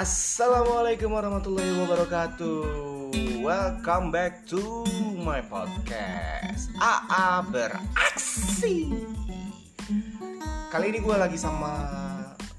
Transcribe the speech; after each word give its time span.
Assalamualaikum 0.00 1.12
warahmatullahi 1.12 1.76
wabarakatuh. 1.76 2.64
Welcome 3.44 4.08
back 4.08 4.48
to 4.48 4.88
my 5.20 5.44
podcast. 5.44 6.72
AA 6.80 7.44
beraksi. 7.44 8.96
Kali 10.72 10.86
ini 10.88 11.04
gue 11.04 11.16
lagi 11.20 11.36
sama 11.36 11.84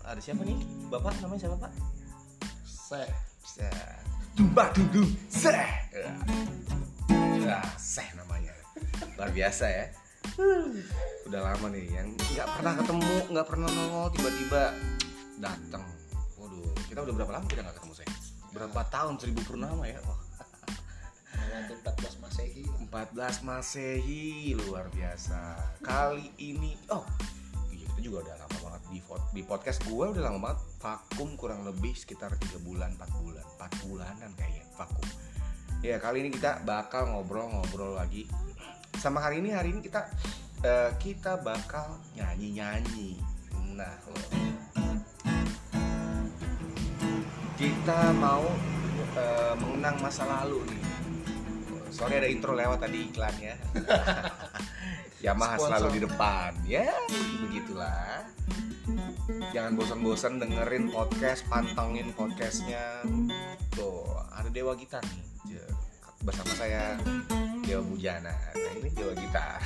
ada 0.05 0.22
siapa 0.22 0.46
nih? 0.46 0.54
Bapak 0.94 1.18
namanya 1.26 1.50
siapa 1.50 1.58
Pak? 1.66 1.73
Seh. 2.62 3.09
Seh. 3.42 3.73
Dumba 4.38 4.70
dudung 4.78 5.10
Seh. 5.26 5.66
Ya, 7.42 7.58
Seh 7.73 8.05
namanya. 8.22 8.53
Luar 9.17 9.34
biasa 9.34 9.66
ya. 9.66 9.89
Udah 11.26 11.42
lama 11.42 11.73
nih 11.73 11.89
yang 11.89 12.14
nggak 12.14 12.48
pernah 12.53 12.78
ketemu, 12.78 13.16
nggak 13.34 13.48
pernah 13.50 13.66
nongol 13.73 14.14
tiba-tiba 14.14 14.78
datang. 15.42 15.91
Kita 16.91 17.08
udah 17.08 17.16
berapa 17.16 17.31
lama 17.40 17.48
kita 17.48 17.63
nggak 17.63 17.80
ketemu 17.80 17.94
Seh? 18.04 18.09
Berapa 18.52 18.84
tahun 18.91 19.16
seribu 19.16 19.40
purnama 19.48 19.88
ya? 19.88 20.04
Melewati 21.40 21.73
14 21.88 22.20
Masehi. 22.20 22.64
14 22.67 23.48
Masehi 23.48 24.59
luar 24.59 24.91
biasa. 24.91 25.55
Kali 25.80 26.36
ini 26.44 26.76
oh 26.91 27.08
iya 27.72 27.88
kita 27.95 28.00
juga 28.04 28.27
udah 28.27 28.36
lama 28.44 28.58
banget 28.59 28.81
di 28.91 29.00
di 29.31 29.41
podcast 29.48 29.80
gue 29.88 30.04
udah 30.04 30.20
lama 30.20 30.52
banget 30.52 30.59
vakum 30.84 31.40
kurang 31.40 31.64
lebih 31.64 31.95
sekitar 31.95 32.36
tiga 32.36 32.59
bulan 32.59 32.92
4 33.00 33.23
bulan 33.23 33.45
4 33.55 33.88
bulanan 33.88 34.30
kayaknya 34.36 34.67
vakum. 34.76 35.08
Ya 35.80 35.95
kali 35.95 36.28
ini 36.28 36.30
kita 36.36 36.59
bakal 36.67 37.08
ngobrol-ngobrol 37.08 37.95
lagi. 37.95 38.28
Sama 39.00 39.23
hari 39.23 39.39
ini 39.39 39.56
hari 39.56 39.72
ini 39.72 39.80
kita 39.80 40.12
eh, 40.67 40.92
kita 41.00 41.39
bakal 41.39 42.03
nyanyi-nyanyi. 42.19 43.16
Nah, 43.80 43.95
kita 47.62 48.09
mau 48.17 48.42
eh, 49.14 49.54
mengenang 49.62 50.02
masa 50.02 50.26
lalu 50.26 50.66
nih. 50.66 50.81
Sorry 51.94 52.18
ada 52.18 52.26
intro 52.26 52.58
lewat 52.58 52.81
tadi 52.81 53.06
iklannya. 53.06 53.53
Yamaha 55.26 55.62
Sponsor. 55.62 55.70
selalu 55.70 55.88
di 55.94 56.00
depan. 56.09 56.52
Ya, 56.66 56.90
begitulah. 57.45 58.26
Jangan 59.53 59.78
bosan-bosan 59.78 60.42
dengerin 60.42 60.90
podcast, 60.90 61.45
pantengin 61.45 62.09
podcastnya. 62.18 63.06
Tuh, 63.78 64.09
ada 64.34 64.50
Dewa 64.50 64.73
Gitar 64.73 65.06
nih. 65.06 65.62
Bersama 66.25 66.50
saya 66.58 66.98
Dewa 67.62 67.86
Bujana. 67.86 68.34
Nah, 68.58 68.73
ini 68.81 68.90
Dewa 68.90 69.14
Gitar. 69.14 69.62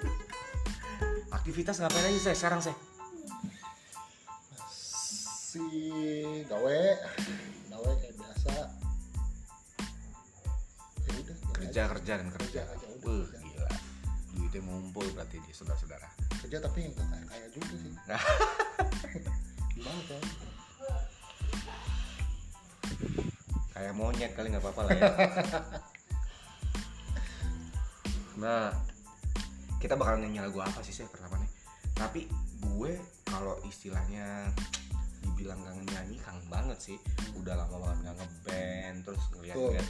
Aktivitas 1.36 1.84
ngapain 1.84 2.08
aja 2.08 2.32
saya 2.32 2.36
sekarang 2.40 2.64
saya? 2.64 2.91
Si 5.52 5.60
gawe. 6.48 6.80
Gawe 7.68 7.90
kayak 8.00 8.14
biasa. 8.16 8.52
Ya 11.04 11.12
udah. 11.12 11.36
gawe 11.36 11.52
Kerja 11.60 11.80
aja. 11.84 11.92
kerja 11.92 12.12
dan 12.24 12.28
kerja. 12.32 12.64
Kerja 12.64 12.72
aja, 12.72 12.86
udah, 12.88 13.04
Wah, 13.04 13.24
kerja. 13.28 13.38
gila. 13.44 13.72
Duitnya 14.32 14.60
ngumpul 14.64 15.04
berarti 15.12 15.36
di 15.44 15.52
saudara-saudara. 15.52 16.08
Kerja 16.40 16.56
tapi 16.56 16.88
yang 16.88 16.96
kaya 16.96 17.24
kaya 17.28 17.46
juga 17.52 17.74
sih. 17.76 17.92
Nah. 18.08 18.22
Gimana 19.76 20.02
kan? 20.08 20.24
kayak 23.72 23.98
monyet 23.98 24.30
kali 24.36 24.52
nggak 24.52 24.62
apa-apa 24.62 24.80
lah 24.84 24.94
ya 24.94 25.10
nah 28.44 28.70
kita 29.82 29.98
bakal 29.98 30.20
nyanyi 30.20 30.44
lagu 30.44 30.60
apa 30.62 30.84
sih 30.86 30.94
saya 30.94 31.10
pertama 31.10 31.40
nih 31.40 31.50
tapi 31.96 32.30
gue 32.62 32.92
kalau 33.26 33.58
istilahnya 33.66 34.52
dibilang 35.22 35.60
kangen 35.62 35.86
nyanyi 35.88 36.16
kangen 36.20 36.44
banget 36.50 36.78
sih 36.78 36.96
udah 37.38 37.54
lama 37.54 37.76
banget 37.78 37.98
nggak 38.04 38.16
ngeband 38.18 38.96
terus 39.06 39.22
ngeliat 39.32 39.56
ngeliat 39.56 39.88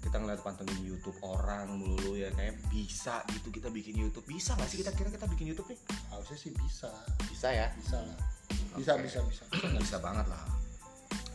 kita 0.00 0.16
ngeliat 0.16 0.40
pantengin 0.40 0.80
YouTube 0.80 1.18
orang 1.20 1.76
melulu 1.76 2.16
ya 2.16 2.32
kayak 2.32 2.56
bisa 2.72 3.20
gitu 3.36 3.52
kita 3.52 3.68
bikin 3.68 4.00
YouTube 4.00 4.24
bisa 4.24 4.56
nggak 4.56 4.68
sih 4.72 4.80
kita 4.80 4.96
kira 4.96 5.12
kita 5.12 5.28
bikin 5.28 5.52
YouTube 5.52 5.68
nih 5.76 5.80
Harusnya 6.08 6.38
sih 6.40 6.52
bisa. 6.56 6.88
bisa 7.28 7.48
ya 7.52 7.68
Bisa 7.76 8.00
lah. 8.00 8.18
Bisa, 8.80 8.92
Oke. 8.96 9.04
bisa, 9.04 9.18
bisa. 9.28 9.42
bisa 9.84 9.96
banget 10.00 10.26
lah 10.32 10.40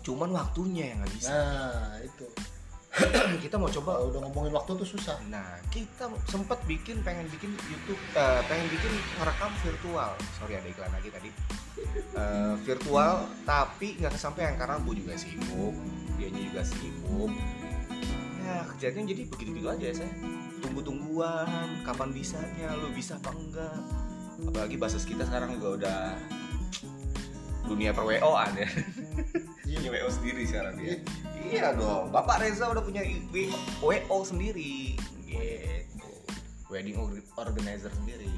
cuman 0.06 0.30
waktunya 0.34 0.94
yang 0.94 1.02
nggak 1.02 1.14
bisa 1.18 1.34
Nah, 1.34 1.98
itu. 2.02 2.26
kita 3.44 3.60
mau 3.60 3.68
coba 3.68 4.00
Kalau 4.00 4.08
udah 4.14 4.22
ngomongin 4.30 4.54
waktu 4.56 4.72
tuh 4.80 4.88
susah. 4.88 5.20
Nah, 5.28 5.60
kita 5.68 6.08
sempat 6.32 6.62
bikin 6.64 7.04
pengen 7.04 7.28
bikin 7.28 7.52
YouTube, 7.68 8.00
eh, 8.16 8.42
pengen 8.48 8.72
bikin 8.72 8.92
ngerekam 9.20 9.52
virtual. 9.68 10.16
Sorry 10.40 10.56
ada 10.56 10.68
iklan 10.70 10.94
lagi 10.96 11.12
tadi. 11.12 11.28
Eh, 12.16 12.56
virtual, 12.64 13.28
tapi 13.44 14.00
nggak 14.00 14.16
kesampaian 14.16 14.56
karena 14.56 14.80
gue 14.80 14.96
juga 14.96 15.14
sibuk, 15.20 15.76
dia 16.16 16.32
juga 16.32 16.64
sibuk. 16.64 17.32
Ya 18.40 18.64
kejadian 18.72 19.06
jadi 19.12 19.22
begitu-begitu 19.28 19.68
aja 19.68 19.88
saya. 20.00 20.12
Tunggu-tungguan, 20.64 21.84
kapan 21.84 22.10
bisanya, 22.16 22.72
lu 22.80 22.88
bisa 22.96 23.20
apa 23.20 23.36
enggak? 23.36 23.76
Apalagi 24.48 24.80
basis 24.80 25.04
kita 25.04 25.28
sekarang 25.28 25.60
juga 25.60 25.68
udah 25.76 26.00
dunia 27.68 27.92
per 27.92 28.08
WO-an 28.08 28.56
ya. 28.56 28.70
Iya. 29.66 29.82
Punya 29.82 29.90
WO 29.92 30.10
sendiri 30.14 30.42
sekarang 30.48 30.74
dia. 30.80 30.96
Iya 31.46 31.76
dong, 31.76 32.14
Bapak 32.14 32.40
Reza 32.40 32.72
udah 32.72 32.86
punya 32.86 33.04
WO 33.84 34.18
sendiri. 34.24 34.96
Gitu. 35.28 36.10
Wedding 36.72 36.96
or- 36.96 37.26
organizer 37.36 37.92
sendiri. 37.92 38.32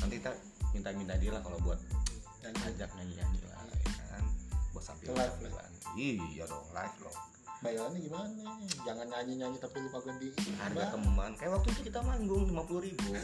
Nanti 0.00 0.22
kita 0.22 0.32
minta-minta 0.72 1.18
dia 1.18 1.34
lah 1.34 1.42
kalau 1.44 1.58
buat 1.60 1.78
Nyanyi. 2.40 2.60
ajak 2.72 2.90
nyanyi-nyanyi 2.96 3.38
lah, 3.46 3.60
ya 3.68 4.04
kan. 4.10 4.24
Buat 4.72 4.84
sambil 4.84 5.06
Live. 5.12 5.36
Iya 5.98 6.44
dong, 6.46 6.66
live 6.70 6.98
loh. 7.02 7.16
Bayarannya 7.60 8.00
gimana? 8.00 8.56
Jangan 8.88 9.06
nyanyi-nyanyi 9.12 9.58
tapi 9.60 9.84
lupa 9.84 10.00
ganti. 10.00 10.32
Harga 10.56 10.80
Bah. 10.80 10.90
teman. 10.96 11.30
Kayak 11.36 11.52
waktu 11.60 11.68
itu 11.76 11.80
kita 11.92 12.00
manggung 12.00 12.48
50 12.48 12.86
ribu. 12.88 13.10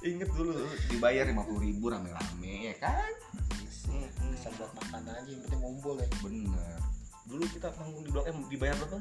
Ingat 0.00 0.30
dulu 0.32 0.56
dibayar 0.88 1.28
50 1.28 1.60
ribu 1.60 1.84
rame-rame 1.92 2.72
ya 2.72 2.74
kan? 2.80 3.12
Mm-mm. 3.92 4.32
Bisa 4.32 4.48
buat 4.56 4.72
makan 4.72 5.02
aja, 5.12 5.28
yang 5.28 5.44
penting 5.44 5.60
ngumpul 5.60 6.00
ya. 6.00 6.08
Bener. 6.24 6.80
Dulu 7.28 7.44
kita 7.52 7.68
manggung 7.76 8.08
di 8.08 8.10
Blok 8.14 8.24
M 8.24 8.40
dibayar 8.48 8.74
berapa? 8.80 8.96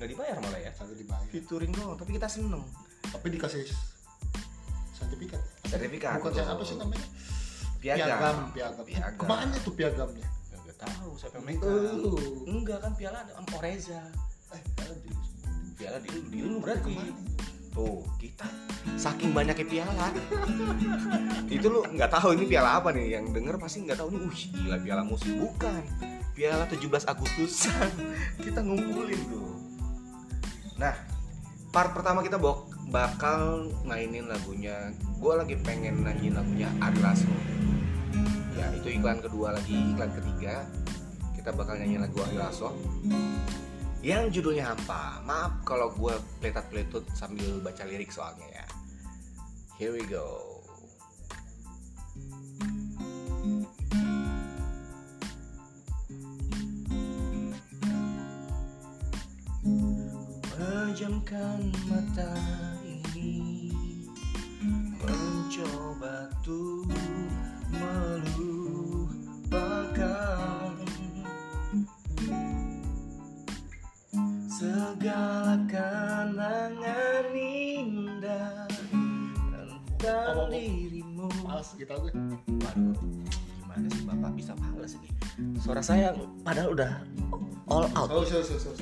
Nggak 0.00 0.08
dibayar 0.16 0.36
malah 0.40 0.60
ya. 0.64 0.70
Kagak 0.72 0.96
dibayar. 0.96 1.28
Featuring 1.28 1.72
doang, 1.76 2.00
tapi 2.00 2.16
kita 2.16 2.28
seneng. 2.32 2.64
Tapi 3.12 3.26
dikasih 3.36 3.68
sertifikat. 5.70 6.18
Bukan 6.18 6.32
saya 6.34 6.46
apa 6.50 6.62
sih 6.66 6.76
namanya? 6.76 7.06
Piagam. 7.80 8.36
piagam. 8.52 8.84
Piagam. 8.84 9.16
Ke 9.16 9.24
mana 9.24 9.54
tuh 9.62 9.72
piagamnya? 9.72 10.28
Nggak 10.52 10.76
tahu 10.84 11.10
siapa 11.16 11.34
yang 11.38 11.46
megang. 11.46 11.96
Lu. 12.02 12.12
Enggak 12.44 12.78
kan 12.82 12.92
piala 12.98 13.18
ada 13.24 13.32
Om 13.38 13.46
Oreza. 13.56 14.02
Eh. 14.52 14.62
Piala 15.78 15.98
di 16.02 16.08
lu, 16.12 16.20
di 16.28 16.38
lu 16.44 16.56
berarti. 16.60 16.92
Ke 16.92 17.00
mana? 17.00 17.14
Tuh, 17.70 18.02
kita 18.18 18.50
saking 18.98 19.30
banyaknya 19.30 19.62
piala. 19.62 20.10
itu 21.46 21.66
lu 21.70 21.86
nggak 21.86 22.10
tahu 22.10 22.34
ini 22.34 22.44
piala 22.50 22.82
apa 22.82 22.90
nih. 22.90 23.16
Yang 23.16 23.24
denger 23.32 23.54
pasti 23.56 23.78
nggak 23.86 23.98
tahu 23.98 24.08
nih. 24.12 24.20
Wih, 24.26 24.44
gila 24.60 24.78
piala 24.82 25.02
musik 25.06 25.32
bukan. 25.38 25.82
Piala 26.34 26.64
17 26.68 26.84
Agustusan. 26.84 27.90
kita 28.44 28.60
ngumpulin 28.60 29.20
tuh. 29.30 29.48
Nah, 30.80 30.96
part 31.70 31.92
pertama 31.92 32.24
kita 32.24 32.36
bok 32.36 32.68
bakal 32.90 33.70
mainin 33.86 34.26
lagunya. 34.26 34.92
Gue 35.20 35.34
lagi 35.36 35.52
pengen 35.60 36.00
nyanyiin 36.00 36.32
lagunya 36.32 36.68
Ari 36.80 36.98
Lasso. 37.04 37.28
Ya, 38.56 38.72
itu 38.72 38.88
iklan 38.96 39.20
kedua 39.20 39.52
lagi, 39.52 39.76
iklan 39.92 40.08
ketiga. 40.16 40.64
Kita 41.36 41.52
bakal 41.52 41.76
nyanyiin 41.76 42.08
lagu 42.08 42.24
Ari 42.24 42.36
Lasso 42.40 42.72
yang 44.00 44.32
judulnya 44.32 44.72
hampa. 44.72 45.20
Maaf 45.28 45.60
kalau 45.68 45.92
gue 45.92 46.16
peletat-peletut 46.40 47.04
sambil 47.12 47.60
baca 47.60 47.84
lirik 47.84 48.08
soalnya 48.08 48.48
ya. 48.48 48.66
Here 49.76 49.92
we 49.92 50.04
go. 50.08 50.60
Pejamkan 60.56 61.72
mata 61.88 62.32
Tuh 66.00 66.80
melupakan 67.68 68.32
Segala 74.48 75.60
kenangan 75.68 77.36
indah 77.36 78.64
Tentang 80.00 80.40
Apa-apa? 80.40 80.56
dirimu 80.56 81.28
Males 81.44 81.76
kita 81.76 81.92
gue. 82.00 82.16
Waduh, 82.48 82.96
gimana 83.60 83.84
sih 83.92 84.00
bapak 84.08 84.32
bisa 84.40 84.56
males 84.56 84.96
ini? 84.96 85.12
Suara 85.60 85.84
saya 85.84 86.16
padahal 86.40 86.80
udah 86.80 87.04
all 87.68 87.84
out. 87.92 88.08
Oh, 88.08 88.24
so, 88.24 88.40
so, 88.40 88.56
so, 88.56 88.72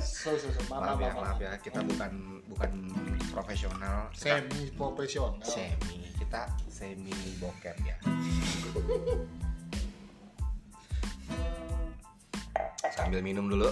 so. 0.00 0.34
so, 0.36 0.48
so, 0.48 0.60
maaf 0.72 0.96
Maaf, 0.96 0.98
ya, 1.00 1.10
maaf, 1.12 1.22
maaf 1.22 1.38
ya, 1.40 1.52
kita 1.60 1.80
bukan 1.84 2.12
bukan 2.48 2.70
profesional, 3.30 4.08
kita 4.12 4.40
Semi 4.40 4.62
profesional. 4.72 5.44
semi, 5.44 5.98
kita 6.16 6.48
semi 6.72 7.12
bokep 7.36 7.76
ya. 7.84 7.96
Sambil 12.96 13.20
minum 13.20 13.46
dulu. 13.46 13.68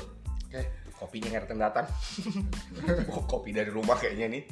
Oke. 0.52 0.62
Kopinya 0.94 1.28
ngerten 1.34 1.58
datang. 1.58 1.86
oh, 3.10 3.24
kopi 3.30 3.50
dari 3.50 3.72
rumah 3.72 3.96
kayaknya 3.98 4.30
nih. 4.30 4.42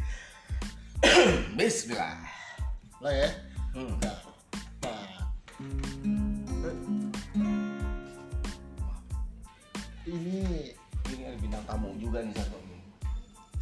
Bismillah. 1.59 2.19
Lah 2.99 3.13
ya. 3.13 3.29
Hmm. 3.77 3.95
Udah. 4.01 4.17
Nah. 4.83 5.07
Ini 10.03 10.43
Ini 10.73 10.82
bintang 11.63 11.79
tamu 11.79 11.95
juga 11.95 12.19
nih 12.27 12.35
satu. 12.35 12.59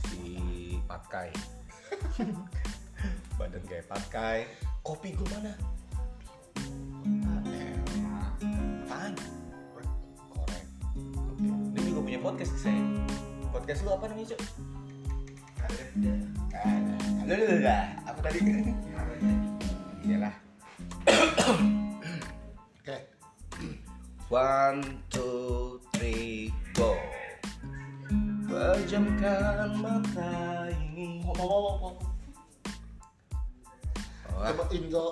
Si 0.08 0.20
Patkai. 0.88 1.28
Badan 3.38 3.62
kayak 3.68 3.84
Patkai. 3.92 4.48
Kopi 4.80 5.12
gue 5.12 5.28
mana? 5.36 5.52
Apaan? 8.88 9.12
Korek. 10.32 10.64
Dia 11.76 11.80
juga 11.84 12.00
punya 12.00 12.18
podcast 12.24 12.50
sih, 12.56 12.72
saya. 12.72 12.80
Podcast 13.52 13.84
lu 13.84 13.92
apa 13.92 14.08
namanya, 14.08 14.32
Cuk? 14.32 14.40
Ada. 15.60 15.84
Ada. 16.56 16.94
Ada. 17.20 17.34
Ada. 17.36 17.78
Apa 18.08 18.18
tadi? 18.24 18.38
Iyalah. 20.08 20.34
oke. 22.80 22.96
One, 24.32 24.80
two, 25.12 25.84
three, 25.92 26.48
go. 26.72 26.96
Pejamkan 28.60 29.72
mata 29.80 30.68
ini. 30.68 31.24
Ngomong 31.24 31.48
ngomong 31.48 31.74
ngomong. 31.80 31.96
Oh, 34.36 34.40
Coba 34.44 34.64
Indo 34.68 35.06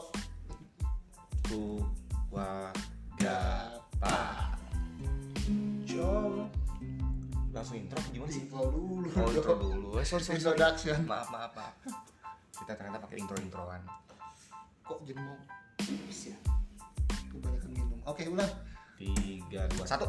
tu, 1.49 1.81
wa, 2.29 2.69
ga, 3.17 3.73
pa. 3.97 4.53
Jom. 5.89 6.53
Langsung 7.57 7.81
intro 7.81 7.97
gimana 8.13 8.29
sih? 8.29 8.45
Intro 8.45 8.69
dulu. 8.69 9.09
Oh, 9.17 9.33
intro 9.33 9.55
dulu. 9.57 9.89
Eh, 9.97 10.05
sorry, 10.05 10.21
sorry, 10.21 10.45
sorry. 10.45 10.61
Introduction. 10.61 11.09
Maaf, 11.09 11.33
maaf, 11.33 11.53
maaf. 11.57 11.73
Kita 12.53 12.77
ternyata 12.77 13.01
pakai 13.01 13.17
intro-introan. 13.17 13.81
Kok 14.85 15.09
jengong? 15.09 15.41
Bisa. 16.05 16.37
Kebanyakan 17.33 17.71
minum. 17.73 17.97
Oke, 18.05 18.29
ulang. 18.29 18.53
Tiga, 19.01 19.65
dua, 19.73 19.89
satu. 19.89 20.05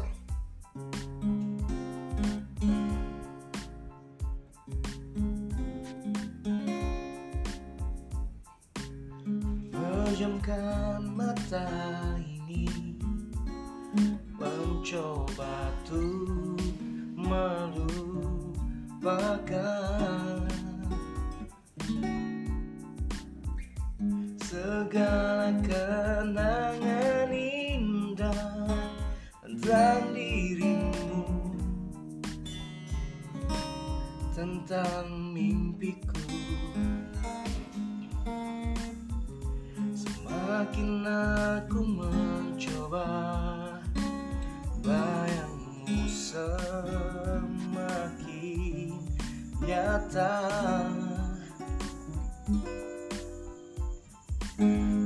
Pejamkan 10.10 11.06
mata 11.14 11.70
ini. 12.18 12.66
Mencoba 14.34 15.70
tuh 15.86 16.58
melupakan 17.14 18.10
Segala 24.42 25.54
kenangan 25.62 27.30
indah 27.30 28.66
Tentang 29.46 30.10
dirimu. 30.10 31.22
Tentang 34.34 35.06
mimpiku 35.30 36.18
Semakin 40.50 41.06
aku 41.06 41.78
mencoba 41.86 43.06
Bayangmu 44.82 46.10
semakin 46.10 47.38
nyata. 49.62 50.50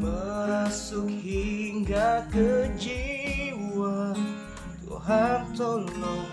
Merasuk 0.00 1.12
hingga 1.12 2.24
ke 2.32 2.72
jiwa 2.80 4.16
Tuhan 4.88 5.44
tolonglah 5.52 6.23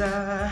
uh, 0.00 0.50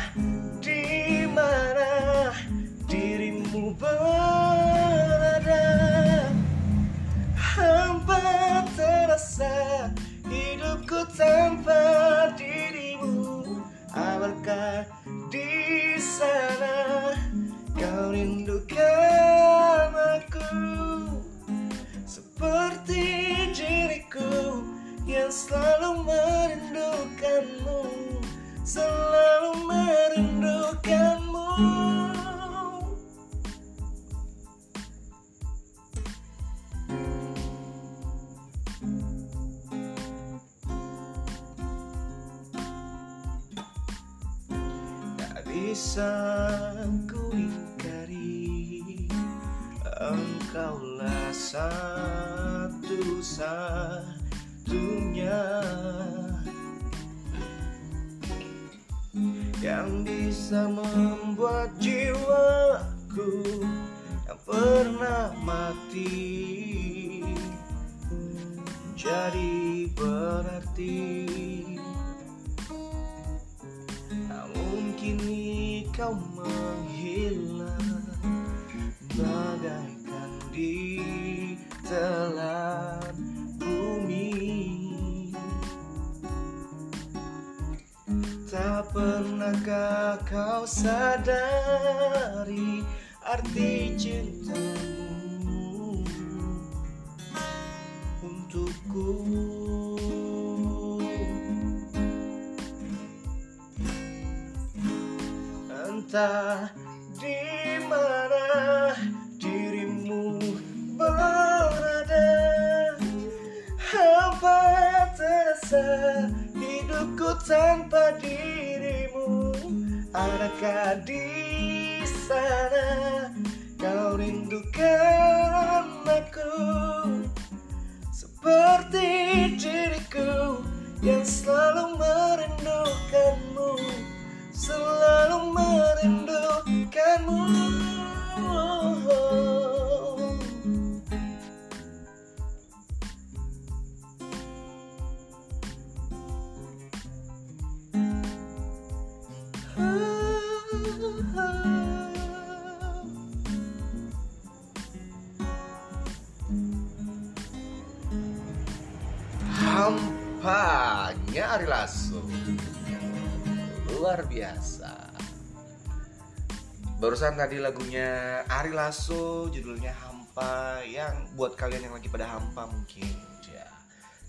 lagunya 167.66 168.42
Ari 168.46 168.70
Lasso 168.70 169.50
Judulnya 169.50 169.90
Hampa 169.90 170.78
Yang 170.87 171.26
buat 171.35 171.58
kalian 171.58 171.90
yang 171.90 171.94
lagi 171.99 172.06
pada 172.06 172.30
hampa 172.30 172.70
mungkin 172.70 173.11
ya 173.50 173.66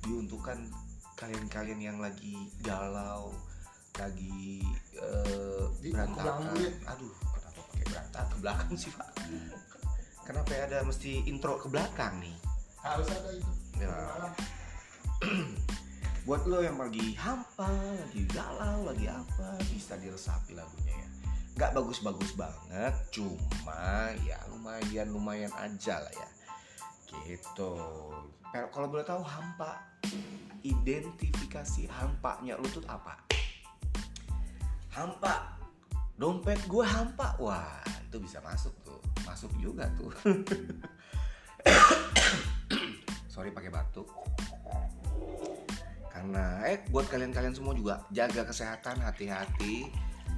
Diuntukkan 0.02 0.58
kalian-kalian 1.18 1.82
yang 1.82 1.98
lagi 2.02 2.50
galau 2.66 3.34
Lagi 3.98 4.66
bilang 5.82 6.14
berantakan. 6.18 6.74
Aduh 6.90 7.14
kenapa 7.14 7.60
pakai 7.70 7.86
berantakan 7.86 8.28
ke 8.30 8.38
belakang 8.42 8.74
sih 8.74 8.92
pak 8.94 9.10
Kenapa 10.28 10.50
ya 10.52 10.62
ada 10.68 10.80
mesti 10.84 11.24
intro 11.30 11.56
ke 11.62 11.70
belakang 11.70 12.20
nih 12.20 12.36
harus 12.88 13.08
ada 13.12 13.30
itu 13.34 13.52
Ya. 13.78 13.94
buat 16.26 16.50
lo 16.50 16.66
yang 16.66 16.82
lagi 16.82 17.14
hampa, 17.14 17.70
lagi 17.70 18.26
galau, 18.26 18.90
lagi 18.90 19.06
apa, 19.06 19.54
bisa 19.70 19.94
diresapi 20.02 20.58
lagunya 20.58 20.98
ya. 20.98 21.07
Nggak 21.58 21.74
bagus-bagus 21.74 22.38
banget, 22.38 22.94
cuma 23.10 24.14
ya 24.22 24.38
lumayan 24.54 25.10
lumayan 25.10 25.50
aja 25.58 25.98
lah 25.98 26.14
ya. 26.14 26.30
Gitu. 27.10 27.74
Pero 28.54 28.70
kalau 28.70 28.94
boleh 28.94 29.02
tahu 29.02 29.26
hampa, 29.26 29.82
identifikasi 30.62 31.90
hampanya 31.90 32.62
lu 32.62 32.70
tuh 32.70 32.86
apa? 32.86 33.18
Hampa, 34.94 35.58
dompet 36.14 36.62
gue 36.70 36.86
hampa, 36.86 37.34
wah 37.42 37.82
itu 38.06 38.22
bisa 38.22 38.38
masuk 38.46 38.78
tuh, 38.86 39.02
masuk 39.26 39.50
juga 39.58 39.90
tuh. 39.98 40.14
Sorry 43.34 43.50
pakai 43.50 43.74
batuk 43.74 44.06
karena 46.18 46.66
eh 46.66 46.82
buat 46.90 47.06
kalian-kalian 47.14 47.54
semua 47.54 47.78
juga 47.78 48.02
jaga 48.10 48.42
kesehatan 48.42 48.98
hati-hati 49.06 49.86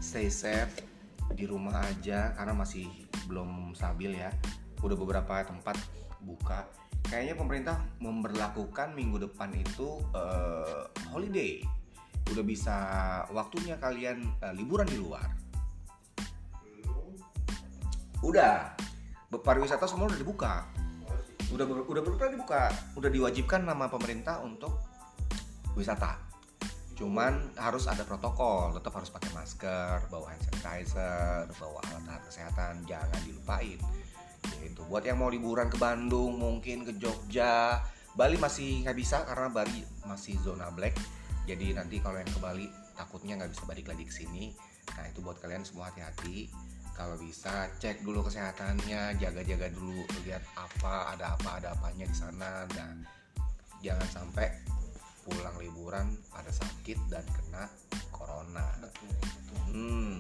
stay 0.04 0.28
safe 0.28 0.89
di 1.34 1.46
rumah 1.46 1.82
aja 1.84 2.34
karena 2.34 2.54
masih 2.54 2.88
belum 3.30 3.74
stabil 3.78 4.18
ya. 4.18 4.32
Udah 4.80 4.96
beberapa 4.96 5.44
tempat 5.44 5.76
buka. 6.24 6.68
Kayaknya 7.10 7.36
pemerintah 7.36 7.76
memberlakukan 8.00 8.94
minggu 8.94 9.30
depan 9.30 9.50
itu 9.56 10.00
eh, 10.14 10.84
holiday. 11.10 11.64
Udah 12.30 12.44
bisa 12.46 12.78
waktunya 13.34 13.76
kalian 13.82 14.24
eh, 14.42 14.54
liburan 14.54 14.88
di 14.88 14.98
luar. 14.98 15.28
Udah. 18.22 18.78
Pariwisata 19.30 19.86
semua 19.86 20.10
udah 20.10 20.20
dibuka. 20.20 20.66
Udah 21.54 21.66
udah 21.66 22.02
benar 22.02 22.30
dibuka. 22.34 22.70
Udah 22.98 23.10
diwajibkan 23.10 23.66
nama 23.66 23.90
pemerintah 23.90 24.42
untuk 24.42 24.74
wisata 25.78 26.29
cuman 27.00 27.56
harus 27.56 27.88
ada 27.88 28.04
protokol 28.04 28.76
tetap 28.76 29.00
harus 29.00 29.08
pakai 29.08 29.32
masker 29.32 30.12
bawa 30.12 30.36
hand 30.36 30.44
sanitizer 30.52 31.48
bawa 31.56 31.80
alat-alat 31.88 32.24
kesehatan 32.28 32.84
jangan 32.84 33.20
dilupain. 33.24 33.80
Gitu. 34.60 34.82
Buat 34.92 35.08
yang 35.08 35.24
mau 35.24 35.32
liburan 35.32 35.72
ke 35.72 35.80
Bandung 35.80 36.36
mungkin 36.36 36.84
ke 36.84 37.00
Jogja. 37.00 37.80
Bali 38.20 38.36
masih 38.36 38.84
nggak 38.84 38.98
bisa 39.00 39.24
karena 39.24 39.48
Bali 39.48 39.80
masih 40.04 40.36
zona 40.44 40.68
black. 40.76 41.00
Jadi 41.48 41.72
nanti 41.72 42.04
kalau 42.04 42.20
yang 42.20 42.28
ke 42.28 42.40
Bali 42.44 42.68
takutnya 43.00 43.40
nggak 43.40 43.52
bisa 43.56 43.64
balik 43.64 43.88
lagi 43.88 44.04
ke 44.04 44.12
sini. 44.12 44.52
Nah 45.00 45.08
itu 45.08 45.24
buat 45.24 45.40
kalian 45.40 45.64
semua 45.64 45.88
hati-hati. 45.88 46.52
Kalau 47.00 47.16
bisa 47.16 47.72
cek 47.80 48.04
dulu 48.04 48.28
kesehatannya 48.28 49.16
jaga-jaga 49.24 49.72
dulu 49.72 50.04
lihat 50.28 50.44
apa 50.60 51.16
ada 51.16 51.40
apa 51.40 51.64
ada 51.64 51.72
apanya 51.72 52.04
di 52.04 52.18
sana. 52.18 52.68
Dan 52.68 53.08
jangan 53.80 54.08
sampai 54.12 54.52
pulang 55.30 55.56
liburan 55.62 56.06
pada 56.34 56.50
sakit 56.50 56.98
dan 57.08 57.26
kena 57.30 57.70
corona. 58.10 58.66
Betul 58.82 59.10
betul. 59.14 59.60
Hmm. 59.70 60.20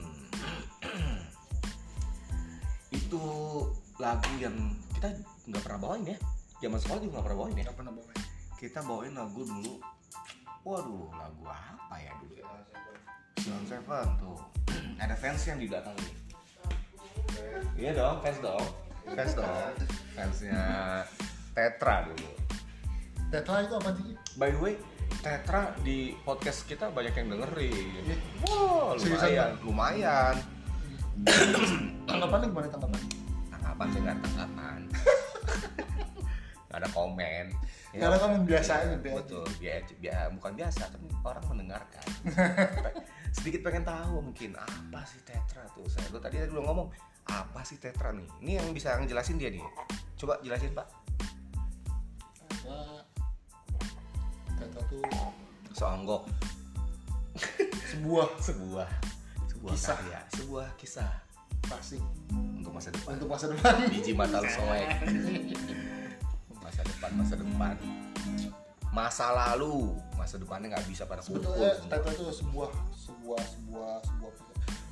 itu 2.99 3.23
lagu 3.97 4.33
yang 4.37 4.55
kita 4.95 5.09
nggak 5.49 5.61
pernah 5.65 5.79
bawain 5.81 6.13
ya. 6.13 6.17
Zaman 6.61 6.79
sekolah 6.79 6.99
juga 7.01 7.11
nggak 7.19 7.25
pernah 7.25 7.39
bawain 7.41 7.57
ya? 7.57 7.63
Nggak 7.65 7.77
pernah 7.77 7.93
bawa 7.93 8.11
kita 8.59 8.79
bawain 8.85 9.13
lagu 9.17 9.41
dulu. 9.43 9.73
Waduh 10.63 11.09
lagu 11.17 11.43
apa 11.49 11.95
ya 11.97 12.11
dulu? 12.21 12.33
Ya 12.37 12.47
Silon 13.41 13.65
Seven 13.65 14.07
tuh. 14.21 14.39
Ada 15.03 15.15
fans 15.17 15.41
yang 15.47 15.57
didatangi 15.57 16.19
iya 17.79 17.91
dong 17.95 18.19
fans 18.19 18.39
dong. 18.43 18.65
Fans 19.15 19.33
dong. 19.33 19.73
Fansnya 20.13 20.61
Tetra 21.55 22.05
dulu. 22.05 22.31
Tetra 23.31 23.55
itu 23.65 23.73
apa 23.79 23.89
sih? 23.95 24.13
By 24.37 24.51
the 24.53 24.59
way 24.59 24.75
Tetra 25.19 25.73
di 25.81 26.13
podcast 26.21 26.69
kita 26.69 26.93
banyak 26.93 27.13
yang 27.17 27.27
dengerin. 27.33 27.89
Iya. 28.05 28.15
wow 28.45 28.93
lumayan 28.95 29.51
lumayan. 29.65 30.35
Tanggapannya 32.07 32.47
gimana 32.47 32.67
tanggapan? 32.71 33.01
Tanggapan 33.51 33.87
sih 33.91 33.99
nggak 34.05 34.17
tanggapan. 34.23 34.81
Nggak 36.69 36.85
ada 36.85 36.89
komen. 36.93 37.45
Ya, 37.89 38.05
karena 38.05 38.17
kan 38.21 38.31
biasa 38.45 38.71
aja 38.85 38.97
biasa. 39.01 39.17
betul 39.25 39.45
biasa, 39.57 39.91
biasa 39.97 40.29
bukan 40.37 40.51
biasa 40.53 40.83
tapi 40.93 41.05
orang 41.25 41.45
mendengarkan. 41.49 42.05
Sedikit 43.35 43.65
pengen 43.65 43.81
tahu 43.81 44.21
mungkin 44.21 44.53
apa 44.53 45.01
sih 45.09 45.17
tetra 45.25 45.65
tuh? 45.73 45.89
Saya 45.89 46.05
tuh 46.13 46.21
tadi 46.21 46.37
belum 46.45 46.69
ngomong 46.69 46.93
apa 47.25 47.65
sih 47.65 47.81
tetra 47.81 48.13
nih? 48.13 48.29
Ini 48.45 48.61
yang 48.61 48.69
bisa 48.69 48.93
ngejelasin 49.01 49.41
dia 49.41 49.49
nih. 49.49 49.65
Coba 50.21 50.37
jelasin 50.45 50.77
pak. 50.77 50.85
Apa? 52.61 52.98
Tetra 54.59 54.81
tuh 54.91 55.01
seonggok 55.73 56.23
sebuah. 57.89 58.27
Sebuah. 58.39 58.87
Sebuah 59.49 59.73
Kisah. 59.75 59.95
karya. 59.97 60.19
Sebuah 60.35 60.67
kisah. 60.79 61.11
Klasik 61.59 62.01
untuk 62.31 62.71
masa 62.71 62.89
depan. 62.93 63.11
Untuk 63.19 63.29
masa 63.29 63.45
depan. 63.51 63.73
Biji 63.91 64.11
mata 64.15 64.39
lu 64.39 64.49
soek 64.49 64.89
masa 66.63 66.81
depan 66.85 67.09
masa 67.19 67.35
depan. 67.35 67.75
Masa 68.89 69.25
lalu. 69.35 69.95
Masa 70.15 70.35
depannya 70.39 70.75
nggak 70.75 70.85
bisa 70.87 71.03
pada 71.07 71.23
sebetulnya. 71.23 71.75
Tetra 71.87 72.11
itu 72.15 72.23
sebuah 72.31 72.69
sebuah 72.95 73.41
sebuah 73.43 73.93
sebuah 74.03 74.33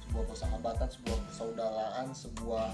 sebuah 0.07 0.23
persahabatan 0.27 0.87
sebuah 0.87 1.17
persaudaraan 1.27 2.05
sebuah 2.15 2.67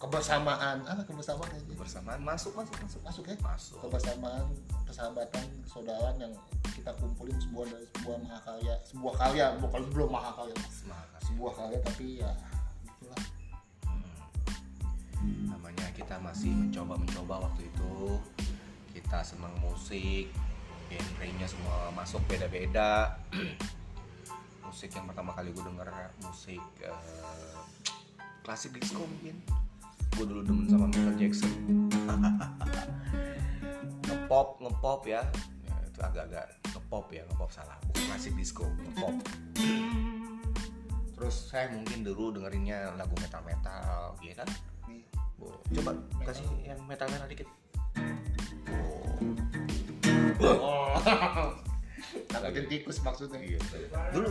kebersamaan. 0.00 0.76
Ah 0.84 0.98
kebersamaan? 1.04 1.48
Aja 1.48 1.64
bersamaan 1.76 2.20
masuk 2.24 2.52
masuk 2.56 2.74
masuk. 2.80 3.00
Masuk 3.04 3.24
ya? 3.28 3.36
Masuk. 3.40 3.78
Kebersamaan 3.84 4.48
persahabatan 4.92 5.44
persaudaraan 5.64 6.16
yang 6.20 6.32
kita 6.68 6.92
kumpulin 7.00 7.32
sebuah 7.40 7.64
dari 7.64 7.86
sebuah 7.96 8.16
mahakarya 8.28 8.74
sebuah 8.84 9.14
karya 9.16 9.46
bukan 9.56 9.82
belum 9.88 10.10
mahakarya. 10.12 10.56
Sebuah 11.24 11.52
karya 11.56 11.78
tapi 11.80 12.20
ya 12.20 12.30
itulah 12.84 13.22
Hmm. 15.22 15.54
namanya 15.54 15.86
kita 15.94 16.18
masih 16.20 16.52
mencoba 16.52 16.98
mencoba 17.00 17.34
waktu 17.48 17.72
itu. 17.72 18.20
Kita 18.92 19.24
senang 19.24 19.54
musik 19.64 20.28
genre-nya 20.92 21.46
semua 21.48 21.88
masuk 21.96 22.20
beda-beda. 22.28 23.16
Musik 24.72 24.88
yang 24.96 25.04
pertama 25.04 25.36
kali 25.36 25.52
gue 25.52 25.60
denger 25.68 25.84
musik 26.24 26.60
eh, 26.80 27.60
klasik 28.40 28.72
disco 28.72 29.04
mungkin. 29.04 29.36
Gue 30.16 30.24
dulu 30.24 30.40
demen 30.44 30.64
sama 30.64 30.88
Michael 30.88 31.16
Jackson 31.20 31.52
ngepop 34.12 34.60
ngepop 34.60 35.00
ya. 35.08 35.24
Ya, 35.64 35.74
itu 35.88 36.00
agak-agak 36.04 36.46
ngepop 36.76 37.08
ya 37.08 37.24
ngepop 37.32 37.48
salah. 37.48 37.80
Bukan 37.88 38.02
klasik 38.12 38.36
disco 38.36 38.68
ngepop. 38.68 39.16
Terus 41.16 41.36
saya 41.48 41.72
mungkin 41.72 42.04
dulu 42.04 42.36
dengerinnya 42.36 42.92
lagu 43.00 43.16
metal 43.16 43.40
metal 43.46 44.12
gitu 44.20 44.36
kan? 44.36 44.48
Nih, 44.90 45.00
Oh, 45.42 45.58
coba 45.74 45.90
kasih. 46.22 46.46
yang 46.62 46.78
metal 46.86 47.10
metal 47.10 47.26
dikit 47.26 47.50
oh. 50.38 50.94
Takutin 52.30 52.66
tikus 52.68 53.02
maksudnya. 53.02 53.38
Gitu 53.42 53.90
dulu. 54.12 54.30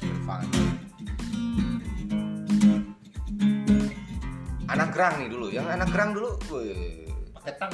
Nirvana. 0.00 0.48
Anak 4.70 4.88
gerang 4.94 5.14
nih 5.18 5.28
dulu. 5.28 5.46
Yang 5.50 5.66
anak 5.74 5.88
gerang 5.90 6.10
dulu? 6.14 6.30
Pakai 7.34 7.52
tang 7.58 7.72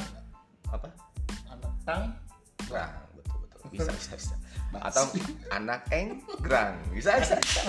atau 4.87 5.03
anak 5.51 5.81
eng 5.91 6.23
gerang 6.39 6.75
bisa 6.91 7.19
bisa 7.19 7.35
bisa, 7.37 7.61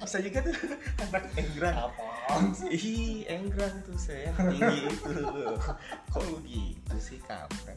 bisa 0.00 0.18
juga 0.18 0.38
tuh 0.42 0.54
anak 1.00 1.24
eng 1.34 1.48
gerang 1.54 1.76
apa 1.86 2.02
Ih, 2.72 3.28
enggrang 3.28 3.84
tuh 3.84 4.00
saya 4.00 4.32
tinggi 4.32 4.88
itu. 4.88 5.12
Kok 6.08 6.24
gitu 6.48 6.96
sih 6.96 7.20
kampret? 7.20 7.76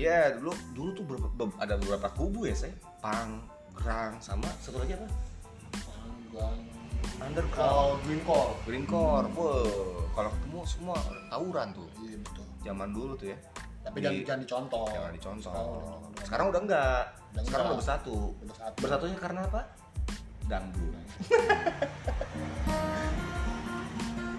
ya 0.00 0.32
dulu 0.40 0.56
dulu 0.72 0.90
tuh 0.96 1.04
berapa- 1.04 1.32
be- 1.36 1.58
ada 1.60 1.76
beberapa 1.76 2.08
kubu 2.16 2.48
ya 2.48 2.56
saya. 2.56 2.72
Pang, 3.04 3.44
gerang, 3.76 4.16
sama 4.24 4.48
satu 4.64 4.80
lagi 4.80 4.96
apa? 4.96 5.06
Underground. 7.20 7.68
oh 7.68 7.92
green 8.02 8.20
call 8.24 8.48
Green 8.64 8.84
Core. 8.88 9.28
Wow, 9.36 10.08
kalau 10.16 10.30
ketemu 10.32 10.58
semua 10.64 10.96
tawuran 11.28 11.68
tuh. 11.76 11.88
iya 12.00 12.16
betul 12.16 12.46
Zaman 12.64 12.88
dulu 12.96 13.12
tuh 13.14 13.28
ya. 13.28 13.38
Tapi 13.84 13.96
Di- 14.00 14.04
jangan 14.04 14.20
jangan 14.24 14.40
dicontoh. 14.42 14.86
jangan 14.88 15.12
dicontoh. 15.12 15.52
Sekarang 15.52 15.68
udah- 15.68 16.24
sekarang 16.24 16.46
udah 16.48 16.60
enggak. 16.64 17.02
Udah 17.34 17.42
sekarang 17.44 17.66
udah 17.66 17.76
bersatu. 17.78 18.16
Bersatunya 18.80 19.18
karena 19.20 19.40
apa? 19.44 19.60
Dangdut. 20.44 20.92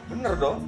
Bener 0.09 0.33
dong. 0.37 0.59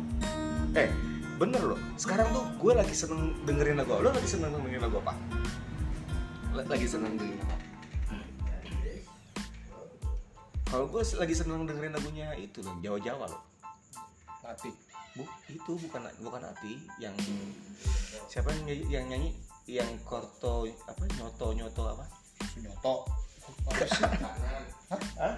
Eh 0.74 0.89
bener 1.38 1.62
loh. 1.62 1.79
Sekarang 1.96 2.27
tuh 2.34 2.46
gue 2.57 2.74
lagi 2.74 2.93
seneng 2.93 3.34
dengerin 3.46 3.77
lagu 3.77 4.01
lo 4.01 4.10
lagi 4.10 4.25
seneng 4.25 4.50
dengerin 4.53 4.81
lagu 4.81 4.98
apa? 5.01 5.13
Lagi 6.57 6.88
seneng 6.89 7.13
dengerin 7.13 7.41
apa? 7.46 7.57
Kalau 10.67 10.86
gue 10.89 11.01
lagi 11.15 11.36
seneng 11.38 11.63
dengerin 11.63 11.93
lagunya 11.93 12.34
itu 12.36 12.60
loh 12.60 12.75
Jawa 12.81 13.00
Jawa 13.00 13.25
loh. 13.29 13.41
Mati 14.41 14.69
Bu, 15.17 15.25
itu 15.50 15.71
bukan 15.89 16.05
bukan 16.21 16.41
hati 16.45 16.77
yang 17.01 17.17
siapa 18.29 18.53
yang 18.53 18.63
nyanyi, 18.69 18.86
yang 18.86 19.05
nyanyi 19.09 19.29
yang 19.67 19.89
korto 20.05 20.69
apa 20.86 21.03
nyoto 21.17 21.51
nyoto 21.57 21.83
apa? 21.97 22.05
Sih 22.53 22.62
Hah? 25.17 25.36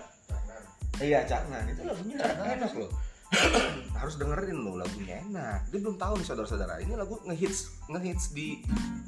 Iya 1.00 1.24
Caknan. 1.24 1.64
Itu 1.72 1.82
lagunya 1.88 2.18
enak 2.20 2.72
loh. 2.76 2.92
Harus 4.00 4.20
dengerin 4.20 4.60
loh 4.60 4.76
lagunya 4.76 5.24
enak. 5.24 5.72
Dia 5.72 5.80
belum 5.80 5.96
tahu 5.96 6.20
nih 6.20 6.28
saudara-saudara. 6.28 6.84
Ini 6.84 6.94
lagu 7.00 7.16
ngehits 7.24 7.88
ngehits 7.88 8.36
di 8.36 8.60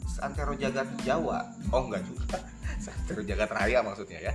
Santero 0.08 0.56
Jagat 0.56 0.88
Jawa. 1.04 1.44
Oh 1.76 1.84
enggak 1.86 2.08
juga. 2.08 2.40
Santero 2.86 3.22
Jagat 3.28 3.52
Raya 3.52 3.84
maksudnya 3.84 4.32
ya. 4.32 4.34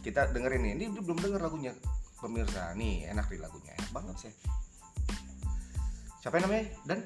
Kita 0.00 0.32
dengerin 0.32 0.64
nih. 0.64 0.72
Ini 0.80 0.84
dia 0.96 1.02
belum 1.04 1.20
denger 1.20 1.44
lagunya. 1.44 1.76
Pemirsa 2.18 2.72
nih 2.74 3.12
enak 3.12 3.28
nih 3.28 3.38
lagunya. 3.38 3.76
Enak 3.76 3.90
banget 3.92 4.16
sih 4.26 4.32
siapa 6.18 6.38
yang 6.38 6.44
namanya? 6.50 6.64
Dan? 6.86 6.98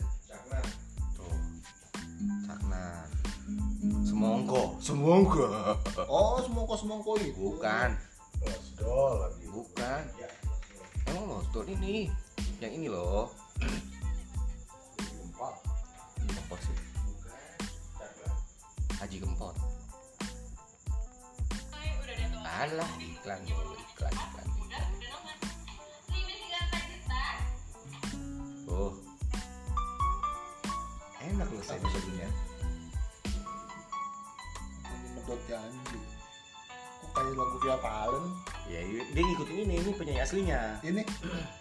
Tuh. 1.16 1.37
Caknan 2.49 3.09
Semongko. 4.07 4.78
Semongko. 4.78 5.45
Oh 6.07 6.38
semongko 6.38 6.75
semongko 6.78 7.12
itu. 7.19 7.35
Bukan. 7.35 7.90
Osdol 8.42 9.26
lagi. 9.26 9.47
bukan. 9.50 10.02
Ya, 10.19 10.28
emang 11.11 11.26
loh 11.26 11.42
tuh 11.50 11.66
ini 11.66 12.07
yang 12.62 12.73
ini 12.73 12.87
loh. 12.87 13.35
Empat. 15.19 15.54
Gempot 16.31 16.61
sih. 16.62 16.76
Haji 19.02 19.16
Gempot. 19.19 19.54
Alah 22.47 22.90
iklan 23.02 23.42
dulu 23.42 23.75
iklan 23.75 24.14
iklan 24.14 24.47
enak 31.33 31.49
loh 31.49 31.65
saya 31.65 31.81
lagunya 31.83 32.29
medot 35.15 35.41
janji 35.47 35.99
kok 37.03 37.11
kayak 37.12 37.35
lagu 37.35 37.57
Via 37.59 37.77
Valen? 37.77 38.25
Ya 38.65 38.79
i- 38.81 39.09
dia 39.11 39.23
ngikutin 39.23 39.59
ini 39.61 39.75
ini 39.77 39.91
penyanyi 39.93 40.23
aslinya. 40.23 40.61
Ini? 40.81 41.03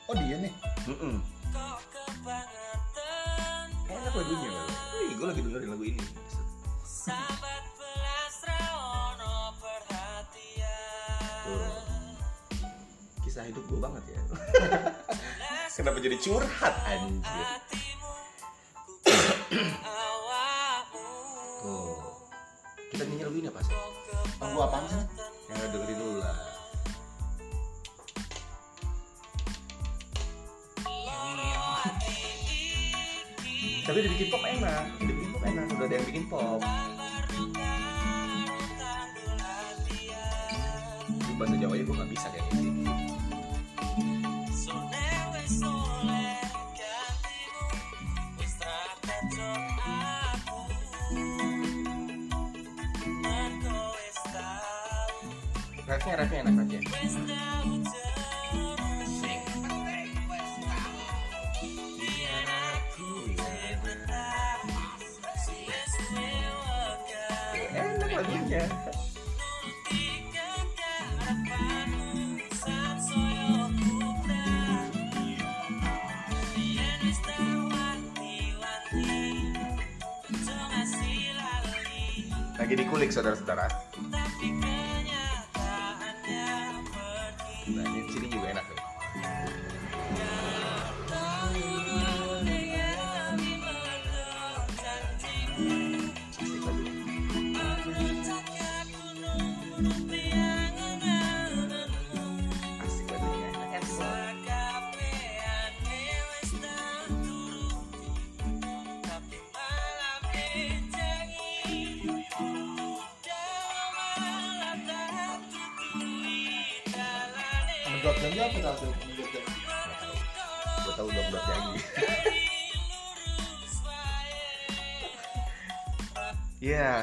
Oh 0.06 0.14
dia 0.14 0.38
nih? 0.38 0.54
Mm-mm. 0.86 1.16
enak 3.90 4.14
lagunya 4.14 4.48
loh 4.48 4.68
Wih, 4.94 5.12
gue 5.12 5.26
lagi 5.26 5.42
dengerin 5.42 5.70
lagu 5.70 5.84
ini. 5.84 6.04
Tuh. 11.44 11.70
kisah 13.22 13.44
hidup 13.44 13.64
gue 13.66 13.80
banget 13.80 14.04
ya. 14.08 14.20
Kenapa 15.76 15.98
jadi 16.00 16.18
curhat 16.18 16.76
anjir 16.86 17.46
tuh. 21.62 22.00
Kita 22.92 23.04
nyanyi 23.04 23.24
lagu 23.28 23.38
ini 23.40 23.48
apa 23.52 23.60
sih? 23.68 23.76
Lagu 24.40 24.58
apaan 24.64 24.84
sih? 24.88 25.04
Yang 25.52 25.70
dengerin 25.76 25.98
dulu 26.00 26.16
lah. 26.24 26.36
Tapi 33.82 33.98
dibikin 34.08 34.28
pop 34.32 34.44
enak 34.46 34.88
dibikin 35.04 35.30
pop 35.36 35.44
enak 35.44 35.68
udah 35.68 35.84
ada 35.90 35.96
yang 36.00 36.06
bikin 36.08 36.24
pop. 36.32 36.60
Bahasa 41.42 41.58
Jawa 41.58 41.74
gue 41.74 41.90
gak 41.90 42.10
bisa 42.14 42.30
kayak 42.30 42.46
gitu 42.54 42.91
refnya 55.92 56.16
refnya 56.16 56.40
enak 56.48 56.56
refnya. 56.56 56.80
Enak 67.76 68.10
lagunya. 68.16 68.64
Lagi 82.56 82.74
dikulik 82.80 83.12
saudara-saudara 83.12 83.68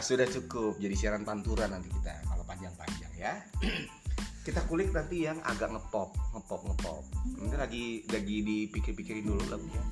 sudah 0.08 0.24
cukup 0.24 0.80
jadi 0.80 0.94
siaran 0.96 1.20
pantura 1.20 1.68
nanti 1.68 1.92
kita 1.92 2.24
kalau 2.24 2.44
panjang-panjang 2.48 3.12
ya. 3.20 3.36
Kita 4.48 4.64
kulik 4.64 4.96
nanti 4.96 5.28
yang 5.28 5.36
agak 5.44 5.68
ngepop 5.68 6.16
ngepop 6.32 6.60
ngepop 6.64 7.04
nanti 7.36 7.56
lagi 7.60 7.84
lagi 8.08 8.36
dipikir-pikirin 8.40 9.28
dulu 9.28 9.44
lagunya 9.52 9.82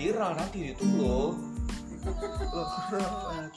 viral 0.00 0.32
nanti 0.34 0.64
di 0.64 0.66
YouTube 0.72 0.96
lo 0.96 1.36
Lo 2.00 2.64
kurang 2.88 3.49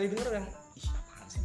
sekali 0.00 0.16
denger 0.16 0.32
yang 0.32 0.48
ih 0.80 0.88
apaan 0.88 1.26
sih? 1.28 1.42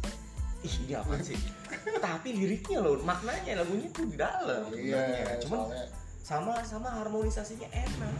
Ih 0.64 0.74
ini 0.88 0.92
apaan 0.96 1.20
sih? 1.20 1.38
Tapi 2.08 2.28
liriknya 2.32 2.78
loh 2.80 2.96
maknanya 3.04 3.60
lagunya 3.60 3.88
tuh 3.92 4.08
di 4.08 4.16
dalam 4.16 4.64
iya 4.72 5.36
cuman 5.44 5.68
soalnya 5.68 5.84
sama 6.24 6.52
sama 6.64 6.88
harmonisasinya 6.88 7.68
enak. 7.68 8.14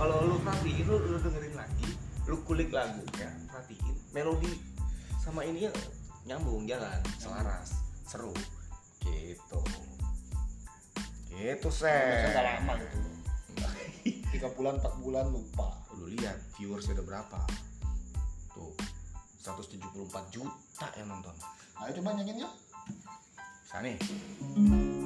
Kalau 0.00 0.16
lu 0.24 0.40
perhatiin 0.40 0.88
lu, 0.88 0.96
lu 0.96 1.18
dengerin 1.20 1.52
lagi 1.52 1.90
lu 2.24 2.40
kulik 2.48 2.72
lagu 2.72 3.04
ya 3.20 3.28
perhatiin 3.52 3.92
melodi 4.16 4.54
sama 5.20 5.44
ini 5.44 5.68
nyambung 6.24 6.64
jalan 6.64 6.96
selaras 7.20 7.76
seru. 8.08 8.32
Gitu. 9.04 9.60
Gitu 11.36 11.68
biasanya 11.68 12.32
nggak 12.32 12.44
lama 12.48 12.72
gitu. 12.80 12.96
Tiga 14.32 14.48
bulan 14.56 14.80
empat 14.80 14.94
bulan 15.04 15.28
lupa. 15.28 15.84
Lu 16.00 16.08
lihat 16.08 16.40
viewersnya 16.56 16.96
udah 16.96 17.04
berapa 17.04 17.40
174 19.42 20.30
juta 20.30 20.86
yang 20.94 21.10
nonton. 21.10 21.34
Ayo 21.82 21.90
coba 21.98 22.14
nyanyiin 22.14 22.46
yuk. 22.46 22.54
Bisa 23.66 25.01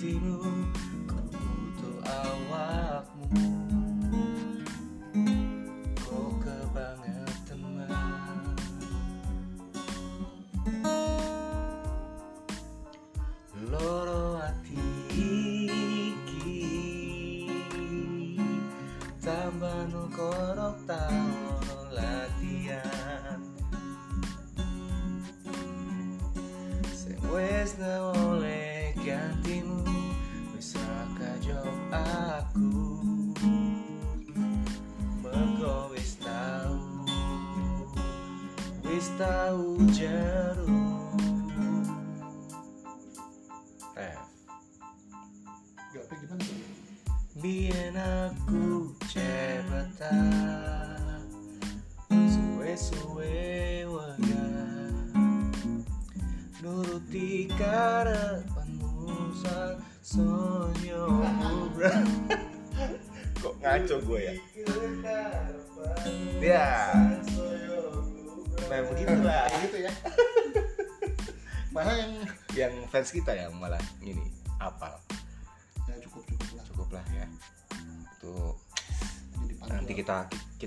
tiro 0.00 0.49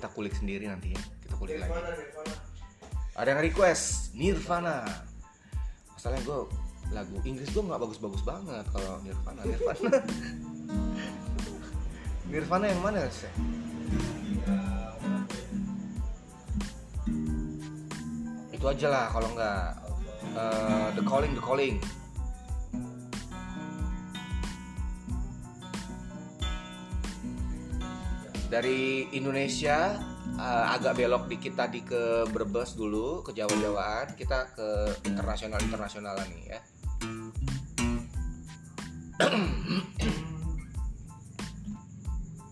kita 0.03 0.11
kulik 0.19 0.35
sendiri 0.35 0.67
nanti 0.67 0.91
ya. 0.91 0.99
Kita 0.99 1.39
kulik 1.39 1.63
lagi. 1.63 1.79
Ada 3.15 3.27
yang 3.31 3.39
request 3.39 4.11
Nirvana. 4.11 4.83
Masalahnya 5.95 6.27
gue 6.27 6.39
lagu 6.91 7.15
Inggris 7.23 7.47
gue 7.47 7.63
nggak 7.63 7.79
bagus-bagus 7.79 8.19
banget 8.27 8.67
kalau 8.75 8.99
Nirvana 8.99 9.47
Nirvana. 9.47 9.89
Nirvana 12.35 12.65
yang 12.67 12.83
mana 12.83 13.07
sih 13.07 13.31
itu 18.51 18.65
aja 18.67 18.87
lah 18.91 19.05
kalau 19.11 19.27
nggak 19.35 19.63
eh, 20.35 20.87
The 20.99 21.03
Calling 21.07 21.31
The 21.35 21.43
Calling 21.43 21.75
dari 28.53 29.09
Indonesia 29.17 29.97
eh, 30.37 30.65
agak 30.77 31.01
belok 31.01 31.25
dikit 31.25 31.57
tadi 31.57 31.81
ke 31.81 32.29
Brebes 32.29 32.77
dulu 32.77 33.25
ke 33.25 33.33
Jawa-Jawaan. 33.33 34.13
Kita 34.13 34.53
ke 34.53 34.93
internasional 35.09 35.57
internasionalan 35.57 36.29
nih 36.29 36.53
ya. 36.53 36.61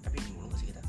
Tapi 0.02 0.16
ini 0.18 0.30
mulu 0.34 0.50
nggak 0.50 0.58
sih 0.58 0.74
kita 0.74 0.82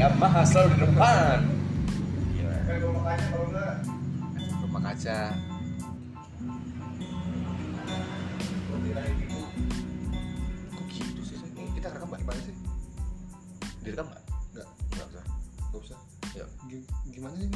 Yamaha 0.00 0.46
selalu 0.46 0.68
di 0.72 0.78
depan 0.80 1.38
rumah 4.64 4.80
kaca 4.94 5.47
direkam 13.88 14.06
nggak 14.08 14.22
Nggak. 14.52 14.68
nggak 14.92 15.06
usah 15.08 15.24
Gak 15.68 15.80
usah. 15.84 15.98
Ya. 16.32 16.44
Gi- 16.68 16.88
Gimana 17.12 17.34
sih 17.36 17.48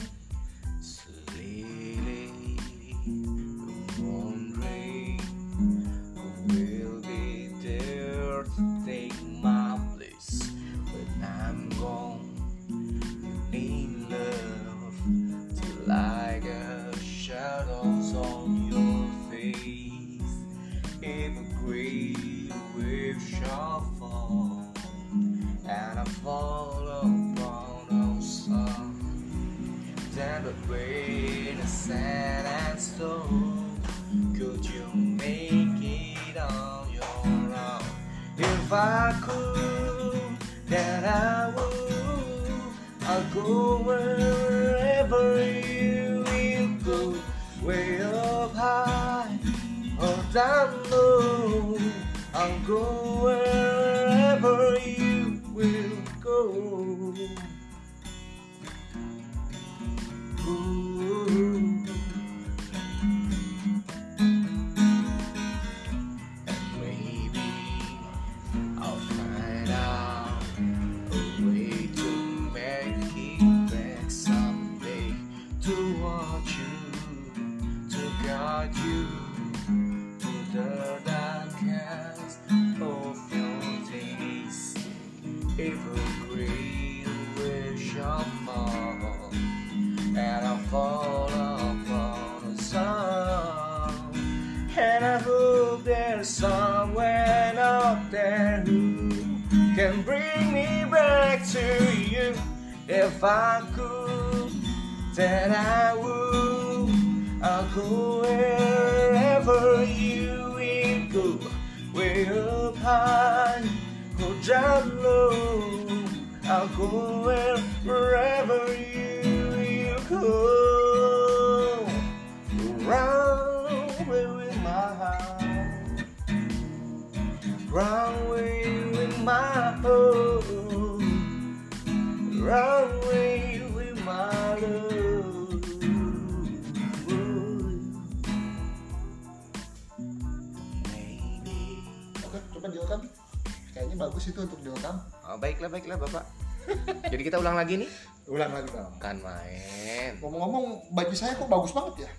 bagus 151.53 151.73
banget 151.77 151.95
ya? 152.09 152.11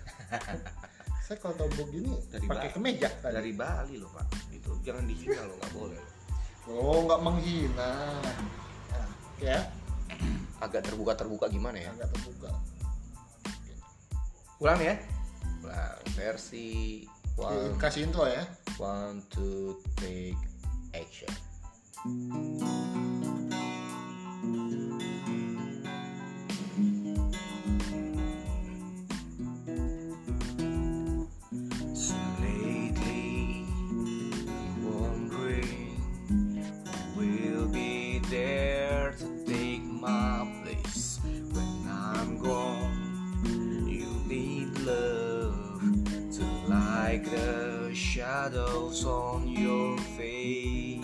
saya 1.24 1.36
kalau 1.40 1.54
tahu 1.56 1.70
begini 1.82 2.14
Dari 2.28 2.46
pakai 2.46 2.70
kemeja 2.70 3.08
tadi. 3.18 3.34
Dari 3.34 3.52
Bali 3.56 3.94
loh, 3.98 4.10
Pak. 4.12 4.26
Itu 4.54 4.78
jangan 4.86 5.04
dihina 5.08 5.42
loh, 5.48 5.56
nggak 5.58 5.72
boleh. 5.72 6.02
Oh, 6.70 6.98
nggak 7.04 7.20
menghina. 7.20 7.92
Nah, 8.92 9.04
ya, 9.42 9.58
Agak 10.62 10.86
terbuka-terbuka 10.88 11.50
gimana 11.52 11.76
ya? 11.76 11.90
agak 11.92 12.08
terbuka. 12.14 12.50
Ulang 14.62 14.80
ya? 14.80 14.94
Ulang 15.60 15.98
versi 16.16 17.04
one, 17.36 17.76
kasih 17.76 18.08
intro 18.08 18.24
ya. 18.24 18.46
one 18.80 19.20
two, 19.28 19.76
take 19.98 20.38
action. 20.94 21.28
Like 47.14 47.30
the 47.30 47.94
shadows 47.94 49.04
on 49.04 49.46
your 49.46 49.96
face. 50.18 51.00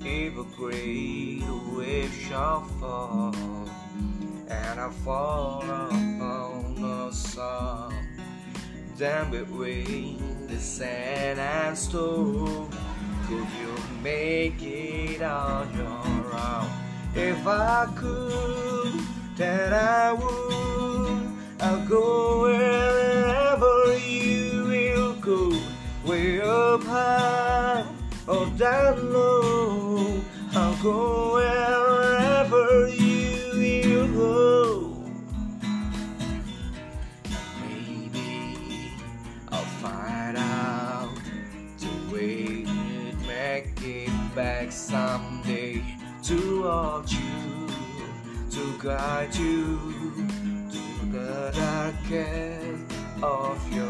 If 0.00 0.38
a 0.38 0.44
great 0.56 1.42
wave 1.76 2.14
shall 2.26 2.62
fall, 2.80 3.34
and 4.48 4.80
I 4.80 4.88
fall 5.04 5.60
upon 5.62 6.76
the 6.76 7.10
sun. 7.10 7.92
Then 8.96 9.30
between 9.30 10.46
the 10.46 10.58
sand 10.58 11.38
and 11.38 11.76
stone, 11.76 12.70
could 13.26 13.48
you 13.60 13.74
make 14.02 14.62
it 14.62 15.20
on 15.20 15.68
your 15.76 16.32
own? 16.48 16.70
If 17.14 17.46
I 17.46 17.86
could, 17.94 18.98
then 19.36 19.74
I 19.74 20.14
would. 20.14 21.38
I'll 21.60 21.86
go 21.86 22.27
or 28.28 28.46
down 28.58 29.12
low. 29.12 30.20
I'll 30.52 30.82
go 30.82 31.34
wherever 31.34 32.88
you 32.88 34.06
will 34.12 34.12
go. 34.12 35.10
Maybe 37.60 38.92
I'll 39.48 39.72
find 39.82 40.36
out 40.36 41.14
the 41.78 42.14
way 42.14 42.64
to 42.64 43.26
make 43.26 43.80
it 43.82 44.34
back 44.34 44.72
someday 44.72 45.82
to 46.24 46.62
watch 46.64 47.12
you, 47.14 47.68
to 48.50 48.78
guide 48.82 49.34
you 49.36 49.78
to 50.70 50.82
the 51.12 51.52
darkest 51.56 52.92
of 53.22 53.72
your 53.74 53.87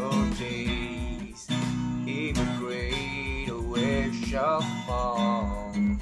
fall, 4.85 5.71
and 5.73 5.97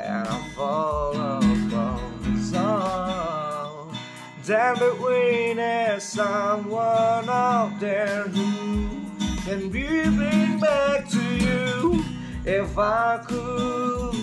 I 0.00 0.52
fall 0.56 1.14
upon 1.14 2.22
the 2.22 2.42
sun. 2.42 3.96
Then 4.44 4.74
between 4.74 5.56
there's 5.56 6.02
someone 6.02 7.28
out 7.28 7.78
there 7.78 8.24
who 8.24 8.88
can 9.44 9.70
bring 9.70 10.58
back 10.58 11.08
to 11.10 11.22
you. 11.36 12.04
If 12.44 12.76
I 12.76 13.22
could, 13.26 14.14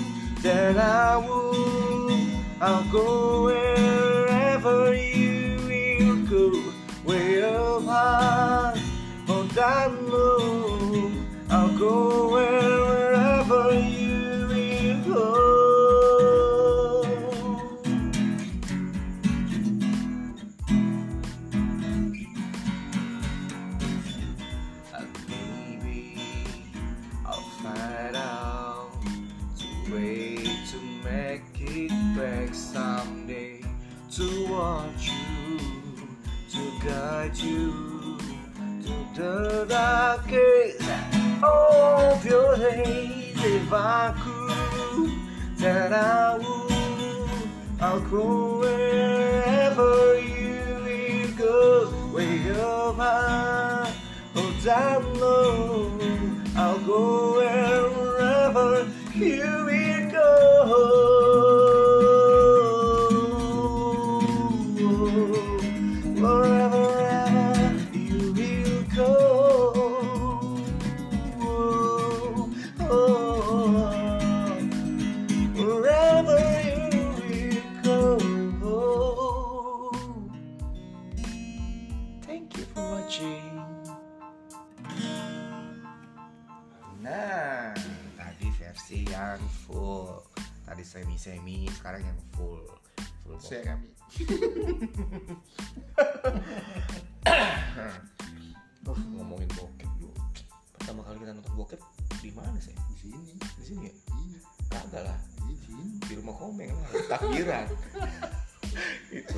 then 0.41 0.77
I 0.77 1.17
would. 1.17 2.27
I'll 2.59 2.91
go 2.91 3.43
wherever 3.45 4.93
you 4.93 5.57
will 5.67 6.25
go, 6.25 6.73
way 7.05 7.43
up 7.43 7.83
high 7.83 8.81
or 9.29 9.43
down 9.55 10.09
low. 10.09 11.11
I'll 11.49 11.77
go 11.77 12.33
aku 43.87 44.35
tak 45.55 45.95
tahu 45.95 46.67
I'll 47.79 48.03
go 48.11 48.59
wherever 48.59 50.19
you 50.19 50.59
will 50.83 51.31
go 51.39 51.87
Way 52.11 52.51
up 52.59 52.99
high 52.99 53.87
or 54.35 54.51
down 54.59 55.07
low 55.15 55.87
I'll 56.51 56.83
go 56.83 57.39
wherever 57.39 58.91
you 59.15 59.47
will 59.63 60.03
go 60.11 61.16
Tadi 90.97 91.13
semi-semi, 91.13 91.69
sekarang 91.77 92.01
yang 92.09 92.17
full 92.33 92.57
Full 93.21 93.37
Semi. 93.37 93.89
Uh, 98.87 98.95
ngomongin 99.19 99.51
bokep 99.59 99.89
dulu 99.99 100.15
Pertama 100.79 101.03
kali 101.03 101.19
kita 101.21 101.35
nonton 101.35 101.53
bokep 101.59 101.81
di 102.23 102.31
mana 102.33 102.55
sih? 102.57 102.73
Di 102.73 102.95
sini. 102.97 103.35
Di 103.37 103.65
sini 103.67 103.81
ya? 103.91 103.93
Iya, 103.93 104.39
Kagak 104.73 105.01
lah, 105.05 105.19
di 105.45 105.53
sini. 105.59 106.01
di 106.01 106.13
rumah 106.17 106.33
komeng 106.33 106.73
lah, 106.73 106.89
takbiran 107.11 107.67
Itu, 109.21 109.37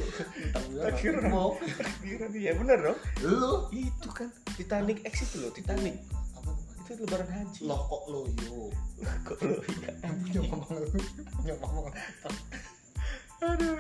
Takbiran. 0.56 0.86
takbiran 0.96 1.24
Mau. 1.28 1.58
Takbiran, 1.60 2.30
iya 2.40 2.56
bener 2.56 2.78
dong 2.80 2.98
Lu 3.26 3.68
Itu 3.74 4.10
kan, 4.16 4.32
Titanic 4.56 5.04
X 5.04 5.28
itu 5.28 5.44
loh, 5.44 5.52
Titanic 5.52 5.98
Itu 6.90 7.06
lebaran 7.06 7.30
haji 7.30 7.62
Loh 7.70 7.82
kok 7.86 8.04
lo 8.10 8.22
yo. 8.42 8.74
Kok 9.22 9.38
lo 9.46 9.56
ya 10.34 10.42
mama 10.50 10.82
lu. 10.82 10.90
Mama. 11.62 11.94
Aduh, 13.40 13.80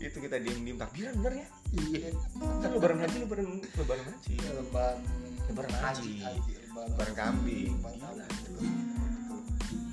itu 0.00 0.16
kita 0.24 0.40
diem-diem 0.40 0.80
takbiran 0.80 1.12
bener 1.20 1.44
ya? 1.44 1.46
Iya. 1.74 2.10
Kan 2.38 2.70
lebaran 2.70 2.98
haji, 3.02 3.16
lebaran 3.28 3.46
lebaran 3.76 4.04
haji 4.08 4.34
Lebaran 4.40 4.98
Lebaran 5.50 5.74
haji. 5.74 6.12
Lebaran 6.70 7.14
kambing 7.18 7.74
kambing. 7.82 8.78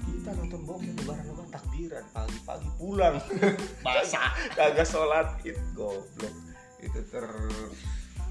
Kita 0.07 0.29
nonton 0.39 0.61
bokep 0.63 0.93
lebaran 1.03 1.25
lebaran 1.25 1.49
takbiran 1.51 2.05
pagi-pagi 2.15 2.69
pulang 2.79 3.15
Basah. 3.85 4.31
kagak 4.55 4.87
sholat 4.87 5.35
itu 5.43 5.59
goblok 5.75 6.35
itu 6.79 6.99
ter 7.11 7.27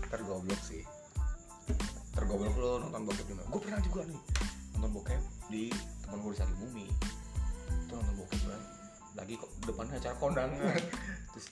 tergoblok 0.08 0.60
sih 0.64 0.84
tergoblok 2.12 2.56
lo 2.60 2.70
nonton 2.80 3.02
bokep 3.08 3.26
di 3.28 3.34
mana. 3.34 3.48
Gue 3.48 3.60
pernah 3.60 3.80
juga 3.80 4.00
nih 4.04 4.20
nonton 4.76 4.90
bokep 5.00 5.22
di 5.48 5.62
teman 6.04 6.18
gue 6.20 6.30
di 6.32 6.38
Sari 6.38 6.54
Bumi. 6.60 6.86
Itu 7.88 7.92
nonton 7.96 8.14
bokep 8.20 8.40
kan 8.48 8.62
lagi 9.12 9.34
kok 9.36 9.50
depannya 9.64 9.96
acara 10.00 10.14
kondangan. 10.16 10.76
Terus 11.36 11.46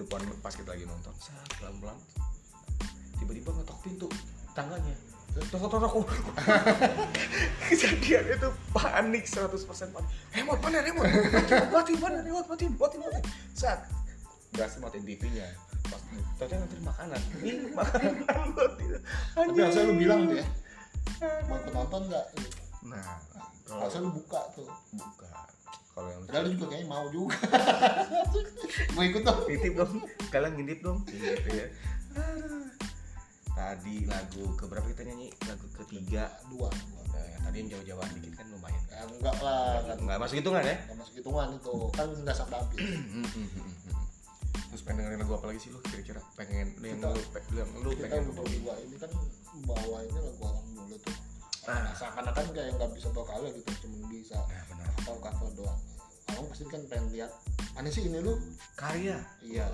depan 0.00 0.20
pas 0.40 0.54
kita 0.54 0.70
lagi 0.72 0.84
nonton 0.88 1.14
sah 1.20 1.36
pelan 1.60 1.76
pelan 1.80 1.98
tiba-tiba 3.18 3.50
ngetok 3.52 3.78
pintu 3.84 4.08
tangganya. 4.56 4.96
Tok 5.52 5.60
tok 5.60 5.70
tok 5.70 5.92
tok. 5.92 6.06
kejadian 7.68 8.24
itu 8.32 8.48
panik 8.72 9.24
100% 9.28 9.94
panik 9.94 10.08
remote 10.32 10.60
mana 10.64 10.80
remote? 10.80 11.12
Mati 11.68 11.92
mana 12.00 12.18
remote 12.24 12.48
mati 12.48 12.64
mati 12.66 12.96
mati 12.96 13.20
saat 13.52 13.84
berhasil 14.56 14.80
matiin 14.80 15.04
TV-nya 15.04 15.67
pas 15.88 16.00
ternyata 16.38 16.54
nganterin 16.58 16.84
makanan 16.84 17.20
ini 17.38 17.52
makanan 17.72 18.12
Tapi 19.34 19.58
harusnya 19.58 19.82
lu 19.82 19.94
bilang 19.94 20.20
tuh 20.24 20.36
ya. 20.36 20.46
Mau 21.44 21.56
ikut 21.56 21.72
nonton 21.72 22.02
nggak? 22.06 22.26
nah 22.84 23.04
Harusnya 23.66 24.00
kalau 24.00 24.06
lu 24.06 24.16
buka 24.16 24.40
tuh. 24.52 24.68
buka 24.92 25.28
kalau 25.90 26.08
yang 26.08 26.22
Padahal 26.24 26.42
lu 26.42 26.50
juga 26.54 26.66
kayaknya 26.68 26.86
mau 26.86 27.06
juga. 27.08 27.34
Mau 28.94 29.02
ikut 29.02 29.22
dong. 29.22 29.38
titip 29.44 29.72
dong 29.74 29.92
kalian 30.28 30.52
ngintip 30.54 30.78
dong 30.80 30.98
gitu 31.04 31.48
ya 31.50 31.66
Aduh. 32.14 32.66
tadi 33.50 34.06
lagu 34.06 34.44
keberapa 34.54 34.86
kita 34.86 35.02
nyanyi 35.04 35.28
lagu 35.42 35.66
ketiga 35.76 36.30
Dua. 36.46 36.70
dua. 36.70 37.02
nah, 37.10 37.38
tadi 37.42 37.56
yang 37.58 37.68
jauh-jauhan 37.72 38.08
dikit 38.14 38.32
kan 38.34 38.46
lumayan 38.48 38.82
Ya, 38.88 39.02
enggak 39.04 39.36
lah. 39.38 39.78
nggak, 39.80 39.96
nggak 40.00 40.18
masuk 40.20 40.36
hitungan 40.36 40.62
ya 40.62 40.76
Nggak 40.80 40.98
masuk 40.98 41.14
hitungan 41.16 41.48
itu. 41.52 41.74
Kan 41.92 42.08
nggak 42.20 42.36
sampai 42.36 42.56
habis. 42.56 42.78
Terus 44.68 44.82
pengen 44.82 45.00
dengerin 45.02 45.20
lagu 45.20 45.34
apa 45.34 45.46
lagi 45.48 45.60
sih 45.60 45.70
lu 45.70 45.80
kira-kira 45.80 46.20
pengen 46.34 46.76
lu 46.76 46.86
yang 46.86 46.98
Kita- 46.98 47.10
lu, 47.10 47.22
pe- 47.28 47.46
lu 47.48 47.56
yang 47.56 47.70
lu 47.74 47.88
Kita 47.88 48.02
pengen 48.04 48.22
bawa 48.26 48.36
berdua 48.38 48.74
ini 48.78 48.96
kan 48.96 49.10
bawa 49.62 49.96
ini 50.02 50.18
lagu 50.18 50.42
orang 50.42 50.66
dulu 50.70 50.96
tuh. 50.98 51.14
ah 51.64 51.86
Seakan-akan 51.94 52.46
kayak 52.50 52.72
nggak 52.74 52.90
bisa 52.92 53.08
bawa 53.08 53.24
cover 53.26 53.50
gitu. 53.50 53.70
Cuma 53.82 53.96
bisa 54.06 54.36
nah 54.38 54.62
benar 54.66 54.86
atau 54.94 55.16
cover 55.16 55.48
doang. 55.54 55.80
Orang 56.28 56.44
pasti 56.46 56.64
kan 56.66 56.82
pengen 56.86 57.06
lihat 57.10 57.30
mana 57.72 57.88
sih 57.88 58.02
ini 58.02 58.18
lu? 58.18 58.36
karya 58.74 59.16
Iya. 59.40 59.66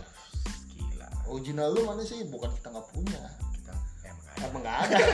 gila 0.70 1.08
Original 1.26 1.68
lu 1.70 1.80
mana 1.84 2.02
sih? 2.02 2.22
Bukan 2.24 2.50
kita 2.52 2.68
nggak 2.68 2.86
punya. 2.88 3.22
kita 3.52 3.72
emang 4.04 4.24
ada 4.28 4.42
Emang 4.44 4.60
nggak 4.60 4.78
ada. 4.80 4.96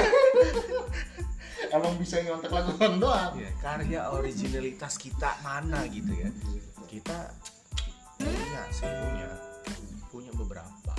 Emang 1.70 1.92
bisa 1.96 2.18
nyontek 2.18 2.50
lagu 2.50 2.72
doang. 2.96 3.32
Iya, 3.34 3.50
karya 3.58 4.00
originalitas 4.10 4.96
kita 4.96 5.38
mana 5.40 5.84
gitu 5.86 6.10
ya 6.10 6.28
kita 6.84 7.30
punya 8.18 8.62
sih 8.70 8.82
punya 8.84 9.28
beberapa. 10.46 10.94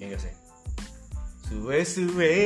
Ya 0.00 0.08
gak 0.12 0.22
sih? 0.24 0.34
Suwe 1.50 1.78
suwe. 1.84 2.36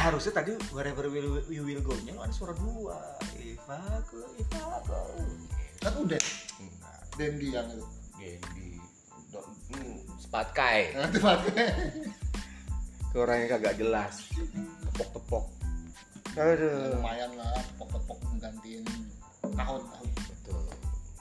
Harusnya 0.00 0.32
tadi 0.32 0.52
wherever 0.72 1.06
we 1.12 1.20
will, 1.20 1.44
we 1.46 1.58
will 1.60 1.82
go 1.84 1.94
nya 2.02 2.16
lo 2.16 2.24
ada 2.24 2.34
suara 2.34 2.56
dua. 2.56 2.96
If 3.36 3.60
aku 3.68 4.18
if 4.40 4.50
aku 4.56 5.04
Kan 5.80 5.92
udah. 6.00 6.20
Enggak. 6.58 6.98
Dendi 7.16 7.48
yang 7.52 7.68
itu. 7.70 7.86
Gendi 8.20 8.70
do- 9.30 9.48
hmm, 9.72 9.96
spatkai 10.20 10.92
Nanti 10.96 11.18
pakai. 11.20 11.68
ke 13.10 13.16
orang 13.18 13.42
yang 13.42 13.50
kagak 13.58 13.74
jelas. 13.78 14.28
Tepok-tepok. 14.90 15.44
Aduh. 16.38 16.94
Lumayan 16.98 17.30
lah 17.36 17.58
tepok-tepok 17.74 18.18
menggantiin 18.30 18.84
betul 19.40 19.82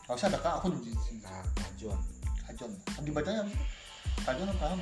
harusnya 0.10 0.34
ada 0.34 0.40
kahun 0.42 0.74
di 0.82 0.90
sini. 0.98 1.22
Ka- 1.22 1.54
kajon 1.54 2.00
kajon 2.50 2.72
dibacanya 3.06 3.46
kajon 4.26 4.50
apa? 4.50 4.68
Kahun 4.74 4.82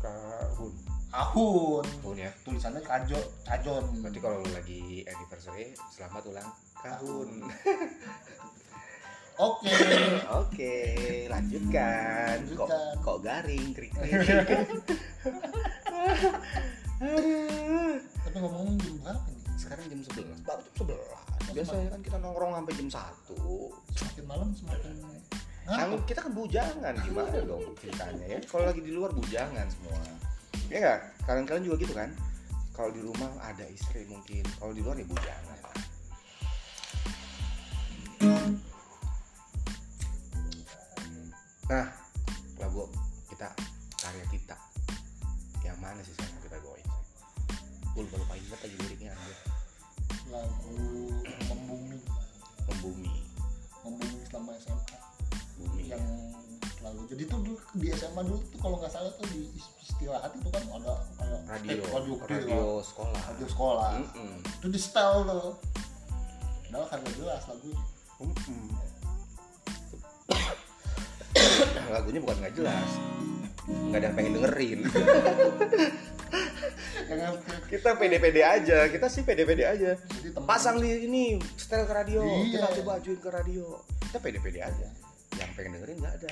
kahun 0.00 0.72
kahun 1.12 1.84
tahun 2.02 2.16
ya? 2.26 2.30
Tulisannya 2.42 2.80
kajo 2.82 3.20
kajon 3.44 3.84
berarti 4.02 4.18
kalau 4.18 4.40
lu 4.40 4.50
lagi 4.56 5.04
anniversary 5.04 5.76
selamat 5.92 6.24
ulang. 6.26 6.48
Tahun 6.80 7.28
oke. 9.38 9.66
Oke 10.44 10.74
lanjutkan. 11.28 12.38
Kok 12.54 12.66
Lanjutkan. 12.70 12.94
kok 13.04 13.18
garing 13.20 13.66
krik 13.76 13.92
tapi 18.24 18.36
ngomongin 18.40 18.78
jam 18.80 18.94
berapa 19.04 19.28
nih? 19.28 19.42
Sekarang 19.58 19.84
jam 19.90 20.00
11 20.00 20.46
baru 20.46 20.60
jam 20.62 20.74
11 20.88 21.23
biasanya 21.52 21.88
kan 21.92 22.00
kita 22.00 22.16
nongkrong 22.22 22.52
sampai 22.56 22.72
jam 22.78 22.88
1 22.88 23.98
semakin 23.98 24.24
malam 24.24 24.48
semakin 24.56 24.94
Kan 25.64 25.88
ngantuk 25.88 26.04
kita 26.04 26.20
kan 26.20 26.32
bujangan 26.36 26.94
gimana 27.00 27.40
dong 27.40 27.64
ceritanya 27.80 28.36
ya? 28.36 28.38
Kalau 28.44 28.68
lagi 28.68 28.84
di 28.84 28.92
luar 28.92 29.16
bujangan 29.16 29.64
semua. 29.72 29.96
Ya 30.68 30.76
nggak? 30.76 31.00
Kalian-kalian 31.24 31.64
juga 31.64 31.76
gitu 31.80 31.94
kan? 31.96 32.12
Kalau 32.76 32.90
di 32.92 33.00
rumah 33.00 33.32
ada 33.40 33.64
istri 33.72 34.04
mungkin 34.04 34.44
kalau 34.60 34.76
di 34.76 34.84
luar 34.84 35.00
ya 35.00 35.08
bujangan. 35.08 35.58
Nah 41.72 41.86
lagu 42.60 42.84
kita 43.32 43.48
karya 44.04 44.24
kita. 44.28 44.56
Yang 45.64 45.78
mana 45.80 46.00
sih 46.04 46.12
yang 46.12 46.44
kita 46.44 46.60
bawain? 46.60 46.88
Gue 47.96 48.04
lupa 48.04 48.20
lupa 48.20 48.34
ingat 48.36 48.60
lagi 48.60 48.76
liriknya 48.84 49.16
anjir 49.16 49.43
lagu 50.34 50.74
membumi. 51.46 51.98
Membumi. 52.66 53.10
Membumi 53.86 54.18
selama 54.26 54.50
SMA 54.58 54.98
bumi 55.54 55.82
yang 55.86 56.02
lalu 56.82 57.00
jadi 57.08 57.22
tuh 57.30 57.38
dulu 57.40 57.56
di 57.78 57.86
SMA 57.94 58.20
dulu 58.26 58.38
tuh 58.50 58.58
kalau 58.58 58.76
nggak 58.82 58.92
salah 58.92 59.08
tuh 59.16 59.24
di 59.30 59.48
istirahat 59.80 60.34
itu 60.34 60.48
kan 60.50 60.64
ada 60.74 60.94
kayak 61.16 61.40
radio. 61.48 61.78
eh, 61.78 61.88
radio, 61.94 62.14
radio 62.26 62.60
lah. 62.60 62.84
sekolah. 62.84 63.20
Radio 63.32 63.46
sekolah. 63.48 63.90
Mm-mm. 64.02 64.34
itu 64.42 64.66
di 64.68 64.80
setel 64.82 65.12
tuh. 65.24 65.54
Padahal 66.66 66.90
kan 66.90 66.98
jelas 67.14 67.42
lagunya 67.46 67.78
Mm-mm. 68.18 68.66
lagunya 71.94 72.18
bukan 72.18 72.36
nggak 72.42 72.54
jelas 72.58 72.90
nggak 73.64 73.98
ada 73.98 74.06
yang 74.12 74.16
pengen 74.16 74.32
dengerin 74.36 74.80
kita 77.68 77.90
pede-pede 77.98 78.42
aja. 78.44 78.88
Kita 78.88 79.06
sih 79.10 79.22
pede-pede 79.26 79.64
aja. 79.66 79.90
Pasang 80.44 80.80
di 80.80 81.06
ini 81.06 81.38
setel 81.56 81.84
ke 81.88 81.94
radio. 81.94 82.22
Iya. 82.22 82.60
kita 82.60 82.66
coba 82.82 82.90
ajuin 83.00 83.18
ke 83.20 83.30
radio. 83.30 83.64
Kita 84.08 84.18
pede-pede 84.22 84.60
aja. 84.62 84.88
Yang 85.36 85.50
pengen 85.58 85.70
dengerin 85.80 85.96
nggak 86.00 86.14
ada. 86.22 86.30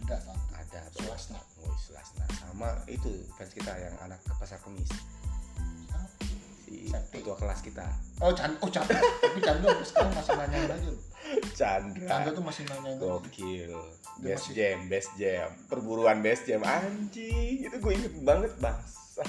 Ada 0.00 0.16
satu 0.24 0.50
ada. 0.56 0.80
Sulasna. 0.96 1.40
oh 1.62 1.74
Sulasna 1.76 2.24
sama 2.38 2.70
itu 2.88 3.10
fans 3.36 3.52
kita 3.52 3.72
yang 3.76 3.94
anak 4.02 4.18
ke 4.24 4.32
pasar 4.40 4.58
kemis. 4.64 4.90
Si 6.64 6.86
ketua 7.10 7.34
kelas 7.34 7.60
kita. 7.66 7.86
Oh 8.22 8.32
Chan 8.32 8.54
oh 8.62 8.70
Chan 8.70 8.86
tapi 9.22 9.40
Chandra 9.42 9.74
sekarang 9.82 10.12
masih 10.14 10.34
aja 10.38 10.76
loh 10.86 11.09
Chandra. 11.54 12.06
Chandra 12.06 12.30
tuh 12.32 12.44
masih 12.44 12.62
nanyain 12.66 12.96
aja 12.96 13.00
gokil. 13.00 13.74
Dia 14.20 14.24
best 14.24 14.50
masih- 14.50 14.54
jam 14.56 14.78
best 14.88 15.10
jam. 15.16 15.48
Perburuan 15.68 16.18
best 16.24 16.42
jam. 16.48 16.60
Anjing 16.64 17.66
itu 17.66 17.76
gue 17.76 17.92
inget 17.94 18.14
banget 18.24 18.52
bangsa 18.58 19.24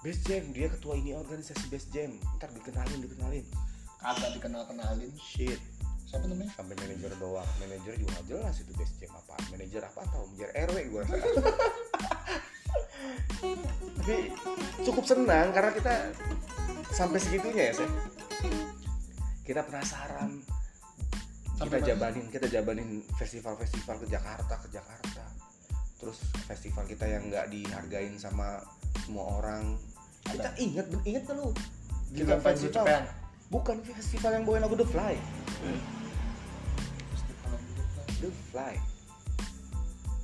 best 0.00 0.24
jam 0.24 0.48
dia 0.56 0.72
ketua 0.72 0.96
ini 0.96 1.12
organisasi 1.16 1.64
best 1.68 1.88
jam. 1.92 2.10
Ntar 2.40 2.50
dikenalin 2.56 3.00
dikenalin. 3.04 3.44
Kagak 4.00 4.30
dikenal 4.36 4.62
kenalin 4.64 5.12
shit. 5.20 5.60
Siapa 6.08 6.26
namanya? 6.26 6.50
Sampai 6.58 6.74
manajer 6.74 7.14
doang 7.22 7.46
manajer 7.62 7.94
juga 7.94 8.18
nggak 8.18 8.26
jelas 8.26 8.54
itu 8.58 8.72
best 8.74 8.94
jam 8.98 9.12
apa. 9.14 9.34
Manajer 9.52 9.82
apa 9.84 10.00
atau 10.04 10.26
manajer 10.34 10.50
rw 10.66 10.76
gue 10.90 11.02
rasa. 11.06 11.16
Tapi 14.00 14.32
cukup 14.84 15.04
senang 15.06 15.52
karena 15.54 15.70
kita 15.72 15.94
sampai 16.90 17.18
segitunya 17.22 17.70
ya 17.70 17.72
saya 17.80 17.90
kita 19.46 19.62
penasaran 19.64 20.42
kita 21.60 21.78
jabanin 21.84 22.24
kita 22.26 22.46
jabanin 22.48 22.88
festival-festival 23.14 23.96
ke 24.00 24.06
Jakarta 24.08 24.54
ke 24.56 24.68
Jakarta. 24.70 25.24
Terus 26.00 26.16
festival 26.46 26.88
kita 26.88 27.04
yang 27.04 27.28
nggak 27.28 27.52
dihargain 27.52 28.16
sama 28.16 28.64
semua 28.98 29.36
orang. 29.36 29.76
Kita 30.24 30.48
Ada. 30.48 30.56
inget 30.56 30.86
inget 31.04 31.24
kan 31.24 31.36
lu 31.36 31.52
di 32.10 32.24
Kita 32.24 32.40
festival. 32.40 32.84
Japan. 32.84 33.02
Bukan 33.50 33.76
festival 33.82 34.30
yang 34.32 34.44
bawain 34.44 34.62
lagu 34.62 34.76
The 34.78 34.86
Fly. 34.86 35.14
Kan. 35.18 35.76
The 38.20 38.30
Fly. 38.52 38.74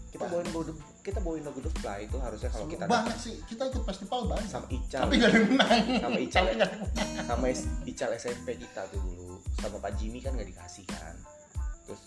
Kita 0.09 0.24
Wah. 0.24 0.30
bawain 0.32 0.47
lagu 0.47 0.62
The- 0.64 0.84
kita 1.03 1.18
bawain 1.20 1.45
lagu 1.45 1.61
The 1.61 1.72
Fly 1.76 1.99
itu 2.07 2.16
harusnya 2.18 2.49
kalau 2.49 2.66
kita 2.66 2.84
banyak 2.87 3.16
sih. 3.18 3.34
Kita 3.45 3.62
ikut 3.66 3.82
festival 3.84 4.20
banyak. 4.26 4.49
Sama 4.49 4.66
Ical. 4.70 5.01
Tapi 5.05 5.14
gak 5.16 5.28
ada 5.28 5.37
yang 5.37 5.49
menang. 5.51 5.80
Sama 6.01 6.18
Ical. 6.18 6.45
sama 7.26 7.47
Ical 7.84 8.11
SMP 8.16 8.49
kita 8.57 8.80
tuh 8.89 9.01
dulu 9.03 9.26
sama 9.61 9.79
Pak 9.81 9.93
Jimmy 9.97 10.21
kan 10.21 10.37
nggak 10.37 10.49
dikasih 10.53 10.85
kan. 10.89 11.15
Terus 11.89 12.03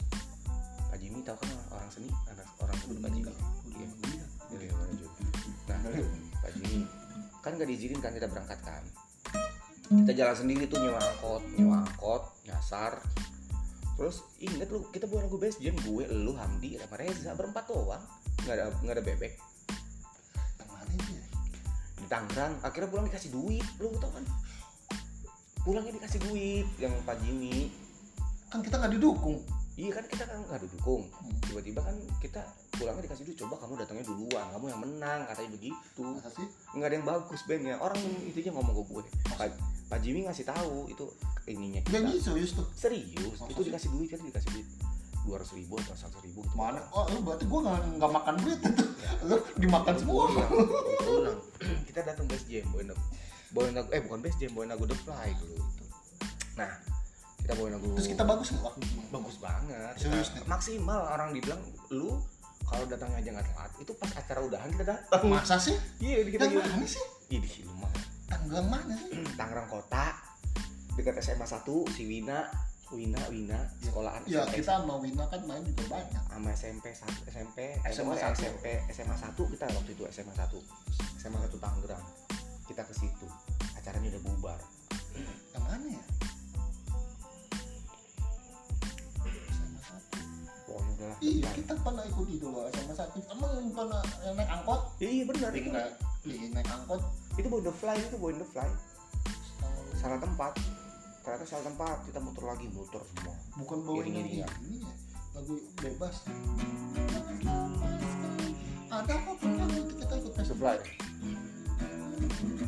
Pak 0.89 0.97
Jimmy 1.02 1.22
tahu 1.26 1.38
kan 1.41 1.50
orang 1.74 1.89
seni 1.89 2.10
anak 2.30 2.47
orang 2.62 2.78
seni 2.82 2.95
Pak 3.02 3.12
Jimmy? 3.14 3.32
Iya. 3.74 3.88
iya 4.58 4.72
mana 4.74 4.93
juga. 4.97 5.20
nah 5.70 5.78
Pak 6.45 6.52
Jimmy. 6.58 6.82
Kan 7.41 7.52
nggak 7.58 7.68
diizinin 7.70 8.00
kan 8.02 8.12
kita 8.14 8.28
berangkat 8.30 8.60
kan. 8.62 8.84
Kita 9.89 10.12
jalan 10.14 10.36
sendiri 10.38 10.70
tuh 10.70 10.78
nyewa 10.82 11.02
angkot 11.02 11.43
nyewa 11.58 11.78
angkot 11.82 12.24
nyasar. 12.45 13.02
Terus 13.97 14.24
inget 14.39 14.70
lu 14.70 14.86
kita 14.93 15.10
bawa 15.10 15.28
lagu 15.28 15.36
best 15.41 15.60
jam 15.60 15.76
gue 15.82 16.06
lu 16.08 16.32
Hamdi 16.38 16.78
sama 16.78 16.95
Reza 17.02 17.34
berempat 17.34 17.66
doang. 17.68 18.04
Nggak 18.45 18.56
ada 18.56 18.66
nggak 18.86 18.95
ada 18.95 19.04
bebek. 19.04 19.34
Di 21.97 22.06
Tangerang. 22.06 22.54
Akhirnya 22.62 22.88
pulang 22.88 23.10
dikasih 23.10 23.34
duit 23.34 23.66
lu 23.82 23.91
tau 23.97 24.14
kan 24.14 24.24
pulangnya 25.70 25.93
dikasih 26.01 26.20
duit 26.26 26.65
yang 26.82 26.89
Pak 27.05 27.22
Jimmy. 27.22 27.70
Kan 28.49 28.65
kita 28.65 28.82
nggak 28.82 28.97
didukung. 28.97 29.38
Iya 29.78 30.01
kan 30.01 30.05
kita 30.09 30.26
kan 30.26 30.41
nggak 30.41 30.65
didukung. 30.65 31.05
Hmm. 31.05 31.38
tiba-tiba 31.45 31.86
kan 31.86 31.93
kita 32.17 32.41
pulangnya 32.74 33.05
dikasih 33.05 33.30
duit 33.30 33.38
coba 33.38 33.61
kamu 33.61 33.78
datangnya 33.78 34.05
duluan 34.09 34.49
kamu 34.49 34.65
yang 34.74 34.82
menang 34.82 35.20
katanya 35.30 35.49
begitu. 35.53 36.01
Masa 36.01 36.34
sih? 36.34 36.49
Nggak 36.74 36.88
ada 36.89 36.95
yang 36.97 37.05
bagus 37.05 37.41
bandnya 37.45 37.78
orang 37.78 38.01
intinya 38.26 38.51
ngomong 38.57 38.82
ke 38.82 38.84
gue 38.89 39.01
Pak, 39.30 39.47
Pak 39.93 39.99
Jimmy 40.01 40.26
ngasih 40.26 40.45
tahu 40.49 40.89
itu 40.89 41.05
ininya 41.45 41.86
kita. 41.86 42.01
gitu 42.01 42.34
serius 42.34 42.51
tuh. 42.57 42.65
Serius 42.74 43.38
Masa 43.38 43.53
itu 43.53 43.61
sih? 43.61 43.70
dikasih 43.70 43.89
duit 43.93 44.09
kan 44.09 44.20
dikasih 44.26 44.49
duit. 44.57 44.67
dua 45.20 45.36
ratus 45.38 45.53
ribu 45.53 45.78
atau 45.78 45.93
seratus 45.93 46.26
ribu 46.26 46.41
gitu. 46.41 46.55
Mana? 46.57 46.82
Oh 46.89 47.05
lu 47.13 47.22
berarti 47.22 47.45
gua 47.45 47.59
nggak 47.70 48.01
nggak 48.01 48.11
makan 48.17 48.36
duit 48.41 48.59
itu. 48.65 48.86
Lu 49.30 49.38
dimakan 49.61 49.93
semua. 49.99 50.26
pulang, 50.26 50.49
pulang. 51.05 51.38
kita 51.86 52.01
datang 52.01 52.26
best 52.26 52.49
jam 52.49 52.65
bawain 53.54 53.74
lagu 53.74 53.89
eh 53.89 54.02
bukan 54.06 54.20
best 54.22 54.38
jam 54.38 54.52
bawain 54.54 54.70
lagu 54.70 54.84
The 54.86 54.97
Fly 54.97 55.30
dulu 55.38 55.56
itu 55.58 55.86
nah 56.58 56.72
kita 57.41 57.54
bawain 57.58 57.74
lagu 57.78 57.86
terus 57.97 58.10
kita 58.10 58.24
bagus 58.26 58.47
nggak 58.54 58.66
waktu 58.66 58.80
itu 58.86 58.95
bagus 59.10 59.36
banget 59.41 59.93
Serius 59.97 60.30
nih? 60.38 60.43
maksimal 60.45 61.00
orang 61.18 61.30
dibilang 61.34 61.62
lu 61.89 62.22
kalau 62.70 62.86
datangnya 62.86 63.18
aja 63.26 63.30
nggak 63.39 63.47
telat 63.50 63.72
itu 63.82 63.91
pas 63.97 64.12
acara 64.14 64.39
udahan 64.45 64.70
kita 64.70 64.84
datang 64.86 65.24
masa 65.26 65.56
sih 65.58 65.76
iya 65.97 66.22
kita 66.22 66.45
gitu 66.45 66.62
mana 66.62 66.86
sih 66.86 67.04
Ih, 67.30 67.41
di 67.41 67.62
rumah 67.66 67.89
tanggang 68.30 68.66
mana 68.70 68.93
sih 68.97 69.10
Tangerang 69.38 69.70
Kota 69.70 70.14
dekat 70.97 71.18
SMA 71.24 71.45
1 71.45 71.66
si 71.95 72.04
Wina 72.06 72.45
Wina 72.89 73.22
Wina 73.30 73.60
sekolahan 73.82 74.22
ya 74.26 74.45
SMP 74.45 74.62
kita 74.62 74.82
sama 74.82 74.97
Wina 74.97 75.24
kan 75.30 75.41
main 75.45 75.62
juga 75.62 75.97
banyak 75.97 76.24
sama 76.26 76.50
SMP 76.58 76.86
1 76.89 77.30
SMP 77.30 77.58
SMA 77.93 78.14
eh, 78.14 78.20
satu. 78.22 78.38
SMP 78.41 78.66
SMA 78.89 79.16
1 79.16 79.52
kita 79.54 79.66
waktu 79.70 79.91
itu 79.93 80.04
SMA 80.10 80.34
1 80.34 81.22
SMA 81.22 81.38
1 81.38 81.54
Tangerang 81.62 82.06
kita 82.70 82.86
ke 82.86 82.93
situ. 82.93 83.26
Acaranya 83.74 84.13
udah 84.13 84.22
bubar. 84.30 84.59
Yang 85.57 85.63
mana 85.65 85.86
ya? 85.89 86.03
SMA 89.49 89.82
satu. 89.82 90.22
Pokoknya 90.70 90.91
udah 90.93 91.07
lah 91.09 91.17
iya 91.26 91.49
kita 91.57 91.74
pernah 91.82 92.03
ikut 92.05 92.28
itu 92.30 92.45
loh 92.45 92.70
SMA 92.70 92.93
satu. 92.93 93.17
Emang 93.34 93.74
pernah 93.74 94.05
yang 94.22 94.38
naik 94.38 94.49
angkot? 94.53 94.82
Iya 95.01 95.24
benar 95.26 95.51
itu 95.57 95.70
naik 95.74 95.93
iya, 96.30 96.47
naik 96.53 96.70
angkot. 96.70 97.01
Itu 97.41 97.47
bawa 97.49 97.61
the 97.65 97.74
fly 97.74 97.97
itu 97.97 98.15
bawa 98.22 98.38
the 98.38 98.47
fly. 98.53 98.70
Salah 99.97 100.22
tempat. 100.22 100.53
Ternyata 101.26 101.45
salah 101.49 101.65
tempat. 101.74 101.97
Kita 102.05 102.22
muter 102.22 102.45
lagi 102.45 102.70
muter 102.70 103.01
semua. 103.01 103.34
Bukan 103.57 103.78
bawa 103.82 104.01
ini 104.05 104.45
ya? 104.45 104.49
Lagu 105.34 105.57
bebas. 105.82 106.22
Ada 108.89 109.13
apa 109.17 109.32
pernah 109.41 109.65
kita 109.74 110.13
ikut? 110.22 110.34
Festival 110.38 110.78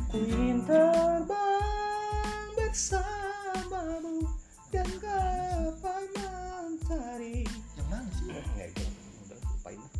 ku 0.08 0.18
ingin 0.20 0.64
terbang 0.64 2.46
bersamamu 2.56 4.28
dan 4.72 4.88
gapai 5.00 6.04
mentari 6.12 7.44
yang 7.76 7.88
mana 7.92 8.08
sih? 8.16 8.28
Ya 8.56 8.64
itu 8.68 8.84
udah 9.28 9.38
lupain 9.40 9.78
lah. 9.80 9.92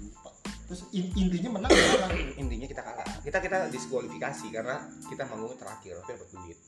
Lupa. 0.00 0.30
terus 0.68 0.80
in- 0.92 1.12
intinya 1.16 1.50
menang 1.56 1.72
kan 1.72 2.12
intinya 2.36 2.66
kita 2.68 2.82
kalah. 2.84 3.06
Kita 3.24 3.38
kita 3.40 3.56
diskualifikasi 3.72 4.46
karena 4.52 4.76
kita 5.08 5.24
manggung 5.28 5.56
terakhir 5.56 6.00
tapi 6.04 6.16
dapat 6.16 6.28
duit. 6.32 6.58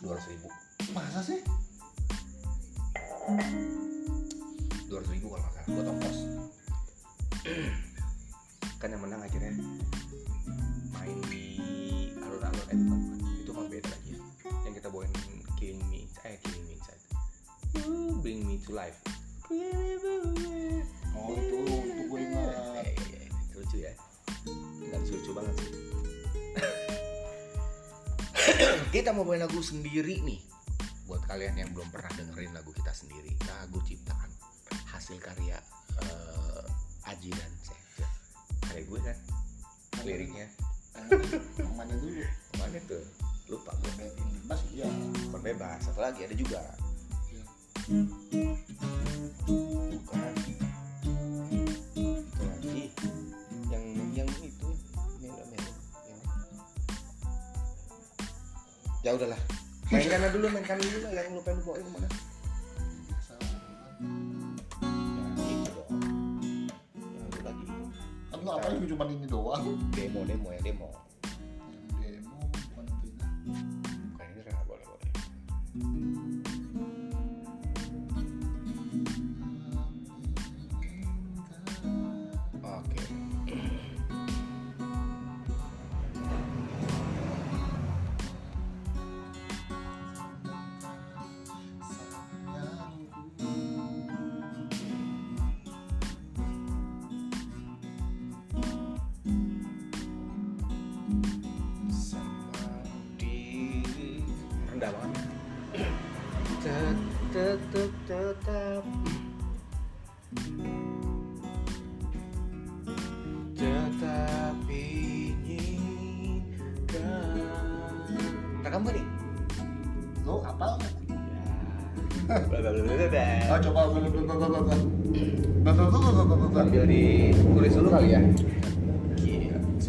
Dua 0.00 0.12
ratus 0.16 0.28
ribu. 0.32 0.48
Masa 0.92 1.20
sih? 1.24 1.40
Dua 4.88 4.96
ratus 5.00 5.12
ribu 5.12 5.26
kalau 5.32 5.40
nggak 5.40 5.52
salah. 5.54 5.72
Buat 5.72 5.86
ongkos. 5.92 6.18
Kan 8.82 8.88
yang 8.90 9.02
menang 9.02 9.22
akhirnya 9.22 9.54
main 10.96 11.18
di 11.28 11.44
alun-alun 12.20 12.66
eh 12.68 12.76
bukan, 12.76 12.98
bukan. 13.00 13.18
itu 13.40 13.50
mah 13.52 13.66
beda 13.68 13.88
lagi. 13.88 14.10
Ya. 14.12 14.20
yang 14.68 14.74
kita 14.76 14.88
bawain 14.92 15.12
killing 15.56 15.82
me 15.88 16.06
eh 16.24 16.36
killing 16.44 16.64
me 16.68 16.72
inside. 16.76 17.02
You 17.76 18.18
bring 18.20 18.44
me 18.44 18.60
to 18.64 18.70
life. 18.76 18.98
Oh 21.12 21.34
itu 21.36 21.56
itu 21.64 22.02
gue 22.08 22.20
ingat. 22.20 22.48
Eh, 22.82 22.92
eh, 22.92 23.24
eh, 23.24 23.28
lucu 23.56 23.76
ya. 23.84 23.92
Nggak 24.88 24.98
lucu, 25.04 25.12
lucu 25.20 25.30
banget 25.36 25.54
sih. 25.60 25.72
Kita 28.94 29.12
mau 29.16 29.24
bawain 29.24 29.44
lagu 29.44 29.60
sendiri 29.60 30.20
nih. 30.24 30.40
Buat 31.08 31.28
kalian 31.28 31.60
yang 31.60 31.70
belum 31.76 31.88
pernah 31.92 32.08
dengerin 32.16 32.52
lagu 32.56 32.72
kita 32.72 32.92
sendiri. 32.96 33.32
Lagu 33.44 33.80
ciptaan 33.84 34.32
hasil 34.92 35.16
karya 35.20 35.56
eh, 36.00 37.10
Aji 37.10 37.32
dan 37.34 37.52
Sekja 37.60 38.06
karya 38.72 38.84
gue 38.88 39.00
kan 39.04 39.18
liriknya 40.06 40.46
yang 41.58 41.74
mana 41.76 41.94
dulu? 41.98 42.22
Mana 42.60 42.78
tuh? 42.88 43.04
Lupa 43.50 43.72
gue 43.84 43.92
bebas 44.00 44.60
ya 44.72 44.88
bukan 45.28 45.40
bebas. 45.42 45.78
Satu 45.84 46.00
lagi 46.00 46.24
ada 46.24 46.34
juga. 46.36 46.60
Iya. 47.28 47.44
bukan. 49.92 50.32
Itu 51.96 52.42
lagi. 52.46 52.92
Yang 53.68 53.84
yang 54.16 54.28
itu. 54.40 54.68
Melo 55.20 55.44
melo 55.50 55.72
yang 56.08 56.20
ya 59.02 59.10
udahlah. 59.18 59.40
Mainkan 59.92 60.30
dulu 60.32 60.46
mainkan 60.48 60.78
dulu 60.80 60.96
lah. 61.04 61.10
Yang 61.12 61.34
lu 61.36 61.42
pengen 61.44 61.60
bawain 61.66 61.88
mana 61.92 62.08
apa 68.58 68.66
itu 68.76 68.92
cuma 68.92 69.08
ini 69.08 69.26
doang? 69.26 69.64
Demo 69.92 70.20
demo 70.28 70.48
ya 70.52 70.60
demo 70.60 71.01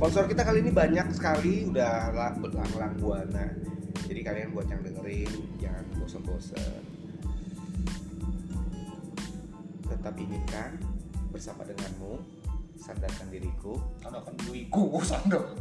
sponsor 0.04 0.28
kita 0.28 0.44
kali 0.44 0.60
ini 0.60 0.68
banyak 0.68 1.16
sekali 1.16 1.64
udah 1.72 2.12
la- 2.12 2.36
berlang-lang 2.36 2.92
buana 3.00 3.48
jadi 4.04 4.20
kalian 4.20 4.52
buat 4.52 4.68
yang 4.68 4.84
dengerin 4.84 5.32
jangan 5.64 5.80
bosan-bosan 5.96 6.84
tetap 9.88 10.12
inginkan 10.20 10.76
bersama 11.32 11.64
denganmu 11.64 12.20
sandarkan 12.76 13.32
diriku. 13.32 13.80
Anda 14.04 14.20
akan 14.20 14.36
diriku 14.44 15.00
sandal 15.08 15.56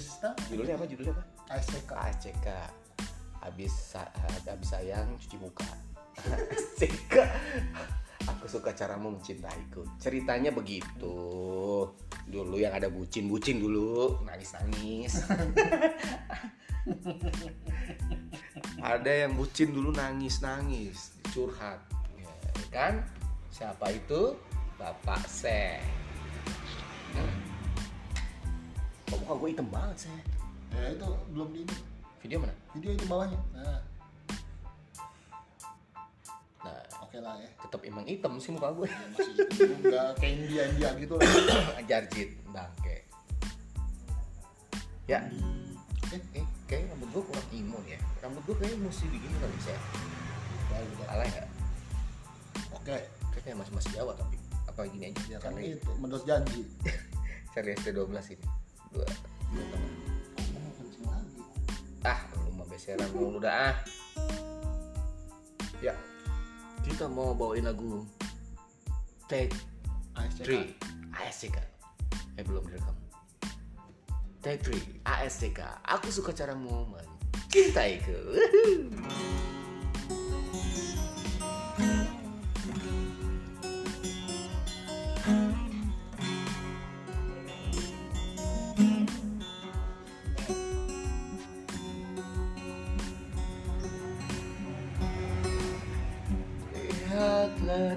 setel 0.00 0.34
judulnya 0.50 0.74
apa? 0.78 0.84
Judulnya 0.86 1.12
apa? 1.14 1.24
ASCK 1.58 1.90
ASCK 1.92 2.46
habis 3.38 3.74
habis 4.46 4.68
sayang 4.68 5.08
cuci 5.18 5.36
muka. 5.38 5.68
ASCK 6.54 7.14
aku 8.28 8.44
suka 8.46 8.74
caramu 8.76 9.16
mencintaiku. 9.16 9.86
Ceritanya 9.98 10.52
begitu. 10.52 11.16
Dulu 12.28 12.56
yang 12.60 12.76
ada 12.76 12.92
bucin 12.92 13.30
bucin 13.30 13.58
dulu. 13.60 14.20
Nangis 14.26 14.52
nangis 14.52 15.14
ada 18.80 19.12
yang 19.12 19.36
bucin 19.36 19.74
dulu 19.74 19.92
nangis 19.92 20.40
nangis 20.40 21.12
curhat. 21.32 21.80
Ya, 22.16 22.32
kan? 22.72 23.04
Siapa 23.52 23.92
itu? 23.92 24.36
Bapak 24.78 25.26
se 25.26 25.82
kok 29.08 29.18
muka 29.24 29.34
gue 29.40 29.48
hitam 29.56 29.68
banget 29.72 29.96
sih 30.06 30.12
ya 30.76 30.92
itu 30.94 31.08
belum 31.32 31.48
di 31.52 31.60
ini. 31.64 31.76
Video 32.18 32.38
mana? 32.42 32.54
Video 32.74 32.90
itu 32.92 33.04
bawahnya. 33.06 33.40
Nah. 33.54 33.80
Nah. 36.66 36.82
Oke 37.06 37.18
lah 37.22 37.34
ya. 37.38 37.50
Tetap 37.62 37.80
emang 37.86 38.04
hitam 38.04 38.32
sih 38.42 38.50
muka 38.52 38.74
gue 38.74 38.86
Ya, 38.90 38.98
masih 39.14 39.76
nggak 39.80 40.08
kayak 40.18 40.32
India 40.34 40.62
India 40.74 40.88
gitu 40.98 41.14
lah. 41.16 41.30
Ajar 41.80 42.02
jit 42.10 42.30
bangke. 42.50 42.96
Ya. 45.08 45.24
Eh, 46.12 46.20
eh 46.36 46.46
kayak 46.68 46.90
rambut 46.92 47.08
gue 47.14 47.22
kurang 47.32 47.48
imun 47.54 47.82
ya. 47.86 47.98
Rambut 48.20 48.42
gue 48.44 48.56
kayaknya 48.60 48.78
mesti 48.82 49.04
begini 49.08 49.34
kali 49.38 49.58
saya 49.62 49.80
udah. 50.78 51.06
salah 51.08 51.26
ya 51.26 51.44
oke. 52.74 52.96
Kayak 53.38 53.56
masih 53.64 53.72
masih 53.72 53.90
Jawa 53.96 54.12
tapi 54.18 54.36
apa 54.68 54.80
gini 54.90 55.10
aja? 55.10 55.22
Ya 55.26 55.38
kan 55.40 55.54
cari 55.56 55.74
itu 55.78 55.92
menurut 55.96 56.24
janji. 56.26 56.62
Cari 57.56 57.74
ST12 57.74 58.36
ini 58.36 58.57
dua 58.92 59.08
mau 59.54 61.20
ah 62.06 62.20
lu 62.36 62.50
mah 62.56 62.66
beseran 62.68 63.08
mulu 63.12 63.38
dah 63.42 63.72
ah. 63.72 63.76
Ya. 65.78 65.94
Kita 66.82 67.06
mau 67.06 67.38
bawain 67.38 67.62
lagu 67.70 68.02
Take 69.30 69.54
Three. 70.42 70.74
ASCK 71.14 71.54
Eh 72.34 72.42
belum 72.42 72.66
direkam. 72.66 72.98
Take 74.42 74.62
three 74.62 74.82
ASCK 75.02 75.58
Aku 75.82 76.10
suka 76.14 76.30
caramu 76.30 76.86
mencintaiku 76.90 78.14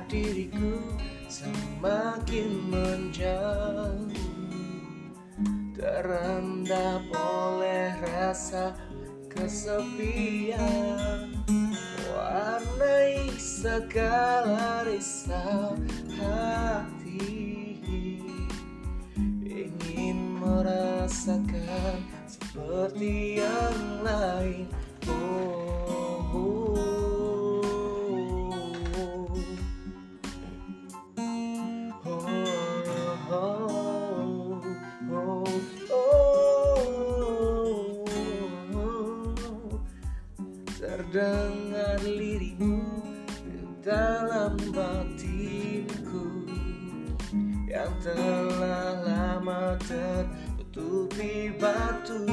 diriku 0.08 0.80
semakin 1.32 2.52
menjauh. 2.68 4.12
Terendap 5.72 7.08
oleh 7.16 7.96
rasa 8.04 8.76
kesepian. 9.32 11.32
Warnai 12.12 13.32
segala 13.40 14.84
risau 14.84 15.80
hati. 16.20 17.80
Ingin 19.48 20.44
merasakan 20.44 22.04
seperti 22.28 23.40
yang 23.40 24.04
lain. 24.04 24.68
Oh, 25.08 25.71
telah 48.02 48.98
lama 49.06 49.78
tertutupi 49.86 51.54
batu. 51.54 52.26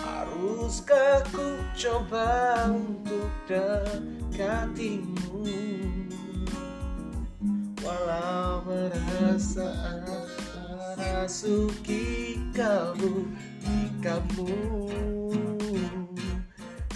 Haruskah 0.00 1.20
ku 1.28 1.60
coba 1.76 2.72
untuk 2.72 3.28
dekatimu? 3.44 5.44
Walau 7.84 8.64
perasaan 8.64 10.08
Merasuki 10.94 12.40
kalbu 12.56 13.28
di 13.60 13.92
kamu 14.00 14.56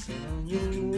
Senyummu. 0.00 0.96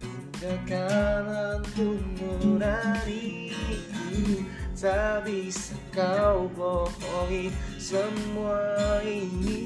Tinggalkan 0.00 1.60
untuk 1.60 2.00
menariku 2.16 3.45
Tak 4.76 5.24
bisa 5.24 5.72
kau 5.88 6.52
bohongi 6.52 7.48
semua 7.80 9.00
ini. 9.00 9.64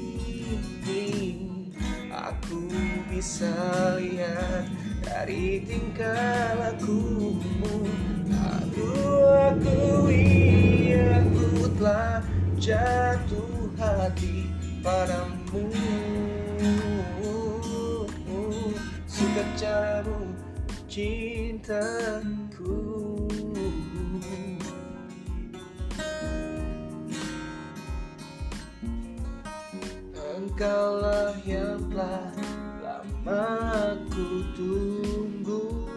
Aku 2.07 2.71
bisa 3.11 3.51
lihat 3.99 4.71
dari 5.03 5.67
tingkah 5.67 6.55
lakumu. 6.55 7.83
Aku 8.31 8.87
akui 9.51 10.95
aku 10.95 11.67
telah 11.75 12.23
jatuh 12.55 13.67
hati 13.75 14.47
padamu. 14.79 15.67
Suka 19.11 19.43
caramu 19.59 20.31
cintaku 20.87 22.79
Engkaulah 30.61 31.33
yang 31.41 31.89
telah 31.89 32.29
lama 32.85 33.97
ku 34.13 34.45
tunggu. 34.53 35.89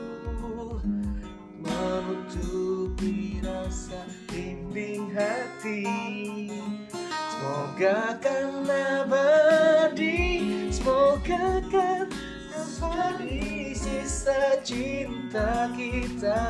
Menutupi 1.61 3.45
rasa 3.45 4.09
bimbing 4.25 5.12
hati. 5.12 5.85
Semoga 7.29 8.17
kan 8.25 8.65
abadi 8.65 10.41
Semoga 10.73 11.61
kan 11.69 12.09
abadi 12.57 13.77
Sisa 13.77 14.65
cinta 14.65 15.69
kita. 15.77 16.41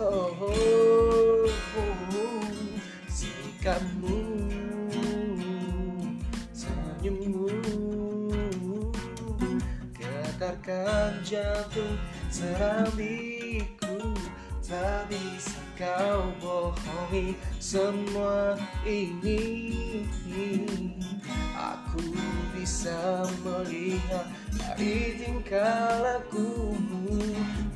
Oh, 0.00 0.32
oh, 0.48 1.44
oh. 1.76 2.56
Sikapmu 3.04 4.31
Getarkan 10.72 11.20
jantung 11.20 11.96
serambiku 12.32 14.16
Tak 14.64 15.04
bisa 15.12 15.60
kau 15.76 16.32
bohongi 16.40 17.36
semua 17.60 18.56
ini. 18.88 20.00
Aku 21.52 22.00
bisa 22.56 23.28
melihat 23.44 24.24
dari 24.56 25.20
tingkah 25.20 26.00
lakumu. 26.00 27.20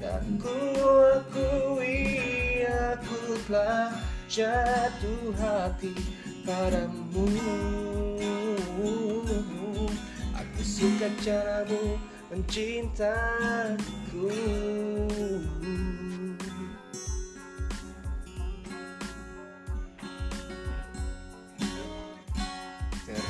Dan 0.01 0.40
ku 0.40 0.57
akui 1.20 2.64
aku 2.64 3.36
telah 3.44 3.92
jatuh 4.24 5.36
hati 5.36 5.92
padamu. 6.49 7.28
Aku 10.32 10.61
suka 10.64 11.12
caramu 11.20 12.15
mencintaku. 12.31 14.27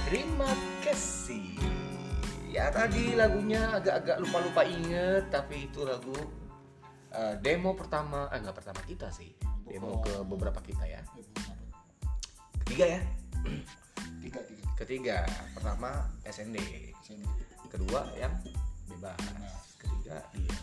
Terima 0.06 0.46
kasih. 0.86 1.58
Ya 2.46 2.70
tadi 2.70 3.18
lagunya 3.18 3.74
agak-agak 3.74 4.22
lupa-lupa 4.22 4.62
inget 4.64 5.28
Tapi 5.28 5.68
itu 5.68 5.82
lagu 5.84 6.14
eh, 7.12 7.34
demo 7.42 7.74
pertama 7.76 8.30
Eh 8.30 8.38
nggak 8.38 8.54
pertama 8.54 8.80
kita 8.86 9.10
sih. 9.10 9.34
Demo 9.66 9.98
ke 10.00 10.22
beberapa 10.22 10.62
kita 10.62 10.86
ya. 10.86 11.02
Ketiga 12.62 12.86
ya? 12.96 13.00
Tiga 14.22 14.40
tiga. 14.46 14.70
Ketiga. 14.78 15.18
Pertama 15.58 16.06
SND 16.22 16.56
sini 17.02 17.26
Kedua 17.66 18.06
yang 18.14 18.30
bebas 18.96 19.20
Ketiga 19.76 20.18
dia 20.32 20.56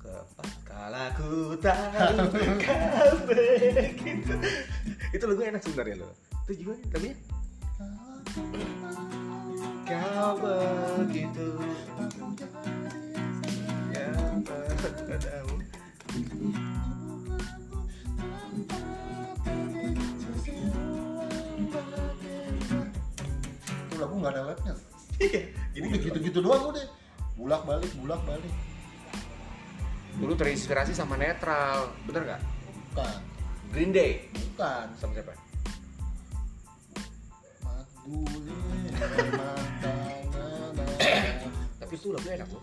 Keempat 0.00 0.48
Kala 0.64 1.12
ku 1.12 1.52
tahu 1.60 2.24
kau 2.64 3.14
begitu 3.28 4.34
Itu 5.12 5.24
lagu 5.26 5.42
enak 5.42 5.60
sebenarnya 5.60 6.06
loh. 6.06 6.14
Itu 6.46 6.52
gimana? 6.64 6.80
Lagunya? 6.94 7.16
Kau 9.84 10.38
begitu. 10.38 11.48
Yang 13.90 14.38
padamu 14.46 15.56
itu 23.90 23.94
lagu 23.98 24.14
nggak 24.16 24.32
ada 24.32 24.42
webnya 24.48 24.74
Iya 25.20 25.40
jadi 25.76 25.86
gitu 26.00 26.18
gitu 26.24 26.38
doang 26.40 26.72
udah 26.72 26.86
bulak 27.40 27.64
balik 27.64 27.88
bulak 27.96 28.20
balik 28.28 28.52
Dulu 30.20 30.36
terinspirasi 30.36 30.92
sama 30.92 31.16
netral 31.16 31.88
Bener 32.04 32.36
gak? 32.36 32.42
bukan. 32.92 33.16
Green 33.70 33.94
Day. 33.94 34.26
Bukan. 34.34 34.90
Sama 34.98 35.14
siapa? 35.14 35.30
Tapi 41.80 41.94
itu 41.94 42.10
lagu 42.10 42.26
enak 42.26 42.50
loh 42.50 42.62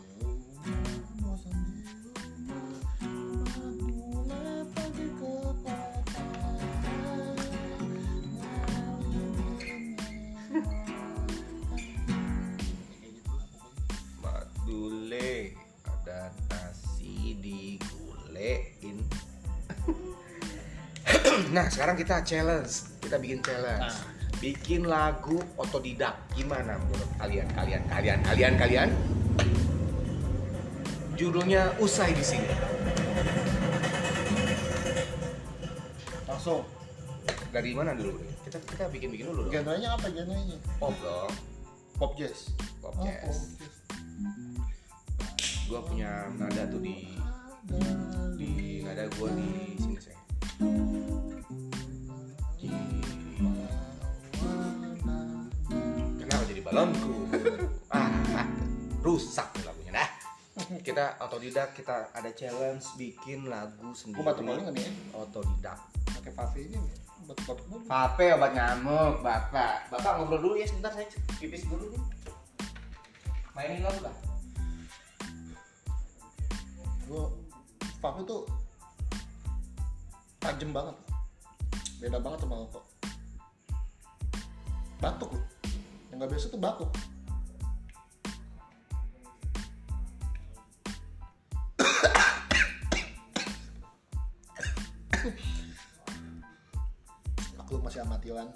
nah 21.48 21.66
sekarang 21.68 21.96
kita 21.96 22.20
challenge, 22.22 23.00
kita 23.00 23.16
bikin 23.18 23.40
challenge, 23.40 23.88
Nah. 23.88 24.04
bikin 24.38 24.84
lagu 24.84 25.40
otodidak. 25.56 26.14
Gimana 26.36 26.76
menurut 26.78 27.10
kalian, 27.18 27.48
kalian, 27.54 27.82
kalian, 27.88 28.20
kalian, 28.22 28.54
kalian? 28.56 28.90
Judulnya 31.16 31.74
usai 31.80 32.14
di 32.14 32.22
sini. 32.22 32.50
langsung 36.28 36.62
Dari 37.50 37.72
mana 37.74 37.96
dulu? 37.96 38.20
Kita 38.44 38.60
kita 38.62 38.86
bikin 38.92 39.10
bikin 39.16 39.26
dulu. 39.32 39.48
dong. 39.48 39.50
genrenya 39.50 39.96
apa 39.98 40.12
genrenya 40.12 40.60
Pop 40.78 40.94
dong, 41.00 41.32
pop 41.98 42.12
jazz 42.14 42.54
pop 42.78 42.94
Oh, 42.94 43.08
jazz. 43.08 43.24
pop 43.24 43.58
jazz. 43.58 43.76
Gua 45.66 45.82
punya 45.82 46.30
nada 46.38 46.68
tuh 46.70 46.80
di 46.80 47.18
di 48.38 48.52
nada 48.86 49.10
gua 49.18 49.32
di 49.34 49.50
sini 49.76 49.98
saya. 49.98 50.20
Kenapa 56.20 56.44
jadi 56.48 56.62
balonku? 56.62 57.14
ah, 57.96 58.10
ah, 58.36 58.46
rusak 59.02 59.48
nih 59.56 59.64
lagunya 59.64 59.92
dah. 59.96 60.10
Kita 60.84 61.06
otodidak, 61.24 61.72
kita 61.78 62.12
ada 62.12 62.30
challenge 62.36 62.84
bikin 63.00 63.48
lagu 63.48 63.96
sendiri. 63.96 64.26
Balik 64.26 64.44
nggak 64.44 64.74
nih 64.76 64.84
ya? 64.84 64.92
Otodidak. 65.16 65.80
pakai 66.08 66.32
vape 66.34 66.60
ini 66.66 66.80
batuk 67.28 67.60
balik 67.68 67.86
Vape 67.88 68.26
obat 68.36 68.52
nyamuk, 68.56 69.14
bapak. 69.24 69.92
Bapak 69.92 70.12
ngobrol 70.20 70.40
dulu 70.44 70.56
ya 70.60 70.66
sebentar 70.68 70.92
saya 70.92 71.08
pipis 71.40 71.68
dulu 71.68 71.92
nih. 71.94 72.02
Mainin 73.56 73.84
lagu 73.84 74.02
lah. 74.04 74.16
gua 77.08 77.32
vape 78.04 78.22
tuh 78.28 78.44
tajam 80.44 80.76
banget 80.76 81.07
beda 81.98 82.22
banget 82.22 82.46
sama 82.46 82.62
rokok 82.62 82.86
batuk. 84.98 85.30
Loh 85.34 85.46
yang 86.10 86.18
nggak 86.22 86.30
biasa 86.34 86.48
tuh 86.50 86.62
batuk. 86.62 86.90
Aku 97.62 97.84
masih 97.84 98.02
amatiran 98.02 98.48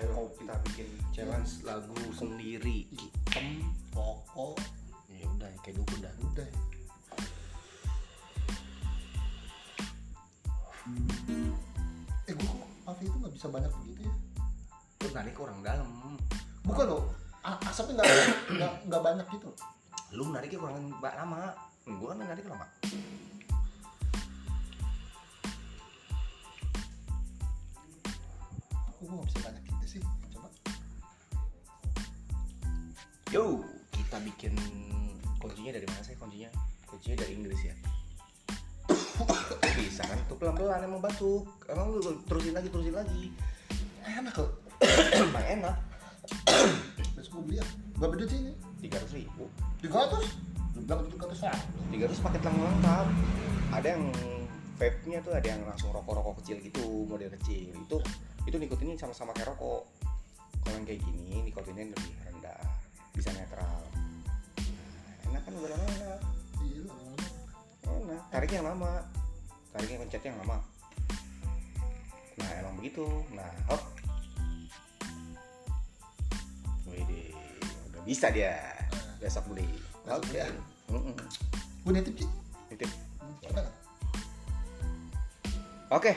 ayo 0.00 0.32
kita 0.32 0.56
bikin 0.64 0.88
challenge 1.12 1.60
lagu 1.60 1.92
sendiri. 2.16 2.88
Hitam 2.88 3.68
pokok. 3.92 4.56
Ya 5.12 5.28
udah 5.28 5.52
kayak 5.60 5.76
dukun 5.76 6.00
dah. 6.00 6.12
Udah. 6.24 6.48
Eh 12.24 12.32
gua 12.32 12.48
kok 12.48 12.70
Pavi 12.88 13.04
itu 13.04 13.16
nggak 13.20 13.34
bisa 13.36 13.46
banyak 13.52 13.72
begitu 13.84 14.00
ya? 14.08 14.12
Terus 14.96 15.12
narik 15.12 15.32
ke 15.36 15.40
orang 15.44 15.60
dalam. 15.60 15.88
Bukan 16.64 16.84
loh. 16.88 17.04
A- 17.44 17.60
asapnya 17.68 18.00
nggak 18.00 18.08
nggak 18.56 18.72
nggak 18.88 19.02
banyak 19.04 19.26
gitu. 19.36 19.52
Lu 20.16 20.32
nariknya 20.32 20.64
kurang 20.64 20.96
lama. 20.96 21.52
Gua 21.84 22.16
kan 22.16 22.24
narik 22.24 22.48
lama 22.48 22.79
kecil 56.40 56.56
gitu 56.64 57.04
model 57.04 57.30
kecil. 57.38 57.70
Itu 57.76 57.96
itu 58.48 58.56
nikotinnya 58.56 58.96
sama-sama 58.96 59.36
kayak 59.36 59.52
rokok. 59.54 59.84
Kalau 60.64 60.74
yang 60.76 60.86
kayak 60.88 61.00
gini 61.04 61.44
nikotinnya 61.46 61.92
lebih 61.92 62.12
rendah 62.24 62.60
bisa 63.12 63.30
netral. 63.36 63.80
Nah, 64.58 65.14
enak 65.30 65.42
kan 65.44 65.52
udah 65.52 65.68
lama 65.70 65.86
enak 65.86 66.20
enak 68.10 68.22
tariknya 68.32 68.58
yang 68.64 68.68
lama. 68.74 68.92
Tariknya 69.70 69.98
pencetnya 70.02 70.30
yang 70.34 70.40
lama. 70.42 70.58
Nah 72.40 72.50
emang 72.58 72.74
begitu. 72.80 73.06
Nah 73.36 73.50
hop. 73.70 73.82
Wih, 76.90 77.30
udah 77.94 78.02
bisa 78.02 78.32
dia. 78.34 78.58
Besok 79.22 79.46
beli. 79.52 79.68
Besok 80.02 80.24
oke 80.24 80.34
ya? 80.34 80.48
Mm-mm. 80.90 81.14
gua 81.86 81.92
nitip 81.94 82.18
sih 82.18 82.30
Nitip. 82.72 82.90
Oke, 85.90 86.14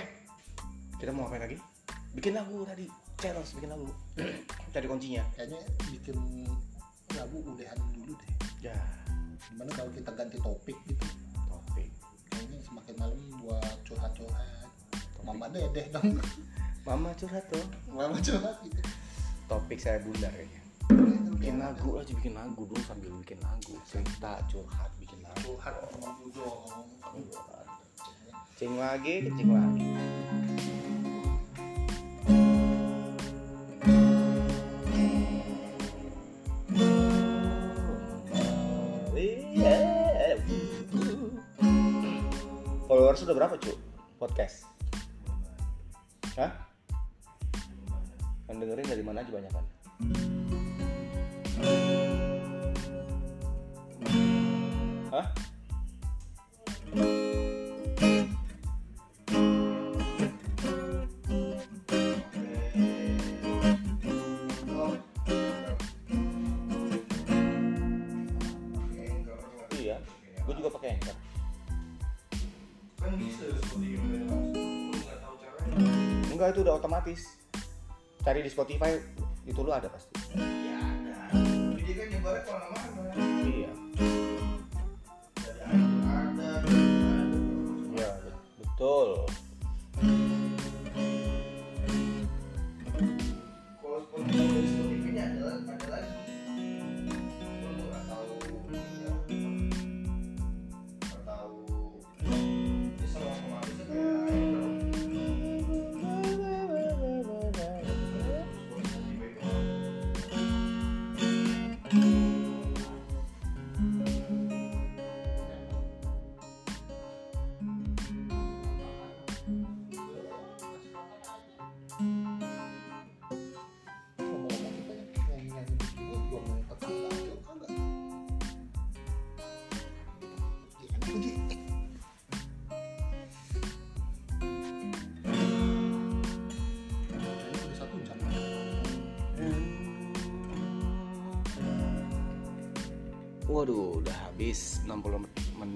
kita 1.04 1.12
mau 1.12 1.28
ngapain 1.28 1.44
lagi? 1.44 1.58
Bikin 2.16 2.32
lagu 2.32 2.64
tadi, 2.64 2.88
challenge 3.20 3.52
bikin 3.60 3.76
lagu. 3.76 3.92
Cari 4.72 4.88
kuncinya. 4.88 5.24
kayaknya 5.36 5.60
bikin 5.92 6.16
lagu 7.20 7.38
udahan 7.44 7.76
dulu 7.92 8.16
deh 8.16 8.32
Ya, 8.64 8.78
gimana 9.52 9.68
kalau 9.76 9.92
kita 9.92 10.16
ganti 10.16 10.40
topik 10.40 10.80
gitu 10.88 11.04
topik. 11.52 11.92
kayaknya 12.32 12.58
semakin 12.64 12.96
malam 12.96 13.20
buat 13.44 13.76
curhat-curhat 13.84 14.72
mama 15.28 15.52
dedeh 15.52 15.92
dong 15.92 16.16
Mama 16.88 17.12
curhat 17.20 17.44
tuh. 17.52 17.64
mama 17.92 18.16
curhat 18.24 18.56
gitu 18.64 18.80
Topik 19.52 19.80
saya 19.84 20.00
bunda 20.00 20.32
kayaknya. 20.32 20.62
Bikin 21.36 21.60
lagu 21.60 22.00
aja 22.00 22.12
bikin 22.16 22.32
lagu 22.32 22.64
dulu 22.64 22.80
sambil 22.88 23.12
bikin 23.20 23.40
lagu. 23.44 23.76
Cerita 23.84 24.40
curhat 24.48 24.92
bikin 25.04 25.20
lagu. 25.20 25.60
curhat 25.60 25.76
dong 25.84 26.16
Cing 28.56 28.80
lagi, 28.80 29.28
kecing 29.28 29.52
lagi. 29.52 29.88
Followers 43.14 43.30
udah 43.30 43.38
berapa 43.46 43.56
cu? 43.62 43.74
Podcast? 44.18 44.66
Hah? 46.34 46.50
Yang 48.50 48.58
dengerin 48.66 48.88
dari 48.90 49.04
mana 49.06 49.22
aja 49.22 49.30
banyak 49.30 49.54
kan? 49.54 49.66
Hah? 55.14 55.28
Iya, 69.78 70.02
gue 70.50 70.54
juga 70.58 70.70
pakai 70.74 70.98
Anchor. 70.98 71.23
Kan 73.14 73.22
bisa 73.22 73.46
seperti 73.62 73.94
gimana 73.94 74.26
langsung 74.26 74.90
lu 74.90 74.98
nggak 74.98 75.18
tahu 75.22 75.36
caranya 75.38 76.32
Enggak 76.34 76.48
itu 76.50 76.60
udah 76.66 76.74
otomatis. 76.82 77.22
Cari 78.26 78.40
di 78.42 78.50
Spotify 78.50 78.98
itu 79.46 79.60
lu 79.62 79.70
ada 79.70 79.86
pasti. 79.86 80.18
ya 80.34 80.82
ada 80.82 81.14
tapi 81.30 81.82
dia 81.86 81.94
kan 81.94 82.08
ke 82.10 82.18
mana-mana 82.50 82.90
Iya. 83.46 83.72
ada 85.62 86.50
ada 86.58 86.74
Iya, 87.94 88.10
betul. 88.58 89.10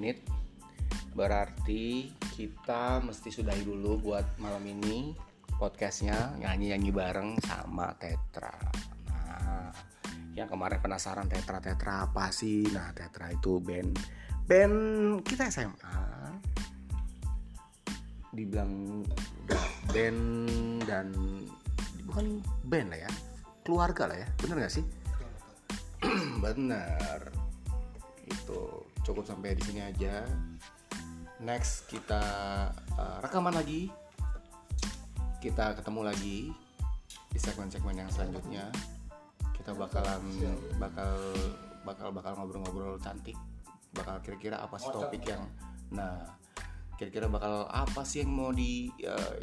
Menit. 0.07 0.23
Berarti 1.11 2.15
kita 2.39 3.03
mesti 3.03 3.27
sudahi 3.27 3.67
dulu 3.67 3.99
buat 4.07 4.23
malam 4.39 4.63
ini 4.63 5.11
podcastnya 5.59 6.39
nyanyi-nyanyi 6.39 6.95
bareng 6.95 7.29
sama 7.43 7.91
Tetra. 7.99 8.55
Nah, 9.11 9.67
yang 10.31 10.47
kemarin 10.47 10.79
penasaran 10.79 11.27
Tetra 11.27 11.59
Tetra 11.59 12.07
apa 12.07 12.31
sih? 12.31 12.63
Nah, 12.71 12.95
Tetra 12.95 13.35
itu 13.35 13.59
band 13.59 13.99
band 14.47 14.77
kita 15.27 15.51
SMA. 15.51 15.99
Dibilang 18.31 19.03
band 19.91 20.23
dan 20.87 21.11
bukan 22.07 22.39
band 22.63 22.95
lah 22.95 22.99
ya, 23.03 23.11
keluarga 23.67 24.07
lah 24.07 24.23
ya, 24.23 24.27
bener 24.39 24.63
gak 24.63 24.71
sih? 24.71 24.85
Bener. 26.45 27.19
Itu 28.29 28.86
cukup 29.07 29.23
sampai 29.23 29.55
di 29.55 29.63
sini 29.63 29.79
aja. 29.87 30.27
Next 31.39 31.87
kita 31.87 32.19
uh, 32.99 33.17
rekaman 33.23 33.55
lagi. 33.55 33.87
Kita 35.39 35.71
ketemu 35.79 36.01
lagi 36.03 36.51
di 37.31 37.39
segmen-segmen 37.39 37.95
yang 37.95 38.11
selanjutnya. 38.11 38.67
Kita 39.55 39.71
bakalan 39.71 40.19
bakal 40.75 41.15
bakal 41.87 42.11
bakal 42.11 42.35
ngobrol-ngobrol 42.35 42.99
cantik. 42.99 43.39
Bakal 43.95 44.19
kira-kira 44.19 44.59
apa 44.59 44.75
sih 44.75 44.91
topik 44.91 45.23
yang 45.23 45.47
nah 45.87 46.35
kira-kira 46.99 47.31
bakal 47.31 47.63
apa 47.71 48.03
sih 48.03 48.27
yang 48.27 48.35
mau 48.35 48.51
di 48.51 48.91
uh, 49.07 49.39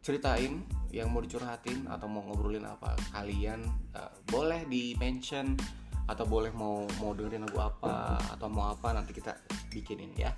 ceritain 0.00 0.64
yang 0.94 1.12
mau 1.12 1.20
dicurhatin 1.20 1.84
atau 1.90 2.06
mau 2.08 2.24
ngobrolin 2.24 2.64
apa 2.64 2.96
kalian 3.12 3.60
uh, 3.92 4.14
boleh 4.30 4.64
di 4.70 4.96
mention 4.96 5.58
atau 6.06 6.24
boleh 6.26 6.54
mau 6.54 6.86
mau 7.02 7.12
dengerin 7.12 7.46
lagu 7.46 7.58
apa 7.58 8.18
atau 8.38 8.46
mau 8.46 8.70
apa 8.70 8.94
nanti 8.94 9.10
kita 9.10 9.34
bikinin 9.70 10.14
ya 10.14 10.30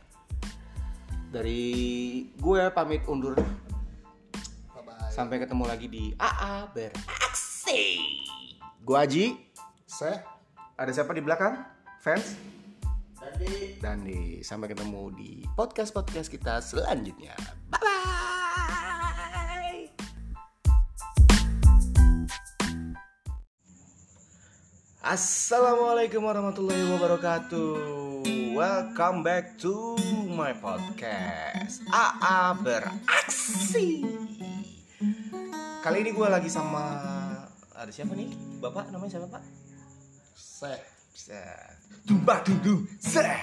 dari 1.29 2.25
gue 2.41 2.63
pamit 2.73 3.05
undur 3.05 3.37
bye 3.37 4.81
bye 4.81 5.13
sampai 5.13 5.45
ketemu 5.45 5.65
lagi 5.69 5.87
di 5.89 6.05
AA 6.17 6.73
Beraksi. 6.73 8.01
Gua 8.89 9.05
Aji. 9.05 9.37
Saya 9.85 10.25
Ada 10.79 10.95
siapa 10.95 11.11
di 11.13 11.21
belakang? 11.21 11.59
Fans? 11.99 12.39
Tadi 13.19 13.83
Dandi. 13.83 14.41
Sampai 14.47 14.71
ketemu 14.71 15.11
di 15.13 15.43
podcast-podcast 15.59 16.31
kita 16.31 16.63
selanjutnya. 16.63 17.35
Bye-bye. 17.69 18.28
Assalamualaikum 25.09 26.21
warahmatullahi 26.21 26.85
wabarakatuh. 26.85 27.73
Welcome 28.53 29.25
back 29.25 29.57
to 29.57 29.97
my 30.37 30.53
podcast. 30.53 31.81
AA 31.89 32.53
beraksi. 32.61 34.05
Kali 35.81 36.05
ini 36.05 36.13
gue 36.13 36.29
lagi 36.29 36.53
sama 36.53 36.85
ada 37.73 37.89
siapa 37.89 38.13
nih? 38.13 38.37
Bapak 38.61 38.93
namanya 38.93 39.17
siapa 39.17 39.33
Pak? 39.33 39.41
Saya 40.37 40.77
Set. 41.17 41.73
Tumba 42.05 42.45
dudung 42.45 42.85
seh. 43.01 43.41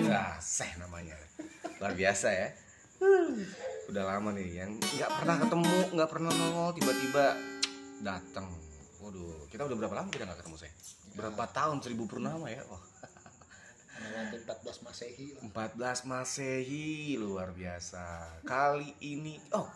Ya, 0.00 0.40
seh 0.40 0.80
namanya. 0.80 1.20
Luar 1.76 1.92
biasa 1.92 2.32
ya. 2.32 2.48
Udah 3.92 4.16
lama 4.16 4.32
nih 4.32 4.64
yang 4.64 4.80
nggak 4.80 5.12
pernah 5.12 5.36
ketemu, 5.44 5.76
nggak 5.92 6.08
pernah 6.08 6.32
nongol 6.32 6.72
tiba-tiba 6.72 7.36
datang. 8.00 8.69
Waduh, 9.00 9.48
kita 9.48 9.64
udah 9.64 9.76
berapa 9.80 9.94
lama 9.96 10.08
kita 10.12 10.28
nggak 10.28 10.44
ketemu 10.44 10.56
saya? 10.60 10.72
Berapa 11.16 11.44
tahun 11.48 11.80
seribu 11.80 12.04
purnama 12.04 12.52
ya? 12.52 12.60
Wah, 12.68 12.84
melewati 14.00 14.36
14 14.44 14.84
Masehi 14.84 15.26
lah. 15.36 15.42
14 15.72 16.08
Masehi 16.08 17.16
luar 17.16 17.56
biasa. 17.56 18.04
Kali 18.44 18.92
ini 19.00 19.40
oh 19.56 19.68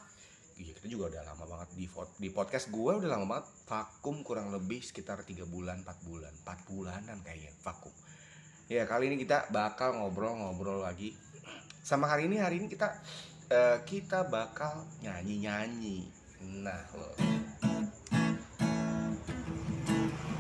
Iya 0.55 0.71
kita 0.79 0.87
juga 0.87 1.11
udah 1.11 1.23
lama 1.27 1.45
banget 1.51 1.69
di 1.75 1.87
di 2.23 2.29
podcast 2.31 2.71
gue 2.71 2.93
udah 2.95 3.11
lama 3.11 3.27
banget 3.27 3.47
vakum 3.67 4.23
kurang 4.23 4.55
lebih 4.55 4.79
sekitar 4.87 5.27
tiga 5.27 5.43
bulan 5.43 5.83
4 5.83 6.07
bulan 6.07 6.31
4 6.47 6.71
bulanan 6.71 7.19
kayaknya 7.27 7.51
vakum 7.59 7.91
ya 8.71 8.87
kali 8.87 9.11
ini 9.11 9.19
kita 9.19 9.51
bakal 9.51 9.99
ngobrol-ngobrol 9.99 10.87
lagi 10.87 11.19
sama 11.83 12.07
hari 12.07 12.31
ini 12.31 12.39
hari 12.39 12.63
ini 12.63 12.71
kita 12.71 12.87
eh, 13.51 13.83
kita 13.83 14.31
bakal 14.31 14.87
nyanyi-nyanyi 15.03 16.07
nah 16.63 16.87
lo 16.95 17.11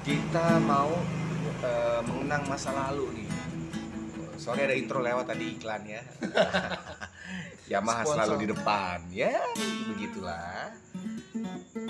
kita 0.05 0.61
mau 0.61 0.93
eh, 1.65 2.01
mengenang 2.05 2.45
masa 2.45 2.77
lalu 2.77 3.25
nih. 3.25 3.31
Sorry 4.37 4.69
ada 4.69 4.77
intro 4.77 5.01
lewat 5.01 5.33
tadi 5.33 5.57
iklan 5.57 5.81
ya. 5.89 6.05
Yamaha 7.73 8.05
Sponsor. 8.05 8.13
selalu 8.13 8.35
di 8.45 8.47
depan. 8.53 8.99
Ya 9.09 9.41
begitulah. 9.89 10.77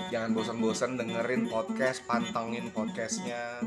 Jangan 0.07 0.31
bosan-bosan 0.31 0.95
dengerin 0.95 1.51
podcast 1.51 2.07
pantengin 2.07 2.71
podcastnya. 2.71 3.59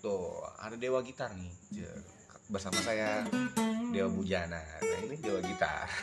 Tuh 0.00 0.40
ada 0.56 0.80
Dewa 0.80 1.04
Gitar 1.04 1.36
nih 1.36 1.52
bersama 2.48 2.80
saya 2.80 3.28
Dewa 3.92 4.08
Bujana. 4.08 4.64
Nah 4.80 5.00
ini 5.04 5.20
Dewa 5.20 5.44
Gitar. 5.44 5.92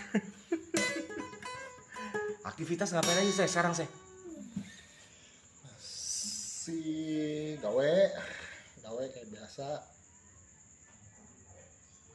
Aktivitas 2.45 2.93
ngapain 2.93 3.25
aja 3.25 3.41
saya 3.41 3.49
sekarang 3.49 3.73
saya 3.73 3.89
Si 6.71 7.59
gawe 7.59 7.91
gawe 8.79 9.03
kayak 9.11 9.27
biasa. 9.27 9.67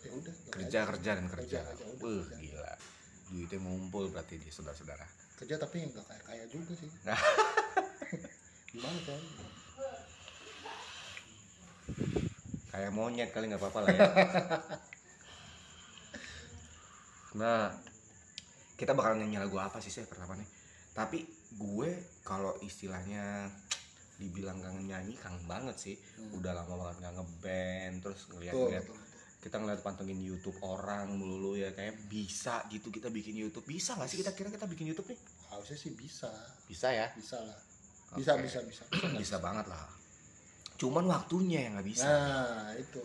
Ya 0.01 0.11
udah. 0.17 0.35
kerja 0.49 0.81
aja. 0.81 0.89
kerja 0.97 1.11
dan 1.19 1.27
kerja, 1.29 1.59
Kerja, 1.61 1.77
kerja, 1.77 1.85
udah, 1.93 2.01
Wah, 2.01 2.25
kerja. 2.25 2.37
gila 2.41 2.73
duitnya 3.27 3.59
ngumpul 3.59 4.07
berarti 4.15 4.39
di 4.39 4.47
saudara-saudara 4.55 5.03
Kerja 5.35 5.59
tapi 5.59 5.83
nggak 5.83 6.05
kayak 6.07 6.25
kaya 6.25 6.45
juga 6.47 6.73
sih. 6.79 6.87
Nah. 7.05 7.19
Gimana 8.73 9.01
kan? 9.05 9.21
kayak 12.73 12.93
monyet 12.93 13.33
kali 13.33 13.49
nggak 13.49 13.61
apa-apa 13.61 13.89
lah 13.89 13.93
ya 13.93 14.05
nah 17.41 17.73
kita 18.77 18.93
bakal 18.93 19.17
nyanyi 19.17 19.41
lagu 19.41 19.57
apa 19.57 19.81
sih 19.81 19.89
saya 19.89 20.05
pertama 20.05 20.37
nih 20.37 20.45
tapi 20.93 21.25
gue 21.57 21.91
kalau 22.21 22.53
istilahnya 22.61 23.49
dibilang 24.17 24.59
kangen 24.59 24.87
nyanyi 24.87 25.13
kangen 25.15 25.45
banget 25.45 25.77
sih 25.77 25.97
Hmm. 26.17 26.33
udah 26.35 26.53
lama 26.53 26.75
banget 26.83 26.97
nggak 27.01 27.15
ngeband 27.15 27.97
terus 28.01 28.21
ngeliat-ngeliat 28.29 28.87
kita 29.39 29.57
ngeliat 29.57 29.81
pantengin 29.81 30.19
YouTube 30.19 30.57
orang 30.61 31.13
melulu 31.13 31.55
ya 31.55 31.71
kayak 31.71 31.95
bisa 32.07 32.65
gitu 32.67 32.89
kita 32.89 33.09
bikin 33.09 33.37
YouTube 33.37 33.63
bisa 33.63 33.93
nggak 33.93 34.09
sih 34.09 34.19
kita 34.19 34.33
kira 34.33 34.49
kita 34.49 34.65
bikin 34.65 34.89
YouTube 34.89 35.07
nih 35.07 35.21
Harusnya 35.47 35.77
sih 35.77 35.93
bisa. 35.93 36.27
bisa 36.67 36.89
ya 36.89 37.07
Bisa 37.13 37.39
lah. 37.39 37.59
Bisa, 38.13 38.33
Oke. 38.33 38.43
bisa, 38.43 38.59
bisa. 38.63 38.83
bisa 39.23 39.37
banget 39.39 39.67
lah 39.67 39.85
cuman 40.77 41.05
waktunya 41.07 41.65
yang 41.65 41.73
nggak 41.75 41.87
bisa 41.87 42.05
Nah, 42.05 42.73
itu. 42.75 43.01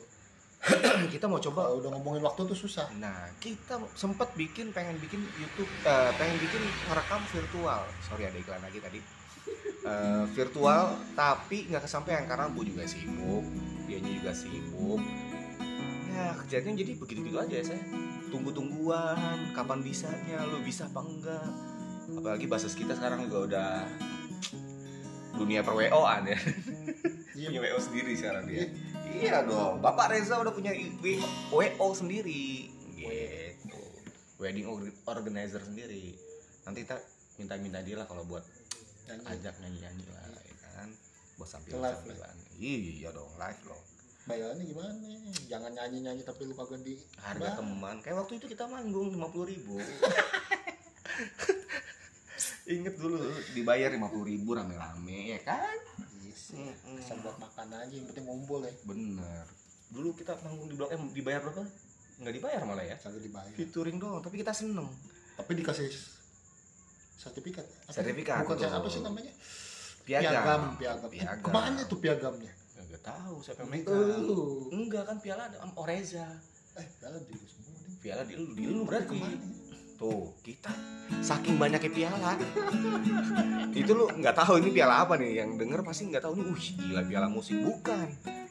kita 1.10 1.26
mau 1.26 1.42
coba 1.42 1.66
Kalau 1.66 1.78
udah 1.80 1.90
ngomongin 1.92 2.22
waktu 2.22 2.42
tuh 2.46 2.54
susah. 2.56 2.86
Nah, 2.94 3.34
kita 3.38 3.82
sempat 3.92 4.30
bikin 4.36 4.70
pengen 4.70 4.94
bikin 4.98 5.18
YouTube, 5.36 5.66
eh, 5.82 6.12
pengen 6.16 6.38
bikin 6.38 6.62
ngerekam 6.86 7.18
virtual. 7.28 7.82
Sorry 8.04 8.24
ada 8.24 8.38
iklan 8.38 8.62
lagi 8.62 8.78
tadi. 8.78 9.02
Eh, 9.82 10.24
virtual, 10.38 10.94
tapi 11.18 11.66
nggak 11.66 11.90
kesampaian 11.90 12.30
karena 12.30 12.46
bu 12.54 12.62
juga 12.62 12.86
sibuk, 12.86 13.42
dianya 13.90 14.14
juga 14.14 14.32
sibuk. 14.38 15.02
Ya 16.14 16.38
kerjanya 16.38 16.78
jadi 16.78 16.92
begitu-gitu 17.02 17.38
aja 17.42 17.56
ya 17.58 17.66
saya. 17.66 17.82
Tunggu-tungguan, 18.30 19.58
kapan 19.58 19.82
bisanya, 19.82 20.46
lu 20.46 20.62
bisa 20.62 20.86
apa 20.86 21.02
enggak? 21.02 21.50
Apalagi 22.14 22.46
basis 22.46 22.78
kita 22.78 22.94
sekarang 22.94 23.26
juga 23.26 23.38
udah 23.50 23.70
dunia 25.34 25.66
per 25.66 25.74
WO-an 25.74 26.30
ya. 26.30 26.40
Iya, 27.32 27.48
punya 27.48 27.74
WO 27.74 27.80
sendiri 27.82 28.12
sekarang 28.14 28.44
dia. 28.46 28.70
Iya 29.18 29.42
dong, 29.50 29.82
Bapak 29.82 30.14
Reza 30.14 30.38
udah 30.38 30.54
punya 30.54 30.78
WO 31.50 31.88
sendiri. 31.98 32.70
Gitu. 33.02 33.82
Wedding 34.38 34.70
or- 34.70 34.94
organizer 35.10 35.58
sendiri. 35.64 36.14
Nanti 36.70 36.86
kita 36.86 37.02
minta-minta 37.42 37.82
dia 37.82 37.98
lah 37.98 38.06
kalau 38.06 38.30
buat 38.30 38.46
nyanyi. 39.08 39.26
ajak 39.26 39.56
nyanyi-nyanyi 39.62 40.06
lah, 40.12 40.24
ya 40.30 40.56
kan. 40.62 40.90
Buat 41.40 41.48
Live 41.48 41.54
sambil-sambilan. 41.54 42.36
Iya 42.62 43.10
dong, 43.16 43.32
live 43.38 43.62
dong. 43.66 43.84
Bayarannya 44.22 44.66
gimana? 44.70 45.10
Jangan 45.50 45.72
nyanyi-nyanyi 45.74 46.22
tapi 46.22 46.46
lu 46.46 46.54
kagak 46.54 46.86
di 46.86 46.94
Harga 47.18 47.42
Bah. 47.42 47.58
teman. 47.58 47.96
Kayak 48.06 48.18
waktu 48.22 48.34
itu 48.38 48.46
kita 48.54 48.70
manggung 48.70 49.10
50 49.18 49.50
ribu. 49.50 49.82
Ingat 52.72 52.96
dulu 53.02 53.18
dibayar 53.58 53.90
50 53.90 54.30
ribu 54.32 54.50
rame-rame 54.54 55.36
ya 55.36 55.40
kan? 55.42 55.78
Iya 56.22 56.34
sih. 56.38 56.56
Mm-mm. 56.56 57.02
Asal 57.02 57.18
buat 57.26 57.36
makan 57.42 57.68
aja, 57.74 57.90
yang 57.92 58.06
penting 58.14 58.26
ngumpul 58.30 58.62
ya. 58.62 58.72
Bener. 58.86 59.44
Dulu 59.92 60.14
kita 60.16 60.38
manggung 60.46 60.70
di 60.70 60.78
blok 60.78 60.94
M 60.94 61.10
dibayar 61.12 61.42
berapa? 61.42 61.66
Nggak 62.22 62.34
dibayar 62.38 62.62
malah 62.64 62.86
ya. 62.86 62.96
Kagak 63.02 63.26
dibayar. 63.26 63.52
Featuring 63.58 63.98
doang, 63.98 64.22
tapi 64.22 64.40
kita 64.40 64.54
seneng. 64.54 64.88
Tapi 65.36 65.52
dikasih 65.58 65.90
sertifikat. 67.22 67.66
Apa? 67.66 67.92
Sertifikat, 67.94 68.42
Bukan 68.42 68.58
betul. 68.58 68.74
apa 68.74 68.88
sih 68.90 69.02
namanya? 69.06 69.34
Piagam. 70.02 70.34
piagam. 70.82 71.10
Piagam. 71.14 71.46
Ke 71.46 71.50
mana 71.54 71.80
tuh 71.86 72.00
piagamnya? 72.02 72.54
Nggak 72.82 73.04
tahu 73.06 73.36
siapa 73.40 73.62
yang 73.64 73.72
megang. 73.72 74.26
Oh. 74.26 74.68
Enggak 74.74 75.04
kan 75.06 75.18
piala 75.22 75.48
ada 75.48 75.62
Om 75.62 75.72
Oreza. 75.78 76.26
Eh, 76.76 76.88
piala 76.98 77.18
di 77.22 77.34
lu 77.38 77.46
semua 77.46 77.78
nih. 77.78 77.94
Piala 78.02 78.24
di 78.26 78.34
lu, 78.34 78.46
di 78.58 78.64
lu 78.66 78.82
berarti. 78.84 79.16
Ke 79.16 79.22
mana? 79.22 79.38
Tuh, 80.02 80.34
kita 80.42 80.74
saking 81.22 81.62
banyaknya 81.62 81.92
piala. 81.94 82.34
itu 83.72 83.92
lu 83.94 84.10
nggak 84.10 84.34
tahu 84.34 84.58
ini 84.58 84.74
piala 84.74 85.06
apa 85.06 85.14
nih. 85.22 85.46
Yang 85.46 85.50
denger 85.62 85.80
pasti 85.86 86.10
nggak 86.10 86.24
tahu 86.26 86.34
nih. 86.42 86.46
Wih, 86.50 86.68
gila 86.90 87.02
piala 87.06 87.28
musik 87.30 87.56
bukan. 87.62 88.08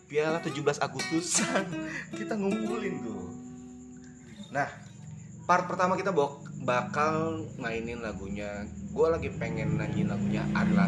Piala 0.07 0.39
17 0.41 0.79
Agustusan. 0.79 1.65
kita 2.15 2.39
ngumpulin 2.39 2.95
tuh. 3.03 3.23
Nah, 4.55 4.67
part 5.51 5.67
pertama 5.67 5.99
kita 5.99 6.15
bok 6.15 6.47
bakal 6.63 7.43
mainin 7.59 7.99
lagunya. 7.99 8.71
Gue 8.95 9.11
lagi 9.11 9.35
pengen 9.35 9.83
nyanyiin 9.83 10.07
lagunya 10.07 10.47
Ari. 10.55 10.79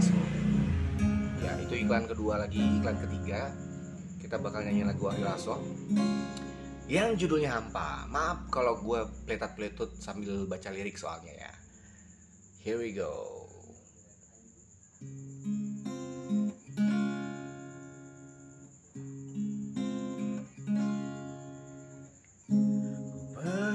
Ya, 1.42 1.58
itu 1.58 1.82
iklan 1.82 2.06
kedua 2.06 2.38
lagi, 2.38 2.62
iklan 2.78 2.94
ketiga. 3.02 3.50
Kita 4.22 4.38
bakal 4.38 4.62
nyanyiin 4.62 4.86
lagu 4.86 5.10
Ari 5.10 5.26
yang 6.86 7.18
judulnya 7.18 7.58
hampa. 7.58 8.06
Maaf 8.06 8.54
kalau 8.54 8.78
gue 8.78 9.02
peletat-peletut 9.26 9.98
sambil 9.98 10.46
baca 10.46 10.70
lirik 10.70 10.94
soalnya 10.94 11.34
ya. 11.34 11.52
Here 12.62 12.78
we 12.78 12.94
go. 12.94 13.41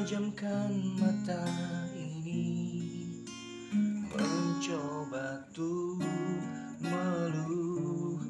Pejamkan 0.07 0.71
mata 0.95 1.43
ini 1.91 2.47
Mencoba 4.07 5.43
tuh 5.51 5.99
melupakan 6.79 8.23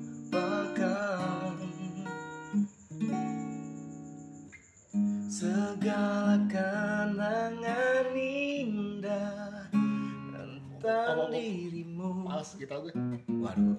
Segala 5.30 6.42
kenangan 6.50 8.10
indah 8.10 9.70
Tentang 9.70 11.30
apa? 11.30 11.30
dirimu 11.30 12.10
Males 12.26 12.58
gitu 12.58 12.74
gue. 12.74 12.98
Waduh, 13.38 13.78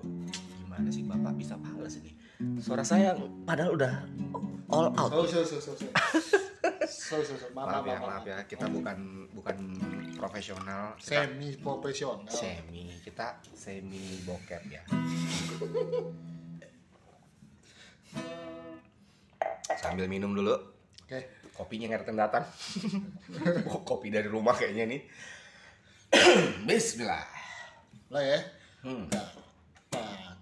gimana 0.62 0.86
sih 0.86 1.02
bapak 1.02 1.34
bisa 1.34 1.58
pales 1.58 1.98
ini? 1.98 2.14
Suara 2.62 2.86
saya 2.86 3.18
padahal 3.42 3.74
udah 3.74 4.06
all 4.70 4.94
out. 4.94 5.10
So 5.10 5.42
so 5.42 5.42
so 5.42 5.58
so 5.58 5.74
so. 5.74 5.90
So 6.88 7.20
so 7.24 7.34
so. 7.36 7.46
Maaf 7.52 7.82
Maaf 7.82 7.84
ya, 7.84 7.96
maaf 7.96 8.02
maaf 8.08 8.24
ya. 8.26 8.38
Kita 8.48 8.66
bukan 8.68 8.98
bukan 9.32 9.56
profesional. 10.16 10.96
Kita 10.98 11.24
Semi 11.28 11.48
profesional. 11.60 12.28
semi. 12.28 12.92
Kita 13.00 13.40
semi 13.54 14.22
bokep 14.24 14.62
ya. 14.68 14.82
Sambil 19.78 20.08
minum 20.10 20.34
dulu. 20.34 20.54
Oke. 21.04 21.50
Kopinya 21.56 21.90
ngerti 21.90 22.12
datang. 22.14 22.44
oh, 23.72 23.82
kopi 23.82 24.12
dari 24.12 24.28
rumah 24.30 24.54
kayaknya 24.54 24.84
nih. 24.86 25.00
Bismillah. 26.68 27.24
Lah 28.12 28.22
ya. 28.24 28.40
Hmm. 28.84 29.04
Nah. 29.10 29.30
Nah. 29.92 30.34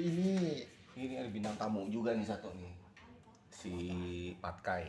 Ini 0.00 0.64
Ini 1.00 1.16
ada 1.16 1.32
bintang 1.32 1.56
tamu 1.56 1.88
juga 1.88 2.12
nih 2.12 2.28
satu 2.28 2.52
nih. 2.60 2.76
Si 3.48 3.72
Patkai. 4.36 4.84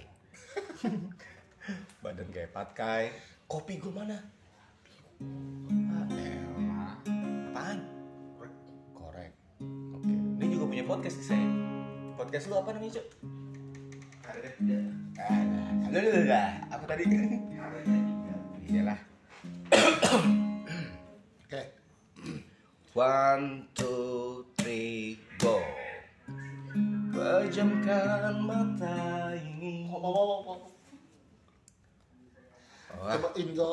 Badan 2.03 2.27
kayak 2.35 2.51
Patkai. 2.51 3.15
Kopi 3.47 3.79
gue 3.79 3.95
mana? 3.95 4.19
Ah, 5.87 6.03
elah. 6.11 6.99
Apaan? 7.47 7.79
Korek. 8.91 9.31
Oke. 9.95 10.11
Ini 10.11 10.51
juga 10.51 10.65
punya 10.67 10.83
podcast 10.83 11.15
saya. 11.23 11.47
Podcast 12.19 12.51
lu 12.51 12.59
apa 12.59 12.75
namanya, 12.75 12.99
Cuk? 12.99 13.07
Ada 14.27 14.39
deh. 14.43 14.83
Ada. 15.15 15.63
Ada. 15.95 16.43
Apa 16.75 16.85
tadi? 16.91 17.03
Iyalah. 18.67 18.99
oke. 21.47 21.61
One, 22.99 23.63
two, 23.71 24.43
three, 24.59 25.15
go. 25.39 25.63
Pejamkan 27.21 28.33
mata 28.41 29.29
ini. 29.37 29.85
Hop, 29.93 30.01
hop, 30.01 30.17
hop, 30.17 30.41
hop. 30.41 30.61
Wah, 32.97 33.13
Coba 33.13 33.29
intro. 33.37 33.71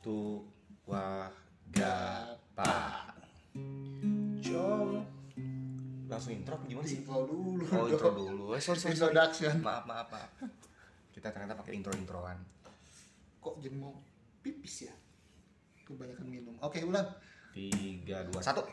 tu, 0.00 0.40
wah, 0.88 1.28
gapa. 1.68 3.04
Jom. 4.40 5.04
Langsung 6.08 6.32
intro 6.32 6.56
gimana 6.64 6.88
sih? 6.88 7.04
Intro 7.04 7.28
dulu. 7.28 7.68
Oh, 7.68 7.84
intro 7.84 8.08
dulu. 8.16 8.44
Eh, 8.56 8.64
sorry, 8.64 8.80
sorry, 8.80 8.96
sorry. 8.96 9.12
Introduction. 9.12 9.60
Maaf, 9.60 9.84
maaf, 9.84 10.08
maaf. 10.08 10.30
Kita 11.12 11.28
ternyata 11.28 11.52
pakai 11.52 11.76
intro-introan. 11.76 12.40
Kok 13.44 13.60
jadi 13.60 13.76
mau 13.76 13.92
pipis 14.40 14.88
ya? 14.88 14.94
Kebanyakan 15.84 16.24
minum. 16.24 16.56
Oke, 16.64 16.80
ulang. 16.80 17.12
Tiga, 17.52 18.24
dua, 18.24 18.40
satu. 18.40 18.64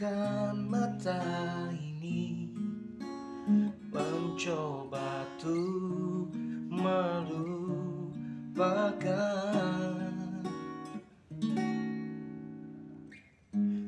Pejamkan 0.00 0.56
mata 0.64 1.20
ini. 1.76 2.48
Mencoba 3.92 5.28
tuh 5.36 6.24
melupakan 6.72 7.44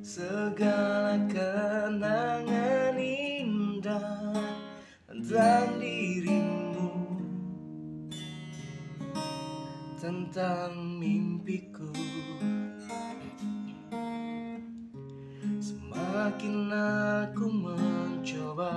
Segala 0.05 1.17
kenangan 1.33 3.01
indah 3.01 4.37
tentang 5.09 5.81
dirimu 5.81 6.93
Tentang 9.97 10.77
mimpiku 10.77 11.32
Semakin 16.23 16.71
aku 16.71 17.51
mencoba 17.51 18.71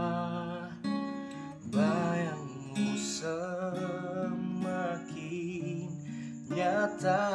Bayangmu 1.70 2.98
semakin 2.98 3.86
nyata. 6.50 7.30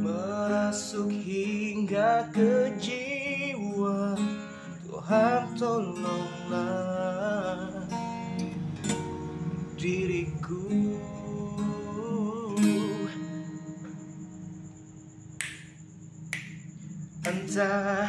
Merasuk 0.00 1.12
hingga 1.20 2.32
ke 2.32 2.72
jiwa 2.80 4.16
Tuhan 4.88 5.52
tolonglah 5.60 6.81
uh, 17.56 18.08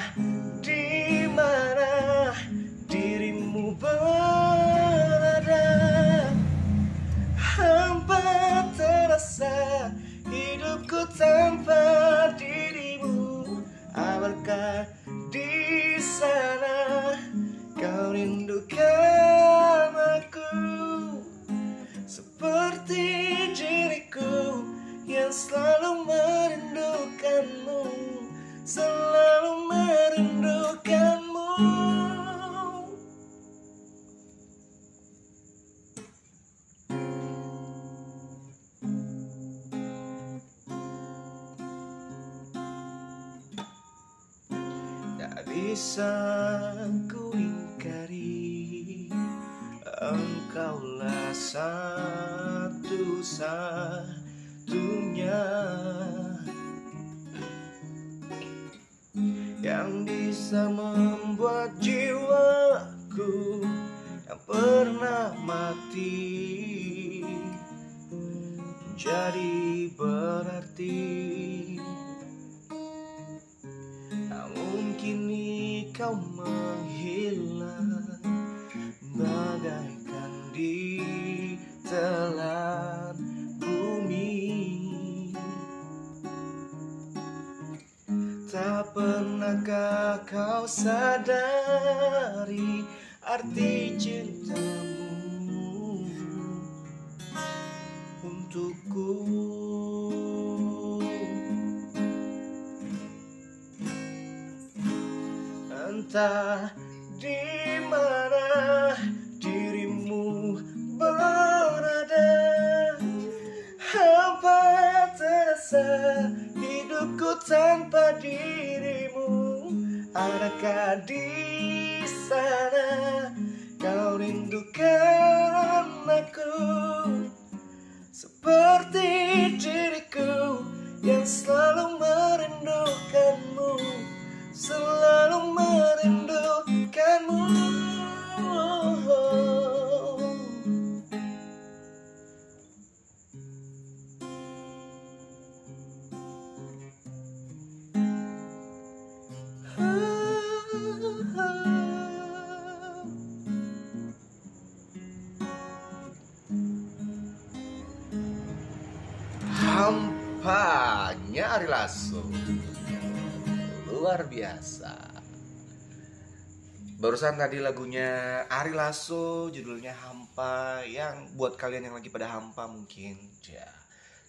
Barusan 167.23 167.39
tadi 167.39 167.63
lagunya 167.63 168.43
Ari 168.51 168.75
Lasso 168.75 169.47
Judulnya 169.47 169.95
Hampa 169.95 170.83
Yang 170.83 171.31
buat 171.39 171.55
kalian 171.55 171.87
yang 171.87 171.95
lagi 171.95 172.11
pada 172.11 172.27
hampa 172.27 172.67
mungkin 172.67 173.15
ya 173.47 173.63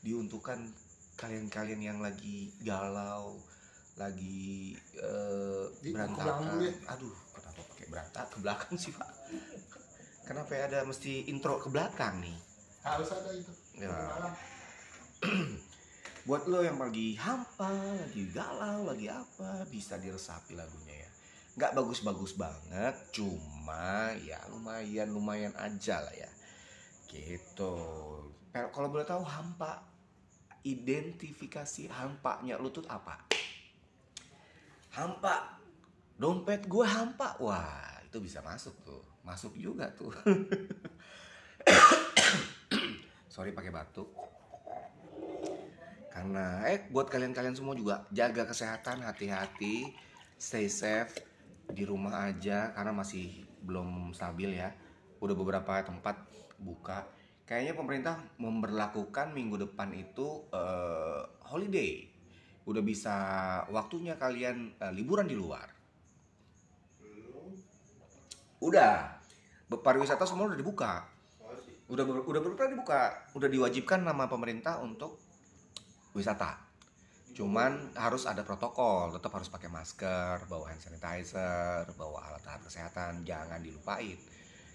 Diuntukkan 0.06 0.62
kalian-kalian 1.18 1.82
yang 1.82 1.98
lagi 1.98 2.54
galau 2.62 3.42
Lagi 3.98 4.78
aku 4.94 5.90
berantakan 5.90 6.62
ya. 6.62 6.70
Aduh 6.94 7.18
kenapa 7.34 7.66
pakai 7.66 7.86
berantak 7.90 8.30
ke 8.30 8.38
belakang 8.38 8.78
sih 8.78 8.94
pak 8.94 9.10
Kenapa 10.30 10.54
ya 10.54 10.62
ada 10.70 10.86
mesti 10.86 11.26
intro 11.26 11.58
ke 11.58 11.74
belakang 11.74 12.22
nih 12.22 12.38
harus 12.86 13.10
ada 13.10 13.34
itu 13.34 13.50
Ya. 13.74 13.90
Buat 16.30 16.46
lo 16.46 16.62
yang 16.62 16.78
lagi 16.78 17.18
hampa, 17.18 17.74
lagi 17.74 18.30
galau, 18.30 18.86
lagi 18.86 19.10
apa, 19.10 19.66
bisa 19.66 19.98
diresapi 19.98 20.54
lagunya 20.54 20.83
ya. 20.83 20.83
Nggak 21.54 21.74
bagus-bagus 21.78 22.34
banget, 22.34 22.94
cuma 23.14 24.10
ya 24.26 24.42
lumayan 24.50 25.14
lumayan 25.14 25.54
aja 25.54 26.02
lah 26.02 26.14
ya. 26.14 26.30
Gitu. 27.06 27.74
Kalau 28.50 28.88
boleh 28.90 29.06
tahu 29.06 29.22
hampa, 29.22 29.86
identifikasi 30.66 31.86
hampanya 31.90 32.58
lu 32.58 32.70
tuh 32.74 32.82
apa? 32.90 33.18
Hampa, 34.94 35.58
dompet 36.18 36.66
gue 36.66 36.86
hampa, 36.86 37.38
wah 37.38 38.02
itu 38.02 38.18
bisa 38.22 38.42
masuk 38.42 38.74
tuh, 38.82 39.02
masuk 39.26 39.54
juga 39.58 39.90
tuh. 39.94 40.10
Sorry 43.34 43.50
pakai 43.50 43.74
batuk 43.74 44.14
karena 46.14 46.62
eh 46.70 46.86
buat 46.94 47.10
kalian-kalian 47.10 47.58
semua 47.58 47.74
juga 47.74 48.06
jaga 48.14 48.46
kesehatan 48.46 49.02
hati-hati 49.02 49.90
stay 50.38 50.70
safe 50.70 51.33
di 51.70 51.84
rumah 51.86 52.28
aja 52.28 52.72
karena 52.74 52.92
masih 52.92 53.44
belum 53.64 54.12
stabil 54.12 54.56
ya. 54.58 54.72
Udah 55.22 55.34
beberapa 55.36 55.80
tempat 55.84 56.26
buka. 56.60 57.06
Kayaknya 57.44 57.74
pemerintah 57.76 58.16
memberlakukan 58.40 59.36
minggu 59.36 59.68
depan 59.68 59.92
itu 59.92 60.48
eh, 60.52 61.22
holiday. 61.44 62.08
Udah 62.64 62.80
bisa 62.80 63.16
waktunya 63.68 64.16
kalian 64.16 64.76
eh, 64.80 64.92
liburan 64.92 65.28
di 65.28 65.36
luar. 65.36 65.68
Udah. 68.64 69.20
Pariwisata 69.74 70.24
semua 70.24 70.48
udah 70.48 70.58
dibuka. 70.58 71.04
Udah 71.90 72.04
udah 72.06 72.40
berupa 72.40 72.64
dibuka. 72.70 73.02
Udah 73.36 73.48
diwajibkan 73.50 74.06
nama 74.06 74.24
pemerintah 74.30 74.80
untuk 74.80 75.20
wisata 76.14 76.63
cuman 77.34 77.98
harus 77.98 78.30
ada 78.30 78.46
protokol 78.46 79.10
tetap 79.10 79.34
harus 79.34 79.50
pakai 79.50 79.66
masker 79.66 80.46
bawa 80.46 80.70
hand 80.70 80.78
sanitizer 80.78 81.82
bawa 81.98 82.30
alat-alat 82.30 82.62
kesehatan 82.62 83.26
jangan 83.26 83.58
dilupain. 83.58 84.14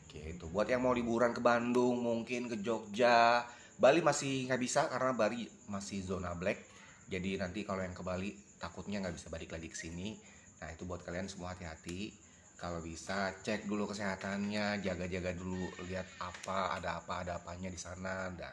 Gitu. 0.10 0.46
Buat 0.52 0.68
yang 0.68 0.84
mau 0.84 0.92
liburan 0.92 1.32
ke 1.32 1.40
Bandung 1.40 2.04
mungkin 2.04 2.52
ke 2.52 2.60
Jogja. 2.60 3.48
Bali 3.80 4.04
masih 4.04 4.52
nggak 4.52 4.60
bisa 4.60 4.92
karena 4.92 5.16
Bali 5.16 5.48
masih 5.72 6.04
zona 6.04 6.36
black. 6.36 6.60
Jadi 7.08 7.40
nanti 7.40 7.64
kalau 7.64 7.80
yang 7.80 7.96
ke 7.96 8.04
Bali 8.04 8.36
takutnya 8.60 9.00
nggak 9.00 9.16
bisa 9.16 9.32
balik 9.32 9.56
lagi 9.56 9.72
ke 9.72 9.78
sini. 9.80 10.20
Nah 10.60 10.68
itu 10.76 10.84
buat 10.84 11.00
kalian 11.08 11.32
semua 11.32 11.56
hati-hati. 11.56 12.12
Kalau 12.60 12.84
bisa 12.84 13.32
cek 13.40 13.72
dulu 13.72 13.88
kesehatannya 13.88 14.84
jaga-jaga 14.84 15.32
dulu 15.32 15.72
lihat 15.88 16.04
apa 16.20 16.76
ada 16.76 17.00
apa 17.00 17.24
ada 17.24 17.40
apanya 17.40 17.72
di 17.72 17.80
sana 17.80 18.28
dan 18.36 18.52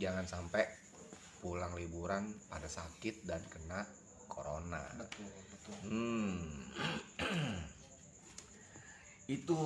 jangan 0.00 0.24
sampai 0.24 0.81
pulang 1.42 1.74
liburan 1.74 2.30
pada 2.46 2.70
sakit 2.70 3.26
dan 3.26 3.42
kena 3.50 3.82
corona. 4.30 4.78
Betul 4.94 5.26
betul. 5.26 5.76
Hmm. 5.90 6.38
itu 9.36 9.60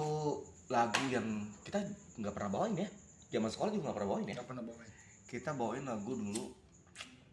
lagu 0.73 1.03
yang 1.13 1.45
kita 1.61 1.85
nggak 2.17 2.33
pernah 2.33 2.51
bawain 2.57 2.81
ya. 2.81 2.89
Zaman 3.29 3.53
sekolah 3.53 3.71
juga 3.77 3.93
nggak 3.93 3.97
pernah 4.01 4.09
bawain 4.09 4.25
ya. 4.25 4.35
Nggak 4.41 4.49
pernah 4.49 4.65
bawain. 4.65 4.93
Kita 5.29 5.51
bawain 5.53 5.85
lagu 5.85 6.13
dulu. 6.17 6.45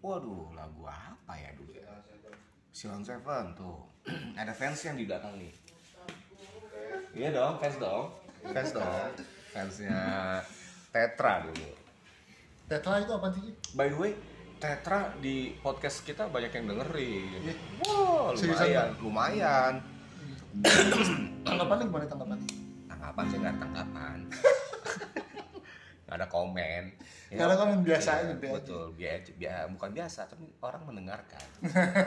Waduh 0.04 0.52
lagu 0.52 0.84
apa 0.84 1.34
ya 1.40 1.56
dulu? 1.56 1.72
Ya 1.72 1.96
Silon 2.76 3.08
Seven 3.08 3.56
tuh. 3.56 3.80
Ada 4.40 4.52
fans 4.52 4.84
yang 4.84 5.00
di 5.00 5.08
belakang 5.08 5.40
nih. 5.40 5.56
Iya 7.16 7.32
dong 7.32 7.56
fans 7.64 7.80
dong. 7.80 8.12
Fans 8.44 8.76
dong. 8.76 9.08
Fansnya 9.56 10.02
Tetra 10.92 11.48
dulu. 11.48 11.72
Tetra 12.68 13.00
itu 13.00 13.14
apa 13.16 13.28
sih? 13.32 13.56
By 13.78 13.88
the 13.88 13.96
way 13.96 14.12
Tetra 14.64 15.12
di 15.20 15.60
podcast 15.60 16.08
kita 16.08 16.32
banyak 16.32 16.56
yang 16.56 16.72
dengerin. 16.72 17.52
Iya. 17.52 17.56
wow 17.84 18.32
Seriusan, 18.32 18.96
lumayan 19.04 19.76
lumayan. 20.64 20.64
Tanggapannya 21.44 21.92
gimana 21.92 22.08
tanggapannya? 22.08 22.48
Tanggapan 22.88 23.24
saya 23.28 23.40
nggak 23.44 23.52
ada 23.52 23.60
tanggapan. 23.60 24.18
Nggak 26.04 26.16
ada 26.16 26.28
komen. 26.32 26.84
Ya, 27.28 27.38
Karena 27.44 27.56
kan 27.60 27.70
biasa 27.84 28.10
iya, 28.14 28.24
aja, 28.24 28.36
betul 28.40 28.86
biasa, 28.96 29.30
biasa 29.36 29.62
bukan 29.76 29.90
biasa 29.92 30.20
tapi 30.32 30.46
orang 30.64 30.82
mendengarkan. 30.88 31.44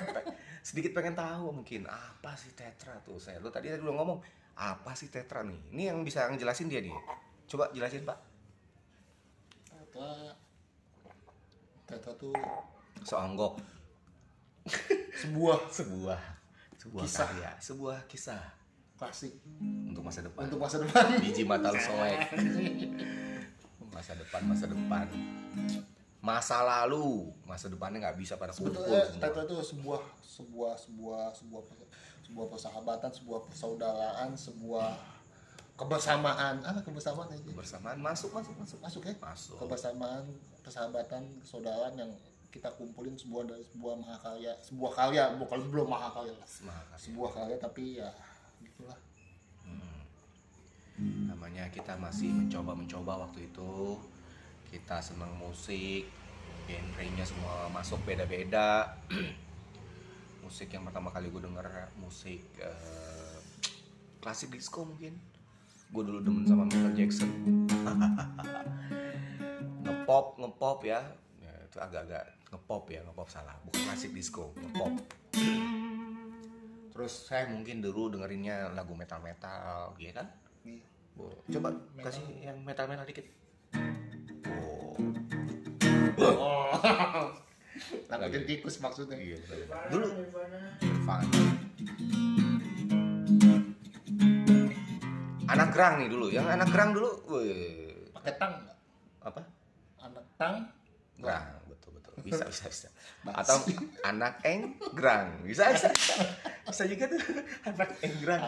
Sedikit 0.68 0.96
pengen 0.96 1.12
tahu 1.12 1.52
mungkin 1.60 1.84
apa 1.84 2.40
sih 2.40 2.56
tetra 2.56 2.96
tuh? 3.04 3.20
Saya 3.20 3.36
lu 3.36 3.52
tadi 3.52 3.68
tadi 3.68 3.84
udah 3.84 3.96
ngomong 4.00 4.24
apa 4.56 4.96
sih 4.96 5.12
tetra 5.12 5.44
nih? 5.44 5.60
Ini 5.76 5.92
yang 5.92 6.00
bisa 6.06 6.24
ngejelasin 6.32 6.72
dia 6.72 6.80
nih. 6.80 6.96
Coba 7.50 7.68
jelasin 7.76 8.08
pak. 8.08 8.16
Tetra 9.68 10.45
Tetra 11.86 12.12
tuh 12.18 12.34
seonggok 13.06 13.62
sebuah. 15.22 15.58
Sebuah. 15.70 16.20
Sebuah 16.76 17.02
Kisah. 17.06 17.26
karya. 17.30 17.50
Sebuah 17.62 17.98
kisah. 18.10 18.42
Klasik. 18.96 19.32
Untuk 19.62 20.02
masa 20.02 20.20
depan. 20.24 20.50
Untuk 20.50 20.58
masa 20.60 20.76
depan. 20.82 21.04
Biji 21.22 21.42
mata 21.46 21.70
lu 21.70 21.78
soek. 21.78 22.20
Masa 23.94 24.12
depan 24.18 24.40
masa 24.44 24.66
depan. 24.66 25.06
Masa 26.18 26.56
lalu. 26.66 27.30
Masa 27.46 27.70
depannya 27.70 28.02
nggak 28.02 28.18
bisa 28.18 28.34
pada 28.34 28.50
kumpul 28.50 28.74
sebetulnya. 28.74 29.22
Tetra 29.22 29.42
itu 29.46 29.56
sebuah 29.62 30.00
sebuah 30.20 30.72
sebuah 30.74 31.24
sebuah 31.38 31.62
sebuah 32.26 32.46
persahabatan 32.50 33.10
sebuah 33.14 33.40
persaudaraan 33.46 34.34
sebuah 34.34 34.90
kebersamaan. 35.78 36.54
Ah 36.66 36.82
kebersamaan 36.82 37.30
aja. 37.30 37.52
Bersamaan 37.54 37.98
masuk 38.02 38.34
masuk 38.34 38.54
masuk. 38.58 38.78
Masuk 38.82 39.02
ya? 39.06 39.14
Masuk. 39.22 39.56
Kebersamaan 39.60 40.24
persahabatan 40.66 41.22
persaudaraan 41.38 41.94
yang 41.94 42.10
kita 42.50 42.66
kumpulin 42.74 43.14
sebuah 43.14 43.46
dari 43.46 43.62
sebuah 43.62 43.94
mahakarya 44.02 44.50
sebuah 44.66 44.92
karya 44.98 45.24
bukan 45.38 45.62
belum 45.70 45.86
mahakarya 45.86 46.34
lah. 46.34 46.48
Sebuah 46.98 47.30
karya 47.30 47.56
tapi 47.62 48.02
ya 48.02 48.10
gitulah. 48.58 48.98
Hmm. 50.96 51.28
namanya 51.28 51.68
kita 51.70 51.94
masih 51.94 52.34
mencoba 52.34 52.74
mencoba 52.74 53.12
waktu 53.30 53.46
itu. 53.46 53.94
Kita 54.74 54.98
seneng 54.98 55.30
musik 55.38 56.10
genre-nya 56.66 57.22
semua 57.22 57.70
masuk 57.70 58.02
beda-beda. 58.02 58.98
Musik 60.46 60.70
yang 60.70 60.86
pertama 60.86 61.10
kali 61.10 61.26
gue 61.26 61.42
denger 61.42 61.90
musik 61.98 62.38
eh, 62.62 63.38
klasik 64.22 64.54
disco 64.54 64.86
mungkin. 64.86 65.18
Gue 65.90 66.02
dulu 66.06 66.22
demen 66.22 66.46
sama 66.46 66.62
Michael 66.70 66.94
Jackson 66.94 67.30
ngepop 69.86 70.26
ngepop 70.42 70.78
ya. 70.82 71.00
Ya, 71.38 71.54
itu 71.62 71.78
agak-agak 71.78 72.24
ngepop 72.50 72.84
ya 72.90 73.00
ngepop 73.06 73.28
salah. 73.30 73.54
Bukan 73.62 73.80
klasik 73.86 74.10
disco 74.10 74.50
ngepop. 74.58 74.92
Terus 76.90 77.12
saya 77.28 77.46
mungkin 77.46 77.84
dulu 77.84 78.10
dengerinnya 78.10 78.72
lagu 78.74 78.96
metal 78.96 79.20
metal 79.20 79.92
gitu 80.00 80.16
kan 80.16 80.28
Bu, 81.16 81.32
coba 81.48 81.72
kasih 82.04 82.24
yang 82.44 82.60
metal 82.60 82.84
metal 82.84 83.08
dikit 83.08 83.24
oh. 86.20 86.72
Oh 86.76 87.28
Lakuin 88.08 88.48
tikus 88.48 88.80
maksudnya. 88.80 89.20
Iya 89.20 89.36
betul. 89.36 89.68
dulu. 89.92 90.06
Fun. 91.04 91.24
anak 95.46 95.68
gerang 95.72 95.94
nih 96.00 96.08
dulu. 96.08 96.26
Yang 96.32 96.46
anak 96.56 96.68
gerang 96.72 96.90
dulu 96.96 97.10
wih, 97.36 98.08
pakai 98.16 98.32
tang 98.40 98.52
nggak? 98.60 98.76
apa 99.26 99.40
tang? 100.36 100.68
Gerang 101.16 101.56
betul 101.68 101.90
betul. 101.96 102.12
Bisa 102.20 102.44
bisa 102.48 102.64
bisa. 102.68 102.88
Atau 103.40 103.56
anak 104.04 104.44
enggrang 104.44 105.42
bisa 105.42 105.72
bisa. 105.72 105.88
Bisa 106.68 106.82
juga 106.84 107.04
tuh. 107.08 107.20
Anak 107.64 107.90
enggrang 108.04 108.42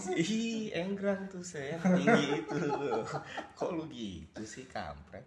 sih? 0.00 0.14
ih 0.20 0.64
enggrang 0.76 1.24
tuh 1.32 1.42
saya 1.42 1.80
tinggi 1.80 2.44
itu. 2.44 2.56
Kok 3.56 3.70
lu 3.72 3.84
gitu 3.88 4.42
sih 4.44 4.64
kampret? 4.68 5.24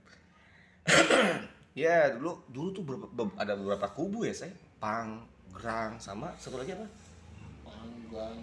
Ya 1.77 2.11
dulu 2.11 2.43
dulu 2.49 2.69
tuh 2.75 2.83
ada 3.39 3.55
beberapa 3.55 3.87
kubu 3.93 4.25
ya 4.27 4.33
saya. 4.35 4.51
Pang 4.81 5.23
grang 5.53 5.95
sama 6.01 6.33
satu 6.35 6.59
lagi 6.59 6.75
apa? 6.75 6.87
Panggang. 7.63 8.37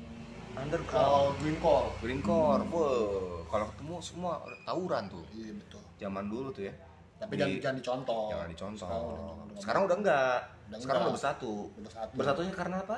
underground. 0.56 1.04
Oh, 1.04 1.28
green 1.36 1.58
call. 1.60 1.92
green 2.00 2.20
core 2.24 2.64
Wah, 2.72 3.44
kalau 3.52 3.66
ketemu 3.74 3.94
semua 4.00 4.40
tawuran 4.64 5.04
tuh. 5.12 5.20
Iya 5.36 5.52
betul. 5.52 5.82
zaman 6.00 6.24
dulu 6.32 6.48
tuh 6.52 6.64
ya 6.70 6.74
Tapi 7.16 7.32
Di- 7.32 7.40
jangan, 7.40 7.56
jangan 7.60 7.76
dicontoh. 7.80 8.28
jangan 8.28 8.48
dicontoh. 8.52 8.84
Sekarang 8.84 9.00
udah 9.00 9.16
udah 9.16 9.60
sekarang 9.60 9.82
udah 9.88 9.96
enggak. 9.96 10.40
Udah 10.68 10.78
sekarang 10.78 11.00
enggak. 11.00 11.00
udah 11.00 11.16
bersatu. 11.16 11.52
Bersatu. 11.80 12.12
bersatunya 12.16 12.52
karena 12.52 12.76
apa? 12.84 12.96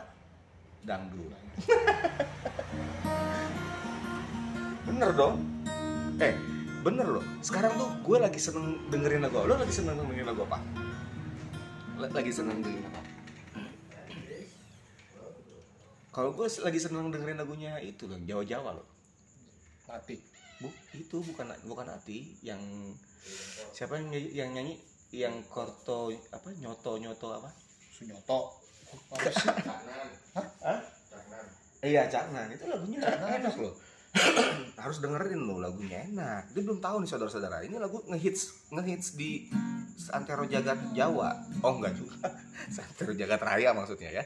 Dangdut. 0.82 1.32
Bener 4.88 5.10
dong. 5.14 5.36
Eh 6.18 6.34
bener 6.82 7.06
loh. 7.06 7.24
Sekarang 7.44 7.76
tuh 7.76 7.90
gue 8.02 8.18
lagi 8.18 8.40
seneng 8.40 8.88
dengerin 8.88 9.22
lagu 9.22 9.44
lo 9.44 9.54
lagi 9.58 9.74
seneng 9.74 9.98
dengerin 9.98 10.26
lagu 10.26 10.42
apa? 10.48 10.58
Lagi 11.98 12.32
seneng 12.32 12.62
dengerin 12.62 12.86
apa? 12.88 13.02
Kalau 16.08 16.34
gue 16.34 16.46
lagi 16.50 16.80
seneng 16.82 17.14
dengerin 17.14 17.38
lagunya 17.38 17.78
itu 17.78 18.10
loh 18.10 18.18
Jawa 18.26 18.42
Jawa 18.42 18.70
loh. 18.80 18.88
Mati. 19.86 20.18
Bu, 20.58 20.66
itu 20.90 21.22
bukan 21.22 21.54
bukan 21.70 21.86
hati 21.86 22.34
yang 22.42 22.58
siapa 23.74 23.98
yang 23.98 24.08
nyanyi, 24.10 24.30
yang 24.34 24.50
nyanyi? 24.54 24.74
Yang 25.08 25.34
korto 25.48 26.12
apa? 26.32 26.48
Nyoto 26.60 27.00
nyoto 27.00 27.28
apa? 27.32 27.50
Sunyoto. 27.92 28.58
Apa 29.12 29.28
sih? 29.32 29.48
Hah? 30.36 30.80
Iya 31.78 32.10
Caknan 32.10 32.50
itu 32.52 32.64
lagunya 32.66 33.00
enak 33.06 33.54
loh. 33.56 33.74
Harus 34.82 34.98
dengerin 34.98 35.40
loh 35.46 35.62
lagunya 35.62 36.04
enak. 36.08 36.52
Dia 36.52 36.62
belum 36.64 36.82
tahu 36.82 37.04
nih 37.04 37.08
saudara-saudara. 37.08 37.64
Ini 37.64 37.76
lagu 37.78 38.02
ngehits 38.08 38.72
ngehits 38.74 39.14
di 39.14 39.46
Santero 39.96 40.44
Jagat 40.44 40.92
Jawa. 40.92 41.38
Oh 41.62 41.78
enggak 41.78 41.96
juga. 41.96 42.28
Santero 42.74 43.14
Jagat 43.14 43.40
Raya 43.40 43.72
maksudnya 43.72 44.10
ya. 44.10 44.24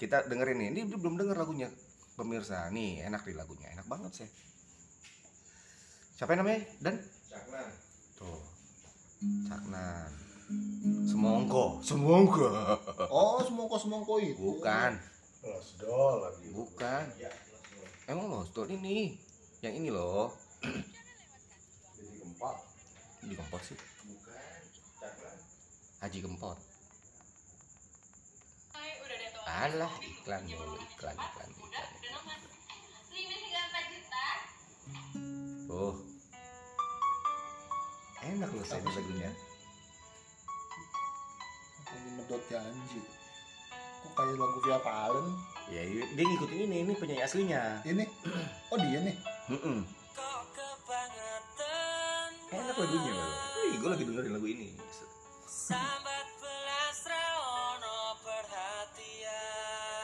Kita 0.00 0.24
dengerin 0.26 0.56
nih. 0.56 0.68
Ini 0.72 0.80
dia 0.88 0.98
belum 0.98 1.20
denger 1.20 1.36
lagunya. 1.36 1.68
Pemirsa 2.16 2.66
nih 2.72 3.04
enak 3.06 3.22
nih 3.28 3.36
lagunya. 3.36 3.68
Enak 3.76 3.86
banget 3.86 4.24
sih 4.24 4.28
siapa 6.20 6.36
yang 6.36 6.44
namanya? 6.44 6.60
Dan? 6.84 7.00
Caknan. 7.32 7.66
Caknan 9.20 10.10
Semongko 11.04 11.78
Semongko 11.84 12.48
Oh, 13.12 13.38
semongko 13.44 13.76
semongko 13.76 14.14
itu. 14.18 14.40
bukan 14.40 14.96
Losdol 15.40 16.20
lagi. 16.20 16.48
bukan 16.52 17.04
Ya, 17.16 17.28
Losdol. 17.28 17.88
Emang 18.08 18.26
loh, 18.28 18.44
stol 18.44 18.68
ini. 18.68 19.16
Yang 19.64 19.74
ini 19.80 19.88
loh. 19.88 20.36
Jadi 20.60 22.16
keempat. 22.20 22.56
Di 23.24 23.34
Kempot 23.36 23.62
sih. 23.64 23.76
Bukan. 23.76 24.60
Caknan. 25.00 25.36
Haji 26.04 26.18
Kempot. 26.20 26.58
Alah, 29.50 29.92
iklan 30.00 30.42
mulu, 30.48 30.76
iklan, 30.80 31.16
iklan, 31.16 31.48
iklan. 31.52 31.88
Nonton. 35.70 36.09
Enak 38.20 38.52
loh 38.52 38.64
saya 38.68 38.84
lagunya. 38.84 39.32
Lagi 41.88 42.08
medot 42.20 42.42
janji. 42.52 43.00
Kok 44.00 44.12
kayak 44.12 44.36
lagu 44.36 44.58
Via 44.60 44.78
Valen? 44.84 45.26
Ya, 45.72 45.82
dia 45.88 46.24
ngikutin 46.28 46.60
ini, 46.68 46.76
ini 46.84 46.92
penyanyi 47.00 47.22
aslinya. 47.24 47.80
Ini. 47.84 48.04
Oh, 48.68 48.76
dia 48.76 48.98
nih. 49.00 49.16
Mm-mm. 49.56 49.78
Enak 52.50 52.76
lagunya 52.76 53.12
loh. 53.16 53.32
Wih, 53.64 53.74
gue 53.80 53.88
lagi 53.88 54.04
dengerin 54.04 54.32
lagu 54.36 54.48
ini. 54.52 54.68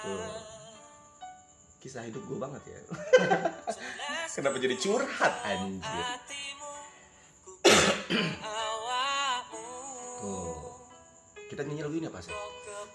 Tuh. 0.07 0.23
Kisah 1.83 2.03
hidup 2.07 2.23
gue 2.25 2.39
banget 2.39 2.63
ya. 2.65 2.81
Kenapa 4.37 4.57
jadi 4.57 4.77
curhat 4.79 5.35
anjir? 5.45 6.05
Tuh. 10.23 10.55
Kita 11.51 11.67
nyanyi 11.67 11.83
lagu 11.83 11.97
ini 11.99 12.07
apa 12.07 12.23
sih? 12.23 12.31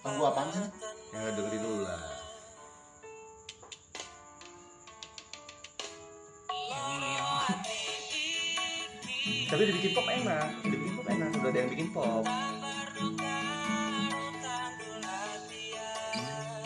Lagu 0.08 0.24
apaan 0.24 0.48
sih? 0.56 0.64
Ya 1.12 1.36
dengerin 1.36 1.60
dulu 1.60 1.84
lah. 1.84 2.00
Tapi 9.52 9.68
dibikin 9.68 9.92
pop 9.92 10.08
enak, 10.08 10.48
dibikin 10.64 10.96
pop 10.96 11.08
enak, 11.12 11.28
udah 11.36 11.52
ada 11.52 11.60
yang 11.60 11.68
bikin 11.76 11.92
pop. 11.92 12.24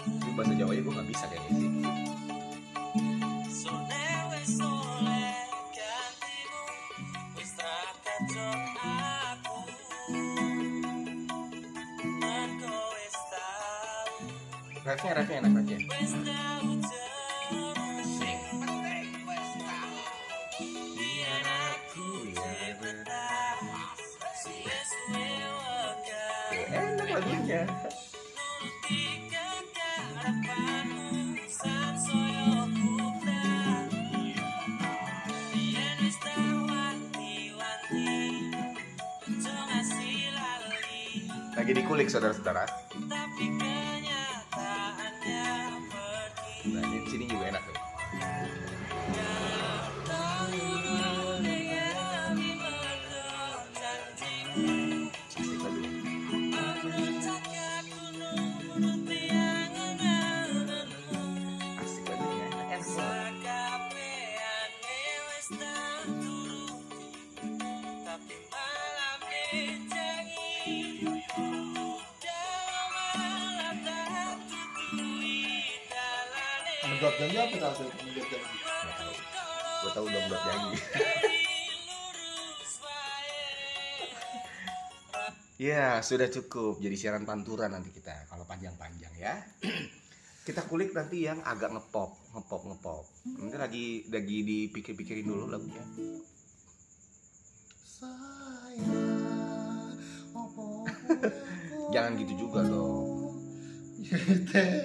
Ini 0.06 0.32
bahasa 0.38 0.54
Jawa 0.54 0.78
gue 0.78 0.94
nggak 0.94 1.10
bisa 1.10 1.26
kayaknya 1.26 1.50
sih. 1.58 1.95
Refnya, 14.96 15.12
refnya 15.12 15.38
enak 15.44 15.52
lagunya. 27.12 27.68
Lagi 41.56 41.72
dikulik 41.76 42.08
saudara-saudara. 42.08 42.64
Sudah 86.06 86.30
cukup. 86.30 86.78
Jadi 86.78 86.96
siaran 86.96 87.26
pantura 87.26 87.66
nanti 87.66 87.90
kita 87.90 88.30
kalau 88.30 88.46
panjang-panjang 88.46 89.14
ya. 89.18 89.34
kita 90.48 90.62
kulik 90.70 90.94
nanti 90.94 91.26
yang 91.26 91.42
agak 91.42 91.74
ngepop, 91.74 92.14
ngepop, 92.38 92.62
ngepop. 92.70 93.06
Nanti 93.42 93.58
lagi 93.58 93.86
lagi 94.14 94.38
dipikir-pikirin 94.46 95.26
dulu 95.26 95.50
lagunya. 95.50 95.82
Jangan 101.94 102.12
gitu 102.22 102.46
juga 102.46 102.62
dong. 102.62 103.34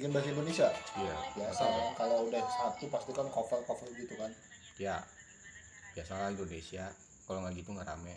Bikin 0.00 0.16
bahasa 0.16 0.32
Indonesia? 0.32 0.68
Iya. 0.96 1.16
Biasa 1.36 1.60
kan, 1.60 1.92
kalau 1.92 2.24
udah 2.32 2.40
satu 2.40 2.88
pasti 2.88 3.12
kan 3.12 3.28
cover-cover 3.28 3.88
gitu 4.00 4.16
kan 4.16 4.32
Ya. 4.80 5.04
Biasalah 5.92 6.32
Indonesia 6.32 6.88
kalau 7.28 7.44
nggak 7.44 7.60
gitu 7.60 7.70
nggak 7.76 7.86
rame 7.86 8.16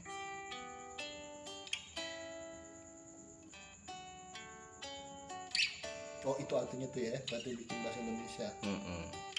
oh 6.23 6.35
itu 6.39 6.53
artinya 6.55 6.87
tuh 6.89 7.01
ya 7.03 7.15
berarti 7.29 7.49
bikin 7.53 7.77
bahasa 7.83 7.99
Indonesia 8.01 8.47
Mm-mm. 8.63 9.03
Kok 9.11 9.32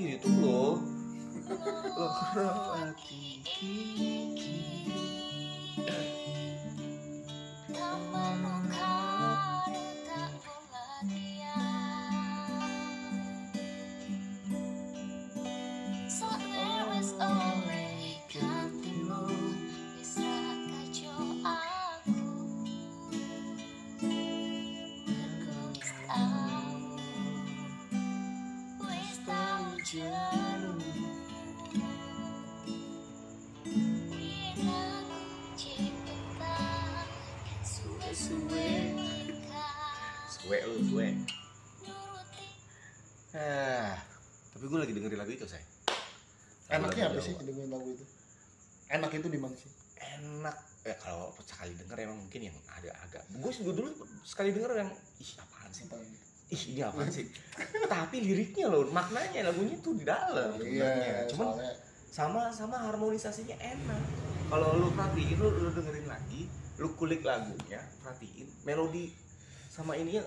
viral 0.00 0.39
di 60.00 60.04
dalam 60.08 60.56
iya 60.64 61.28
cuman 61.28 61.60
soalnya 61.60 61.72
sama 62.10 62.50
sama 62.50 62.76
harmonisasinya 62.90 63.54
enak. 63.60 64.02
Kalau 64.50 64.82
lu 64.82 64.90
perhatiin 64.98 65.38
lu, 65.38 65.46
lu 65.62 65.70
dengerin 65.70 66.10
lagi 66.10 66.50
lu 66.80 66.90
kulik 66.98 67.22
lagunya 67.22 67.78
perhatiin 68.02 68.48
melodi 68.66 69.14
sama 69.70 69.94
ininya 69.94 70.24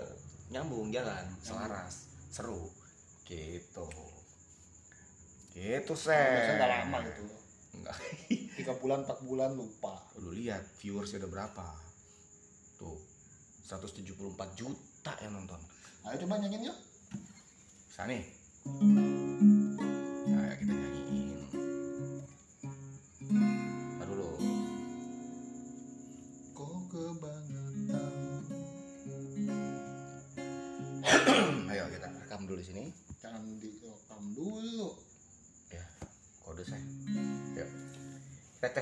nyambung 0.48 0.94
jalan 0.96 1.28
selaras 1.44 2.08
seru 2.32 2.72
gitu. 3.28 3.90
Gitu 5.54 5.94
biasanya 5.94 6.42
sih 6.48 6.54
nggak 6.56 6.72
lama 6.72 6.98
gitu. 7.04 7.22
Enggak. 7.74 7.98
tiga 8.58 8.74
bulan 8.80 9.04
empat 9.04 9.20
bulan 9.28 9.52
lupa. 9.54 10.08
Lu 10.24 10.32
lihat 10.32 10.64
viewersnya 10.80 11.20
udah 11.26 11.32
berapa? 11.36 11.68
Tuh 12.80 12.98
174 13.68 14.14
juta 14.56 15.14
yang 15.20 15.36
nonton. 15.36 15.60
Ayo 16.08 16.16
coba 16.26 16.40
nyanyiin 16.40 16.70
yuk. 16.72 16.78
Bisa 17.92 18.08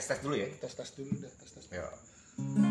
tes 0.02 0.18
tes 0.18 0.20
dulu 0.26 0.34
ya? 0.34 0.50
Tes 0.58 0.74
tes 0.74 0.90
dulu 0.98 1.14
dah 1.22 1.30
tes 1.30 1.52
tes 1.54 1.66
yuk 1.70 1.94
menyambung 2.42 2.71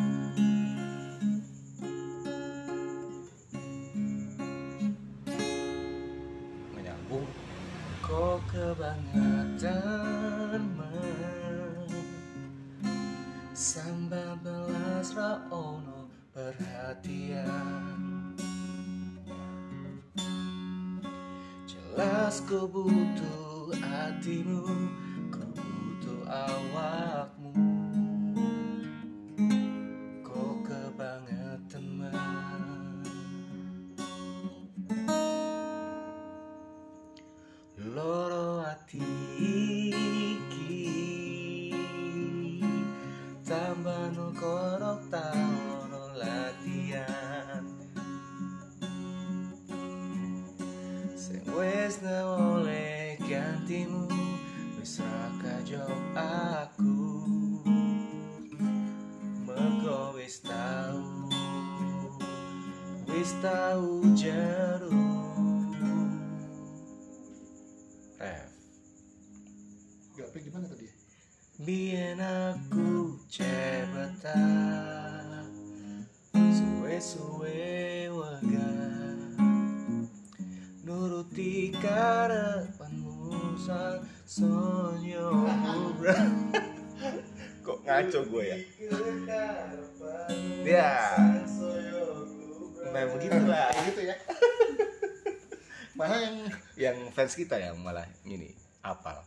Kita 97.34 97.58
yang 97.58 97.78
malah 97.80 98.06
ini 98.26 98.54
Apal. 98.80 99.20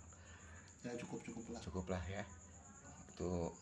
Ya 0.84 0.92
cukup 1.00 1.24
cukup 1.24 1.46
lah. 1.54 1.62
Cukup 1.62 1.86
lah 1.94 2.04
ya. 2.10 2.24
Itu 3.14 3.54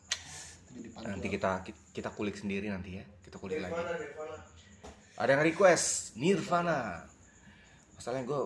nanti 1.03 1.27
kita 1.27 1.61
kita 1.91 2.09
kulik 2.15 2.39
sendiri 2.39 2.72
nanti 2.72 3.01
ya. 3.01 3.05
Kita 3.22 3.38
kulik 3.38 3.59
lagi. 3.59 3.76
Nirvana, 3.76 3.93
Nirvana. 3.99 4.38
ada 5.22 5.30
yang 5.35 5.43
request 5.43 6.18
Nirvana. 6.18 6.80
Masalahnya 7.99 8.26
gue 8.26 8.41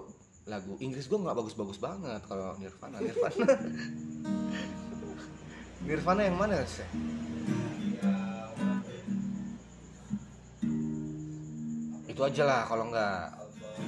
lagu 0.45 0.77
Inggris 0.81 1.07
gue 1.07 1.17
nggak 1.17 1.37
bagus-bagus 1.37 1.79
banget 1.79 2.21
kalau 2.25 2.57
Nirvana 2.57 2.97
Nirvana. 3.01 3.45
Nirvana 5.85 6.21
yang 6.25 6.37
mana 6.37 6.65
sih 6.65 6.85
itu 12.15 12.23
aja 12.23 12.47
lah 12.47 12.61
kalau 12.63 12.87
nggak 12.87 13.19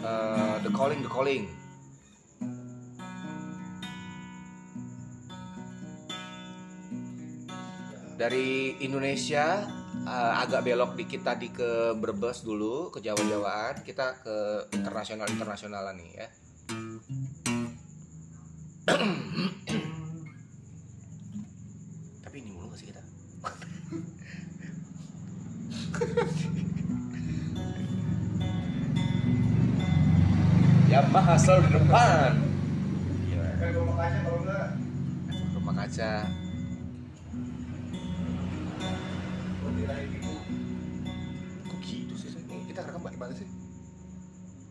eh, 0.04 0.56
The 0.68 0.72
Calling 0.76 1.00
The 1.00 1.08
Calling 1.08 1.48
dari 8.28 8.76
Indonesia 8.84 9.64
uh, 10.04 10.44
agak 10.44 10.68
belok 10.68 11.00
dikit 11.00 11.24
tadi 11.24 11.48
ke 11.48 11.96
Brebes 11.96 12.44
dulu 12.44 12.92
ke 12.92 13.00
Jawa-Jawaan. 13.00 13.88
Kita 13.88 14.20
ke 14.20 14.68
internasional 14.76 15.32
internasionalan 15.32 15.96
nih 15.96 16.12
ya. 16.12 16.28
Tapi 22.28 22.36
ini 22.44 22.52
mulu 22.52 22.76
gak 22.76 22.84
sih 22.84 22.92
kita? 22.92 23.00
Ya 30.88 31.04
mah 31.12 31.36
asal 31.36 31.60
di 31.68 31.76
depan. 31.76 32.32
Iya. 33.28 33.76
Rumah 35.52 35.84
kaca. 35.84 36.47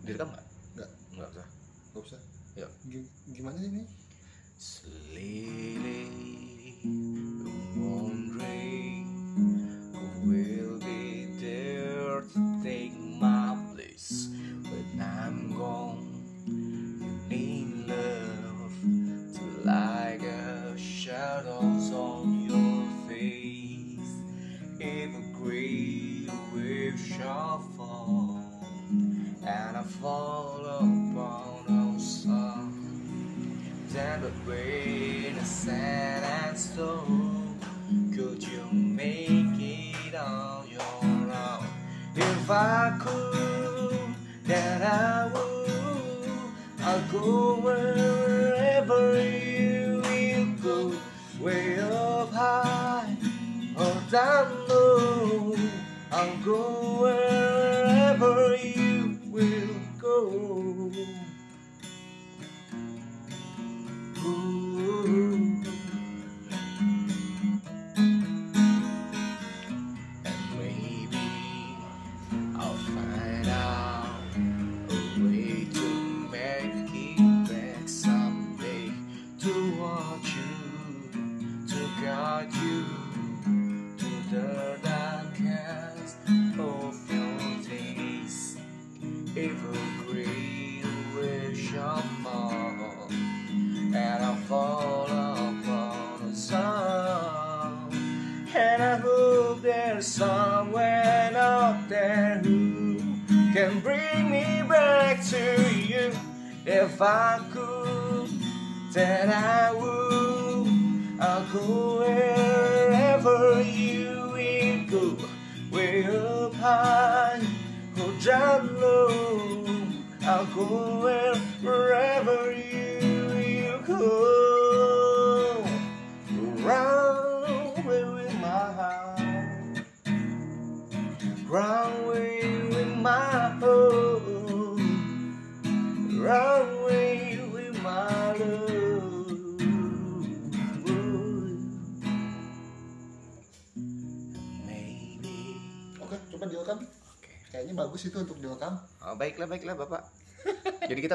direkam 0.07 0.31
nggak 0.31 0.45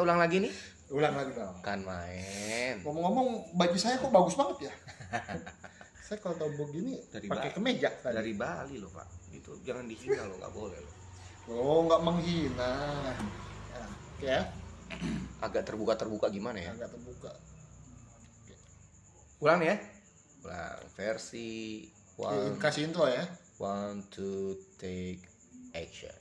ulang 0.01 0.19
lagi 0.19 0.41
nih? 0.41 0.53
Ulang 0.91 1.15
lagi 1.15 1.31
dong. 1.31 1.55
Kan 1.63 1.87
main. 1.87 2.83
Ngomong-ngomong 2.83 3.55
baju 3.55 3.77
saya 3.79 3.95
kok 3.95 4.11
bagus 4.11 4.35
banget 4.35 4.67
ya? 4.67 4.73
Saya 6.11 6.19
kalau 6.19 6.35
tahu 6.35 6.67
begini 6.67 6.99
dari 7.07 7.31
pakai 7.31 7.55
kemeja 7.55 7.87
tadi. 8.03 8.11
dari 8.11 8.35
Bali 8.35 8.75
loh 8.83 8.91
pak. 8.91 9.31
Itu 9.31 9.55
jangan 9.63 9.87
dihina 9.87 10.27
loh 10.27 10.43
nggak 10.43 10.51
boleh 10.51 10.75
loh. 10.75 10.95
Oh 11.55 11.87
nggak 11.87 12.03
menghina. 12.03 12.73
Ya, 13.71 13.79
ya. 14.19 14.39
agak 15.39 15.63
terbuka 15.63 15.95
terbuka 15.95 16.27
gimana 16.27 16.59
ya? 16.59 16.75
Agak 16.75 16.91
terbuka. 16.91 17.31
Oke. 18.43 18.55
ulang 19.39 19.63
ya. 19.63 19.79
Ulang. 20.43 20.83
Versi 20.99 21.87
one 22.19 22.59
kasih 22.59 22.91
intro 22.91 23.07
ya. 23.07 23.23
one 23.55 24.03
to 24.11 24.59
take 24.75 25.23
action. 25.71 26.11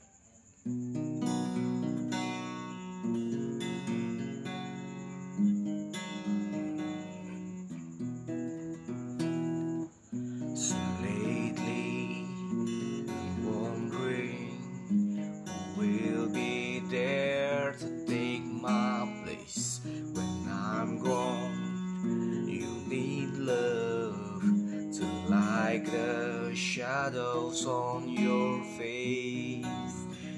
shadows 27.11 27.65
on 27.65 28.07
your 28.07 28.63
face. 28.77 29.65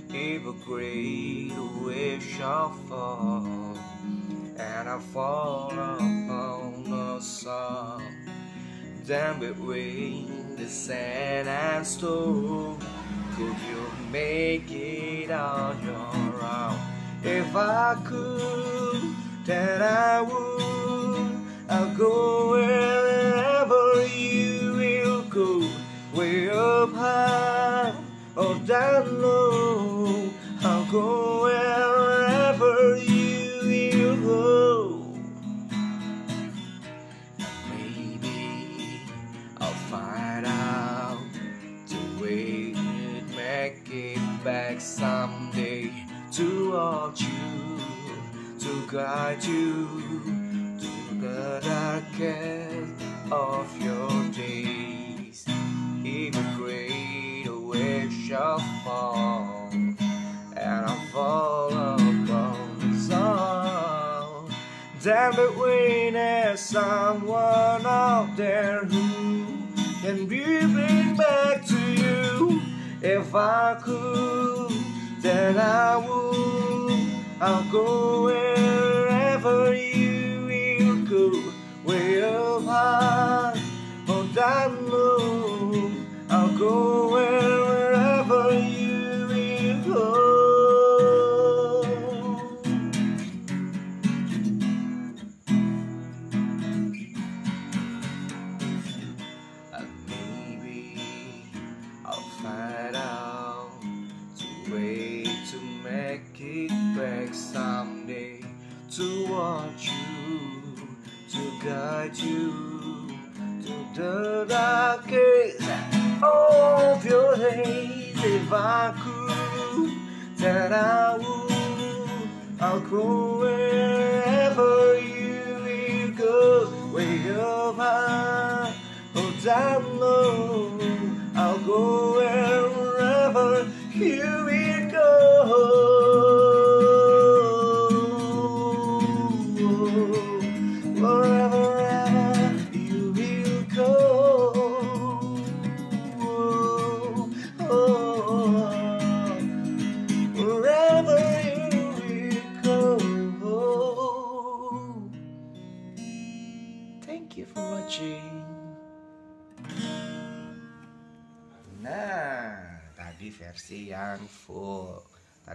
If 0.09 0.45
a 0.45 0.53
great 0.65 1.51
wave 1.81 2.23
shall 2.23 2.71
fall, 2.87 3.77
and 4.57 4.89
I 4.89 4.99
fall 4.99 5.71
upon 5.71 6.83
the 6.89 7.19
sun, 7.19 8.01
then 9.03 9.39
between 9.39 10.55
the 10.55 10.65
sand 10.65 11.47
and 11.47 11.85
storm, 11.85 12.79
could 13.35 13.55
you 13.69 13.91
make 14.11 14.71
it 14.71 15.29
on 15.31 15.83
your 15.83 16.43
own? 16.43 16.79
If 17.23 17.55
I 17.55 17.97
could, 18.03 19.15
then 19.45 19.81
I 19.81 20.21
would. 20.21 21.31
I'll 21.69 21.95
go 21.95 22.51
where. 22.51 22.93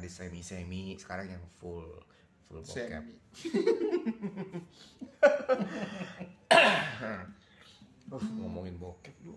Tadi 0.08 0.40
semi-semi, 0.40 0.96
sekarang 0.96 1.28
yang 1.28 1.44
full. 1.60 1.84
Full 2.48 2.64
bokep. 2.64 2.88
Semi. 2.96 3.12
Uh, 8.08 8.24
ngomongin 8.40 8.80
bokep 8.80 9.12
lu. 9.20 9.36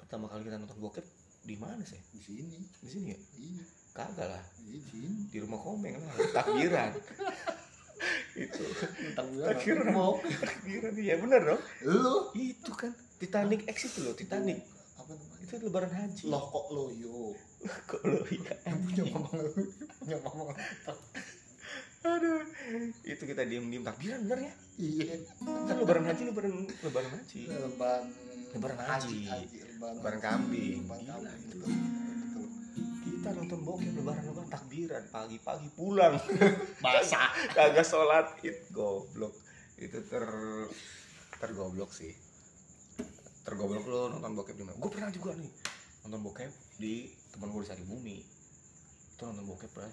Pertama 0.00 0.24
kali 0.26 0.48
kita 0.48 0.56
nonton 0.56 0.80
bokep 0.80 1.04
di 1.44 1.60
mana 1.60 1.84
sih? 1.84 2.00
di 2.08 2.24
sini 2.24 2.56
Di 2.80 2.88
sini 2.88 3.06
ya? 3.12 3.18
iya 3.36 3.64
Kagak 3.92 4.32
lah. 4.32 4.44
di 4.64 4.80
sini 4.80 5.28
Di 5.28 5.44
rumah 5.44 5.60
komeng 5.60 6.00
lah. 6.00 6.16
Takbiran. 6.32 6.96
Itu. 8.48 8.64
gue 8.64 9.12
Takbiran. 9.12 9.92
mau 9.92 10.16
Takbiran 10.24 10.96
iya 10.96 11.20
bener 11.20 11.40
dong. 11.44 11.60
lu 11.84 12.32
Itu 12.32 12.72
kan 12.72 12.96
Titanic 13.20 13.68
X 13.68 13.92
itu 13.92 14.08
loh, 14.08 14.16
Titanic. 14.16 14.64
apa 14.96 15.12
Itu 15.44 15.60
lebaran 15.60 15.92
haji. 15.92 16.32
loh 16.32 16.48
kok 16.48 16.64
lo 16.72 16.88
yo 16.96 17.36
kok 17.66 18.00
lo 18.06 18.22
punya 18.22 18.54
mama 20.22 20.54
Aduh. 21.98 22.46
Itu 23.02 23.26
kita 23.26 23.42
diem-diem 23.42 23.82
takbiran 23.82 24.22
bener 24.22 24.38
ya? 24.46 24.52
iya 24.78 25.18
Kan 25.42 25.76
lebaran 25.82 26.06
haji, 26.06 26.22
lebaran 26.30 26.52
lebaran 26.86 27.10
haji. 27.10 27.40
lebaran 27.50 28.04
Lebaran 28.54 28.78
haji. 28.78 29.18
lebaran 29.98 30.20
kambing. 30.22 30.86
Gila, 30.86 31.18
kambing 31.18 31.50
itu. 31.50 31.66
Kita 33.18 33.28
nonton 33.34 33.60
bokep 33.66 33.92
lebaran 33.98 34.22
lebaran 34.30 34.48
takbiran 34.48 35.04
pagi-pagi 35.10 35.68
pulang. 35.74 36.14
basah 36.86 37.34
Kagak 37.50 37.82
sholat 37.82 38.38
id 38.46 38.70
goblok. 38.70 39.34
Itu 39.74 39.98
ter 40.06 40.24
tergoblok 41.42 41.90
sih. 41.90 42.14
Tergoblok 43.42 43.84
lo 43.90 44.00
nonton 44.14 44.38
bokep 44.38 44.54
di 44.54 44.62
mana? 44.62 44.78
Gue 44.78 44.90
pernah 44.94 45.10
juga 45.10 45.34
nih 45.34 45.50
nonton 46.06 46.20
bokep 46.30 46.67
di 46.78 47.10
teman 47.34 47.50
gue 47.50 47.62
di 47.66 47.68
Sari 47.68 47.84
Bumi. 47.84 48.18
Itu 49.14 49.22
nonton 49.26 49.44
bokep 49.44 49.72
lah. 49.76 49.92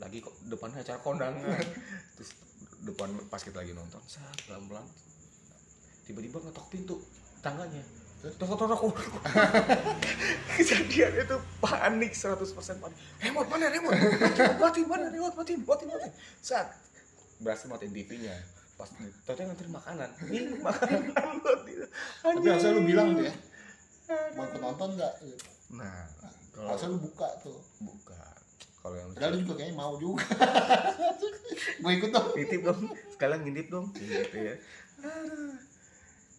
Lagi 0.00 0.24
kok 0.24 0.34
depannya 0.48 0.80
acara 0.80 0.98
kondangan. 1.04 1.60
Terus 2.16 2.30
depan 2.82 3.14
pas 3.30 3.38
kita 3.38 3.62
lagi 3.62 3.76
nonton, 3.76 4.02
saat 4.10 4.34
pelan-pelan 4.48 4.82
tiba-tiba 6.02 6.42
ngetok 6.42 6.66
pintu 6.72 6.98
tangganya. 7.44 7.84
Terus? 8.24 8.34
Tok 8.38 8.58
tok 8.58 8.74
oh. 8.74 8.94
Kejadian 10.58 11.12
itu 11.14 11.36
panik 11.62 12.10
100% 12.10 12.82
panik. 12.82 12.98
Remote 13.22 13.48
mana 13.50 13.70
remote? 13.70 13.98
Mati 14.58 14.80
mana 14.82 15.06
remote 15.10 15.36
mati 15.38 15.52
mati 15.58 15.84
mati. 15.86 16.10
Saat 16.42 16.74
berhasil 17.38 17.70
matiin 17.70 17.94
TV-nya. 17.94 18.34
Pas 18.78 18.90
ternyata 19.26 19.54
nganter 19.54 19.68
makanan. 19.70 20.10
Ini 20.26 20.58
makanan 20.58 20.98
buat 21.42 21.60
tapi 22.22 22.46
harusnya 22.46 22.70
lu 22.72 22.82
bilang 22.86 23.18
tuh 23.18 23.26
ya 23.26 23.34
mau 24.36 24.46
nonton 24.48 24.88
nggak 24.98 25.14
Gitu. 25.22 25.44
Nah, 25.72 26.04
kalau 26.50 26.68
harusnya 26.68 26.88
lu 26.90 27.00
buka 27.00 27.28
tuh? 27.40 27.58
Buka. 27.80 28.22
Kalau 28.78 28.94
yang 28.94 29.08
padahal 29.10 29.32
lu 29.32 29.40
juga 29.40 29.54
kayaknya 29.56 29.74
mau 29.74 29.94
juga. 29.96 30.26
Gue 31.82 31.92
ikut 31.94 32.10
dong. 32.10 32.26
Nitip 32.34 32.60
dong. 32.62 32.80
Sekalian 33.08 33.40
ngintip 33.40 33.66
dong. 33.68 33.86
Gitu 33.92 34.36
ya. 34.36 34.54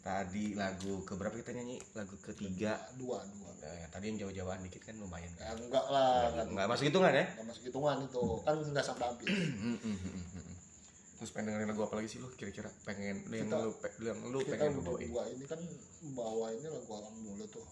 Tadi 0.04 0.52
lagu 0.54 1.00
keberapa 1.04 1.32
kita 1.34 1.52
nyanyi? 1.52 1.80
Lagu 1.94 2.16
ketiga. 2.22 2.76
Dua 2.94 3.24
dua. 3.24 3.50
Eh, 3.64 3.88
tadi 3.88 4.12
yang 4.12 4.18
jauh-jauhan 4.20 4.60
dikit 4.62 4.84
kan 4.84 5.00
lumayan 5.00 5.32
ya, 5.34 5.48
kan. 5.48 5.56
Enggak 5.58 5.86
lah. 5.88 6.28
Nggak, 6.30 6.46
nggak 6.52 6.68
masuk 6.68 6.86
hitungan 6.86 7.14
ya? 7.16 7.26
Nggak 7.32 7.48
masuk 7.48 7.64
hitungan 7.64 7.96
itu. 8.04 8.24
Kan 8.44 8.56
nggak 8.70 8.84
sampai 8.84 9.06
habis. 9.08 9.28
Terus 11.18 11.32
pengen 11.32 11.46
dengerin 11.50 11.72
lagu 11.72 11.82
apa 11.88 11.96
lagi 11.96 12.10
sih 12.12 12.20
lu 12.20 12.28
kira-kira? 12.36 12.68
Pengen 12.84 13.24
yang 13.32 13.48
Kita- 13.48 13.64
lu 13.64 13.72
pe- 13.80 13.96
yang 14.04 14.20
lu 14.28 14.44
kita 14.44 14.60
pengen 14.60 14.76
bawain 14.76 15.08
berdua 15.08 15.24
ini 15.32 15.46
kan 15.48 15.60
bawa 16.12 16.46
ini 16.52 16.68
lagu 16.68 16.92
alam 16.92 17.16
dulu 17.16 17.46
tuh. 17.48 17.64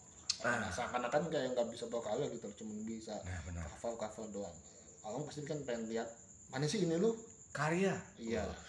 Nah, 0.42 0.72
seakan-akan 0.74 1.22
kayak 1.30 1.54
nggak 1.54 1.68
bisa 1.70 1.86
berkarya 1.88 2.26
gitu 2.34 2.48
cuma 2.62 2.74
bisa 2.86 3.14
nah 3.26 3.66
cover 3.78 3.94
cover 3.98 4.26
doang. 4.34 4.58
Orang 5.02 5.26
pasti 5.26 5.42
kan 5.46 5.58
pengen 5.66 5.90
lihat 5.90 6.10
mana 6.54 6.66
sih 6.68 6.84
ini 6.84 6.98
lu? 6.98 7.14
Karya? 7.52 7.96
Iya. 8.20 8.44
Wah, 8.48 8.60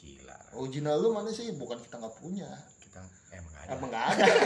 gila. 0.00 0.38
Original 0.58 0.96
lu 1.00 1.08
mana 1.14 1.30
sih? 1.30 1.52
Bukan 1.54 1.78
kita 1.80 1.96
nggak 1.96 2.16
punya. 2.18 2.48
Kita 2.82 3.00
emang 3.34 3.54
ada. 3.54 3.68
Emang 3.72 3.88
nggak 3.90 4.06
ada. 4.14 4.24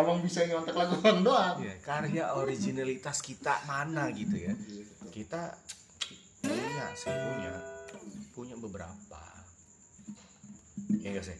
Emang 0.00 0.22
bisa 0.22 0.44
nyontek 0.46 0.76
lagu 0.76 0.96
doang. 1.02 1.56
Iya, 1.60 1.74
karya 1.82 2.24
originalitas 2.36 3.24
kita 3.24 3.64
mana 3.66 4.12
gitu 4.12 4.36
ya. 4.36 4.54
Gitu. 4.54 5.04
kita 5.10 5.56
punya 6.44 6.86
sih 6.94 7.10
punya. 7.10 7.52
Punya 8.36 8.54
beberapa. 8.60 9.22
Ya 11.00 11.16
enggak 11.16 11.26
sih? 11.32 11.38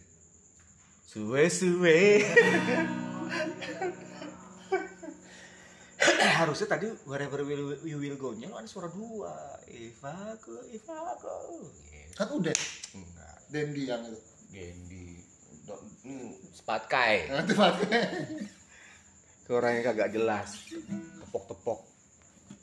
Suwe 1.11 1.51
suwe 1.51 2.23
harusnya 6.41 6.67
tadi 6.67 6.87
wherever 7.05 7.45
will, 7.45 7.77
you 7.85 8.01
will 8.01 8.17
go 8.17 8.33
nya 8.33 8.49
ada 8.49 8.65
suara 8.65 8.89
dua. 8.89 9.61
If 9.69 10.01
aku 10.01 10.57
if 10.73 10.85
aku. 10.89 11.69
Gitu. 11.87 12.13
kan 12.17 12.27
udah. 12.33 12.55
Enggak. 12.97 13.35
Dendi 13.53 13.83
yang 13.85 14.01
itu. 14.07 14.19
Don't- 15.69 15.85
ini 16.01 16.33
spatkai 16.57 17.25
nanti 17.29 17.53
pakai 17.53 18.01
ke 19.45 19.51
orang 19.53 19.77
yang 19.77 19.85
kagak 19.93 20.09
jelas. 20.11 20.49
Tepok 21.21 21.45
tepok 21.51 21.79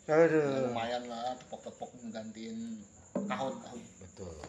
Ya, 0.08 0.16
aduh. 0.24 0.72
Lumayan 0.72 1.04
lah 1.04 1.36
tepok-tepok 1.36 1.92
menggantiin 2.00 2.80
kahun 3.28 3.60
kahun. 3.60 3.80
Betul. 4.00 4.40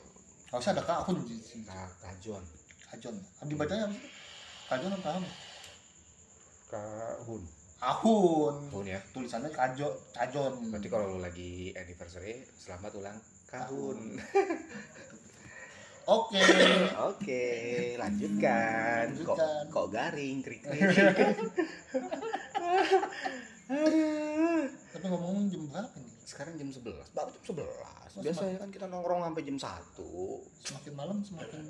Harusnya 0.56 0.80
ada 0.80 0.84
kahun 0.88 1.20
di 1.28 1.36
sini. 1.44 1.68
Ka- 1.68 2.00
kajon 2.00 2.40
kajon 2.90 3.14
dibacanya 3.46 3.86
apa 3.86 3.98
kajon 4.66 4.98
kahun 5.04 5.24
kahun. 6.70 7.42
Kahun. 7.82 8.56
Kahun 8.70 8.88
ya. 8.88 9.00
Tulisannya 9.12 9.50
kajo 9.50 9.90
kajon 10.14 10.70
berarti 10.70 10.88
kalau 10.88 11.16
lu 11.16 11.20
lagi 11.20 11.74
anniversary 11.74 12.46
selamat 12.54 12.92
ulang 12.96 13.18
tahun 13.50 13.98
oke. 16.10 16.42
Oke 17.10 17.44
lanjutkan. 17.98 19.06
Kok 19.26 19.38
Lanjutkan. 19.38 19.64
kok 19.74 19.88
garing 19.90 20.38
krik 20.46 20.62
krik. 20.62 21.38
Tapi 24.90 25.06
ngomong 25.06 25.50
jam 25.50 25.62
berapa 25.70 25.98
nih 25.98 26.14
sekarang 26.26 26.54
jam 26.58 26.70
11 26.70 27.14
baru 27.14 27.30
jam 27.42 27.58
11 27.58 28.22
biasanya 28.22 28.56
kan 28.62 28.70
kita 28.70 28.86
nongkrong 28.86 29.22
sampai 29.26 29.42
jam 29.46 29.58
1 29.58 29.98
semakin 30.62 30.94
malam 30.94 31.18
semakin 31.26 31.62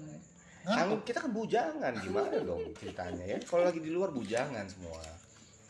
Kan 0.68 0.92
kita 1.08 1.24
kan 1.24 1.32
bujangan 1.32 1.94
gimana 2.04 2.36
dong 2.50 2.64
ceritanya 2.76 3.26
ya? 3.26 3.38
Kalau 3.44 3.64
lagi 3.64 3.80
di 3.80 3.92
luar 3.92 4.12
bujangan 4.12 4.66
semua. 4.68 5.00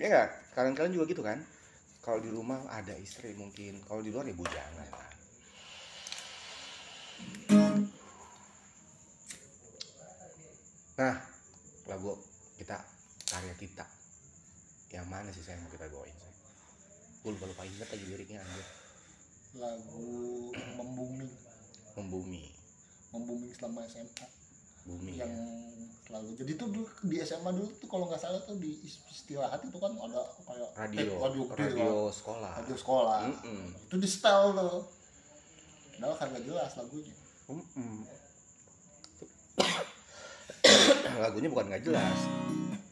Ya 0.01 0.07
nggak? 0.09 0.27
Kalian-kalian 0.57 0.93
juga 0.95 1.05
gitu 1.11 1.21
kan? 1.21 1.37
Kalau 1.99 2.19
di 2.23 2.31
rumah 2.31 2.63
ada 2.71 2.95
istri 2.95 3.35
mungkin, 3.35 3.83
kalau 3.85 4.01
di 4.01 4.09
luar 4.09 4.25
ya 4.25 4.33
bujangan 4.33 4.87
lah. 4.89 5.09
Nah, 10.99 11.15
lagu 11.87 12.11
kita 12.59 12.75
karya 13.29 13.55
kita 13.55 13.87
yang 14.91 15.07
mana 15.07 15.31
sih 15.31 15.43
saya 15.45 15.61
mau 15.63 15.71
kita 15.71 15.87
bawain 15.87 16.11
saya? 16.17 16.35
Gue 17.23 17.31
lupa 17.35 17.45
lupa 17.47 17.63
inget 17.67 17.87
lagi 17.87 18.05
liriknya 18.09 18.39
anjir. 18.41 18.67
lagu 19.49 20.05
membuming 20.77 21.25
Membumi, 21.97 22.47
membuming 23.11 23.51
selama 23.51 23.81
SMA 23.89 24.38
bumi 24.89 25.13
yang 25.15 25.29
ya. 25.29 25.45
selalu 26.03 26.33
jadi 26.35 26.51
tuh 26.55 26.67
dulu 26.67 26.85
di 27.05 27.15
SMA 27.21 27.51
dulu 27.53 27.69
tuh 27.75 27.85
kalau 27.85 28.05
nggak 28.05 28.17
salah 28.17 28.41
tuh 28.41 28.57
di 28.57 28.73
istirahat 29.07 29.61
itu 29.61 29.77
kan 29.77 29.93
ada 29.93 30.21
kayak 30.41 30.69
radio, 30.75 31.05
tape 31.05 31.21
radio, 31.21 31.41
gede 31.45 31.61
radio 31.63 31.85
kan. 31.85 32.09
sekolah. 32.11 32.51
radio 32.57 32.75
sekolah 32.75 33.19
Mm-mm. 33.23 33.61
itu 33.85 33.95
di 33.95 34.09
setel 34.09 34.41
tuh 34.51 34.81
padahal 35.93 36.15
kagak 36.17 36.43
jelas 36.43 36.71
lagunya 36.73 37.13
Mm-mm. 37.45 37.95
Lagunya 41.19 41.49
bukan 41.49 41.67
nggak 41.67 41.83
jelas, 41.83 42.19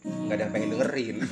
nggak 0.03 0.35
ada 0.35 0.43
yang 0.43 0.51
pengen 0.51 0.69
dengerin. 0.73 1.17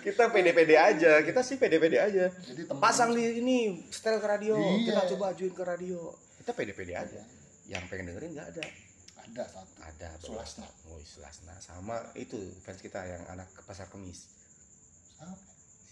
Kita 0.00 0.32
pede-pede 0.32 0.72
aja, 0.74 1.20
kita 1.20 1.40
sih 1.40 1.56
pede-pede 1.56 2.00
aja. 2.00 2.32
jadi 2.32 2.64
temen 2.64 2.80
Pasang 2.80 3.12
di 3.12 3.36
ini 3.36 3.56
setel 3.88 4.16
ke 4.16 4.24
radio, 4.26 4.56
Iya. 4.56 4.84
kita 4.86 5.00
coba 5.12 5.32
ajuin 5.32 5.52
ke 5.52 5.60
radio. 5.60 6.12
Kita 6.40 6.52
pede-pede 6.52 6.94
aja. 6.94 7.20
Yang 7.64 7.82
pengen 7.88 8.04
dengerin 8.12 8.32
nggak 8.34 8.48
ada. 8.54 8.64
ada 9.24 9.44
satu 9.48 9.80
Ada. 9.80 10.08
Sulasna. 10.20 10.68
Oh, 10.84 11.00
Sulasna. 11.00 11.54
Sama 11.56 11.96
itu 12.12 12.36
fans 12.60 12.78
kita 12.78 13.00
yang 13.02 13.24
anak 13.26 13.48
ke 13.50 13.64
pasar 13.64 13.88
kemis. 13.88 14.28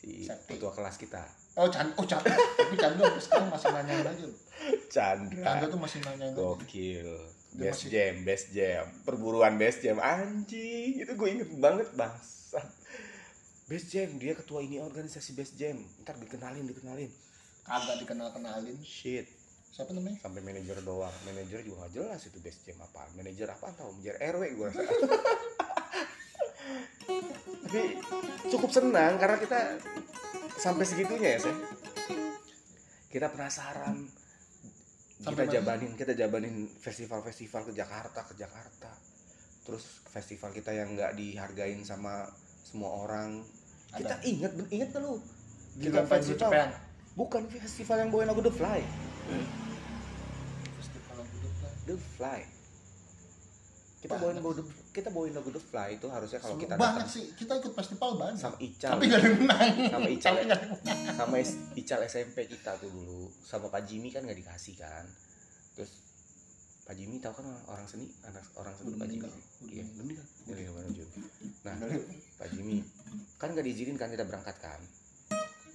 Si 0.02 0.26
Septi. 0.26 0.58
ketua 0.58 0.74
kelas 0.74 0.98
kita. 0.98 1.22
oh 1.54 1.68
Chandra 1.68 1.94
oh 1.94 2.06
Chandra 2.08 2.32
tapi 2.32 2.74
Chandra 2.74 3.06
sampai 3.06 3.22
sekarang 3.22 3.48
masih 3.52 3.68
aja 3.70 3.94
loh 4.24 4.38
Chandra. 4.90 5.44
Chandra 5.46 5.66
tuh 5.68 5.80
masih 5.80 5.98
nanyain 6.02 6.32
aja 6.32 6.36
Gokil. 6.36 7.08
Dia 7.52 7.68
Best 7.68 7.84
masih- 7.84 7.90
jam, 7.92 8.14
best 8.24 8.46
jam. 8.50 8.84
Perburuan 9.04 9.54
best 9.60 9.84
jam 9.84 10.00
anjing. 10.00 10.96
Itu 10.96 11.12
gue 11.12 11.28
inget 11.28 11.48
banget 11.60 11.88
bangsat. 11.92 12.64
Best 13.68 13.92
jam, 13.92 14.08
dia 14.16 14.32
ketua 14.32 14.64
ini 14.64 14.80
organisasi 14.80 15.36
best 15.36 15.54
jam. 15.54 15.76
Ntar 16.02 16.16
dikenalin, 16.18 16.64
dikenalin. 16.64 17.12
kagak 17.62 18.02
dikenal 18.02 18.34
kenalin 18.34 18.74
Shit, 18.82 19.28
siapa 19.72 19.90
namanya 19.96 20.20
sampai 20.20 20.44
manajer 20.44 20.76
doang. 20.84 21.16
Manajer 21.24 21.64
juga 21.64 21.88
gak 21.88 21.92
jelas 21.96 22.20
itu 22.28 22.38
best 22.44 22.60
jam 22.68 22.76
apa. 22.84 23.08
Manajer 23.16 23.48
apa 23.48 23.72
tahu? 23.72 23.90
Manajer 23.96 24.16
RW 24.20 24.42
gue 24.52 24.66
rasa. 24.68 24.82
Tapi 27.72 27.96
cukup 28.52 28.68
senang 28.68 29.16
karena 29.16 29.40
kita 29.40 29.80
sampai 30.60 30.84
segitunya 30.84 31.40
ya, 31.40 31.48
Sen. 31.48 31.56
Kita 33.08 33.32
penasaran. 33.32 33.96
Sampai 35.22 35.48
kita 35.48 35.48
mana? 35.48 35.54
jabanin, 35.56 35.92
kita 35.96 36.12
jabanin 36.12 36.68
festival-festival 36.68 37.70
ke 37.70 37.72
Jakarta, 37.72 38.20
ke 38.28 38.34
Jakarta. 38.36 38.92
Terus 39.64 40.04
festival 40.10 40.50
kita 40.52 40.74
yang 40.74 40.92
nggak 40.98 41.16
dihargain 41.16 41.80
sama 41.86 42.28
semua 42.60 42.92
orang. 43.08 43.40
Kita 43.96 44.20
Ada. 44.20 44.26
inget, 44.28 44.52
inget 44.68 44.88
gak 44.92 45.00
lu? 45.00 45.16
Kita 45.80 46.04
festival. 46.04 46.76
Bukan 47.12 47.42
festival 47.48 47.96
yang 48.04 48.08
bawain 48.12 48.28
lagu 48.28 48.40
The 48.44 48.52
Fly. 48.52 48.80
festival 50.80 51.14
lagu 51.20 51.34
itu 51.36 51.48
kan. 51.60 51.72
The 51.88 51.96
Fly. 52.22 52.40
Kita 54.02 54.18
bawain 54.18 54.34
lagu 54.38 54.50
The, 54.54 54.64
kita 54.94 55.08
bawain 55.10 55.34
lagu 55.34 55.50
The 55.50 55.62
Fly 55.62 55.88
itu 55.98 56.06
harusnya 56.10 56.38
kalau 56.38 56.58
kita 56.58 56.74
banyak 56.74 57.02
datang 57.02 57.10
sih. 57.10 57.24
Kita 57.34 57.52
ikut 57.58 57.74
festival 57.74 58.10
banyak. 58.18 58.38
Sama 58.38 58.56
Ical, 58.62 58.90
tapi 58.94 59.04
gak 59.10 59.18
ada 59.18 59.26
yang 59.26 59.38
menang. 59.42 59.68
Sama 59.90 60.08
Ical, 60.10 60.34
sama 61.18 61.34
Ical 61.74 62.00
SMP 62.06 62.38
kita 62.46 62.78
tuh 62.78 62.90
dulu, 62.90 63.30
sama 63.42 63.70
Pak 63.70 63.82
Jimmy 63.86 64.10
kan 64.14 64.26
nggak 64.26 64.38
dikasih 64.38 64.74
kan. 64.74 65.06
Terus 65.78 66.02
Pak 66.82 66.94
Jimmy 66.98 67.22
tahu 67.22 67.42
kan 67.42 67.46
orang- 67.70 67.86
seni, 67.86 68.10
anak 68.26 68.42
orang 68.58 68.74
seni 68.74 68.94
Pak 68.98 69.06
Jimmy. 69.06 69.30
Iya, 69.70 69.84
meninggal. 69.98 70.26
meninggal. 70.50 70.82
Jun? 70.94 71.08
Nah, 71.62 71.74
Pak 72.42 72.48
Jimmy. 72.54 72.82
Kan 73.38 73.54
nggak 73.54 73.66
diizinin 73.66 73.94
kan 73.94 74.10
kita 74.10 74.26
berangkat 74.26 74.58
kan. 74.58 74.82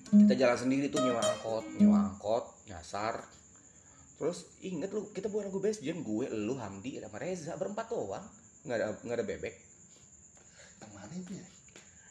Kita 0.07 0.35
jalan 0.35 0.55
sendiri 0.55 0.87
tuh 0.87 0.99
nyewa 1.03 1.19
angkot 1.19 1.63
nyewa 1.79 2.11
angkot 2.11 2.43
nyasar 2.67 3.23
terus 4.17 4.49
inget 4.65 4.89
lu 4.89 5.13
kita 5.13 5.29
bawa 5.29 5.45
lagu 5.45 5.61
best 5.61 5.85
jam 5.85 6.01
gue 6.01 6.25
lu 6.33 6.57
Hamdi 6.57 6.97
sama 6.97 7.21
Reza 7.21 7.53
berempat 7.53 7.85
doang. 7.93 8.25
Nggak 8.65 8.77
ada 8.77 8.85
nggak 9.05 9.17
ada 9.21 9.25
bebek. 9.25 9.55
Yang 10.81 10.91
mana 10.97 11.13
itu 11.13 11.31
ya? 11.37 11.47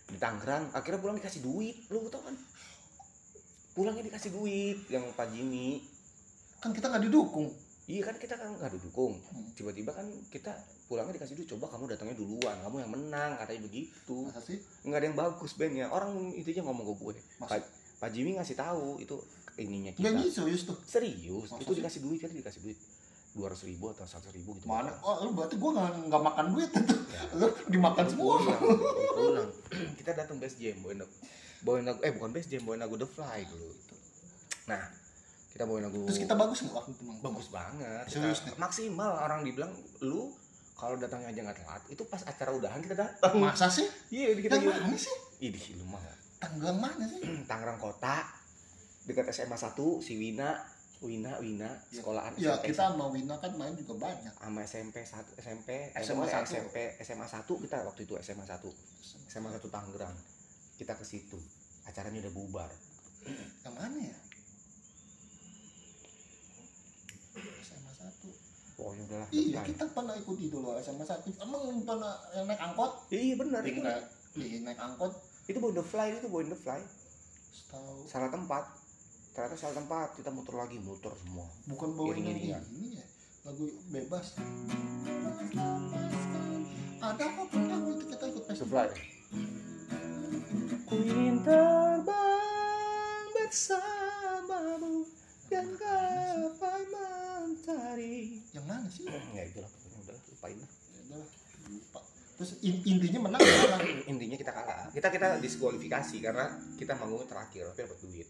Di 0.06 0.18
Tangerang 0.22 0.64
akhirnya 0.70 1.02
pulang 1.02 1.18
dikasih 1.18 1.42
duit 1.42 1.76
lu 1.90 2.06
tau 2.06 2.22
kan? 2.22 2.34
Pulangnya 3.74 4.06
dikasih 4.08 4.30
duit 4.32 4.78
yang 4.88 5.04
Pak 5.12 5.34
Jimmy. 5.34 5.84
Kan 6.62 6.72
kita 6.72 6.88
nggak 6.88 7.10
didukung. 7.10 7.52
Iya 7.86 8.02
kan 8.02 8.16
kita 8.18 8.34
kan 8.34 8.54
nggak 8.58 8.72
didukung. 8.78 9.14
Hmm. 9.30 9.46
tiba-tiba 9.54 9.94
kan 9.94 10.06
kita 10.30 10.50
pulangnya 10.90 11.22
dikasih 11.22 11.38
duit 11.38 11.48
coba 11.54 11.70
kamu 11.74 11.94
datangnya 11.94 12.16
duluan 12.18 12.56
kamu 12.62 12.76
yang 12.86 12.90
menang 12.94 13.30
katanya 13.38 13.66
begitu. 13.66 14.16
Masa 14.26 14.40
sih? 14.42 14.58
Nggak 14.86 14.98
ada 15.02 15.06
yang 15.10 15.18
bagus 15.18 15.52
bandnya 15.58 15.86
orang 15.90 16.34
intinya 16.34 16.70
ngomong 16.70 16.86
ke 16.86 16.94
gue? 17.02 17.12
Pak, 17.42 17.62
Pak 17.98 18.10
Jimmy 18.14 18.38
ngasih 18.38 18.56
tahu 18.58 19.02
itu 19.02 19.18
ininya 19.56 19.92
kita. 19.92 20.00
Nggak 20.04 20.12
gitu 20.20 20.30
serius 20.36 20.62
tuh. 20.64 20.76
Serius 20.84 21.48
Masa 21.48 21.60
itu 21.60 21.72
sih? 21.72 21.78
dikasih 21.80 22.00
duit 22.04 22.18
kan 22.20 22.30
dikasih 22.30 22.60
duit 22.62 22.78
dua 23.36 23.52
ratus 23.52 23.68
ribu 23.68 23.92
atau 23.92 24.04
seratus 24.04 24.32
ribu 24.32 24.56
gitu. 24.56 24.64
Mana? 24.64 24.92
Oh 25.00 25.20
lu 25.20 25.36
berarti 25.36 25.56
gua 25.56 25.70
nggak 25.76 26.08
nggak 26.08 26.22
makan 26.24 26.46
duit 26.52 26.70
itu. 26.72 26.94
Ya. 27.12 27.20
lu 27.40 27.46
dimakan 27.68 28.04
semua. 28.08 28.34
pulang, 28.40 28.60
pulang. 29.12 29.48
kita 30.00 30.10
datang 30.16 30.36
best 30.36 30.56
jam 30.56 30.76
bawain 30.80 31.00
lagu 31.00 31.14
bawain 31.60 31.84
lagu 31.84 32.00
eh 32.00 32.12
bukan 32.12 32.30
best 32.32 32.48
jam 32.48 32.62
bawain 32.64 32.80
lagu 32.80 32.94
The 32.94 33.08
Fly 33.08 33.40
dulu 33.48 33.70
nah 34.66 34.82
kita 35.54 35.62
bawain 35.62 35.86
lagu 35.86 36.04
terus 36.04 36.20
kita 36.20 36.34
bagus 36.34 36.58
nggak 36.66 36.74
waktu 36.74 36.90
itu 36.92 37.02
bagus 37.22 37.46
banget. 37.48 38.04
Serius 38.10 38.40
Kita- 38.44 38.52
nih? 38.52 38.60
maksimal 38.60 39.10
orang 39.16 39.40
dibilang 39.40 39.72
lu 40.04 40.28
kalau 40.76 41.00
datangnya 41.00 41.32
aja 41.32 41.40
nggak 41.40 41.56
telat 41.56 41.82
itu 41.88 42.02
pas 42.04 42.20
acara 42.20 42.50
udahan 42.52 42.80
kita 42.84 42.92
datang. 42.92 43.32
Masa 43.40 43.72
sih? 43.72 43.88
Iya 44.12 44.36
kita 44.36 44.60
yang 44.60 44.76
mana 44.84 44.92
sih? 44.92 45.14
Ih, 45.40 45.52
lu 45.80 45.88
mah. 45.88 46.04
Tanggal 46.36 46.76
mana 46.76 47.04
sih? 47.08 47.24
Tangerang 47.48 47.80
Kota 47.80 48.28
dekat 49.06 49.30
SMA 49.30 49.54
1 49.54 49.74
si 50.02 50.18
Wina 50.18 50.50
Wina 50.98 51.36
Wina 51.38 51.68
sekolahan 51.92 52.32
ya 52.34 52.56
SMP 52.56 52.72
kita 52.72 52.90
sama 52.90 53.06
Wina 53.12 53.34
kan 53.38 53.52
main 53.54 53.76
juga 53.76 53.94
banyak 54.00 54.34
sama 54.34 54.60
SMP 54.64 54.96
1 55.04 55.38
SMP 55.38 55.68
SMA 55.94 56.02
SMA 56.02 56.26
satu. 56.26 56.46
SMP 56.48 56.76
SMA 57.00 57.26
1 57.28 57.62
kita 57.62 57.76
waktu 57.84 58.00
itu 58.02 58.14
SMA 58.18 58.42
1 58.42 58.58
SMA 59.28 59.50
1 59.52 59.60
Tangerang 59.62 60.16
kita 60.76 60.92
ke 60.92 61.04
situ 61.04 61.38
acaranya 61.84 62.26
udah 62.26 62.34
bubar 62.34 62.70
yang 63.62 63.74
mana 63.76 63.98
ya 64.00 64.18
SMA 67.62 67.92
satu 67.92 68.28
pokoknya 68.74 69.02
udah 69.06 69.18
lah 69.22 69.28
iya 69.30 69.60
kita 69.62 69.84
pernah 69.92 70.14
ikut 70.16 70.38
itu 70.40 70.56
loh 70.58 70.74
SMA 70.80 71.04
satu 71.04 71.28
emang 71.36 71.84
pernah 71.84 72.14
yang 72.32 72.46
naik 72.48 72.60
angkot 72.60 72.92
iya 73.12 73.34
benar 73.36 73.60
Iya, 73.62 73.82
naik, 73.84 74.04
iya, 74.34 74.58
naik 74.64 74.80
angkot 74.80 75.12
itu 75.46 75.58
bawa 75.60 75.72
the 75.74 75.84
fly 75.84 76.08
itu 76.10 76.26
bawa 76.26 76.42
the 76.42 76.56
fly 76.56 76.80
setahu 77.52 78.04
salah 78.08 78.32
tempat 78.32 78.64
ternyata 79.36 79.52
salah 79.54 79.76
tempat 79.76 80.16
kita 80.16 80.32
muter 80.32 80.56
lagi 80.56 80.80
muter 80.80 81.12
semua. 81.20 81.44
Bukan 81.68 81.92
bawain 81.92 82.24
yang 82.24 82.32
Iring-iringan. 82.32 82.62
ini 82.72 82.88
ya 82.96 83.04
lagu 83.44 83.64
bebas. 83.92 84.26
Ada 86.98 87.24
kok 87.28 87.46
pernah 87.52 87.78
waktu 87.84 88.04
kita 88.08 88.24
ikut 88.32 88.44
festival? 88.48 88.88
Fly 88.88 89.04
ku 90.86 90.96
ingin 91.02 91.42
terbang 91.42 93.26
bersamamu 93.34 95.02
dan 95.46 95.66
gapai 95.74 96.82
mentari 96.88 98.40
yang 98.50 98.64
mana 98.64 98.88
sih? 98.88 99.04
Ya 99.04 99.42
itulah. 99.44 99.68
Pokoknya 99.68 99.98
udah 100.00 100.16
lupain 100.30 100.56
lah. 100.56 100.70
Ya 100.94 101.00
udahlah, 101.04 101.28
lupa. 101.68 102.00
Terus 102.36 102.50
in- 102.62 102.84
intinya 102.86 103.20
menang 103.26 103.40
intinya 104.06 104.36
kita 104.38 104.52
kalah. 104.54 104.88
Kita 104.94 105.08
kita 105.10 105.28
diskualifikasi 105.42 106.16
karena 106.22 106.46
kita 106.78 106.94
manggung 106.94 107.26
terakhir 107.26 107.68
tapi 107.70 107.84
dapat 107.84 107.98
duit 108.00 108.28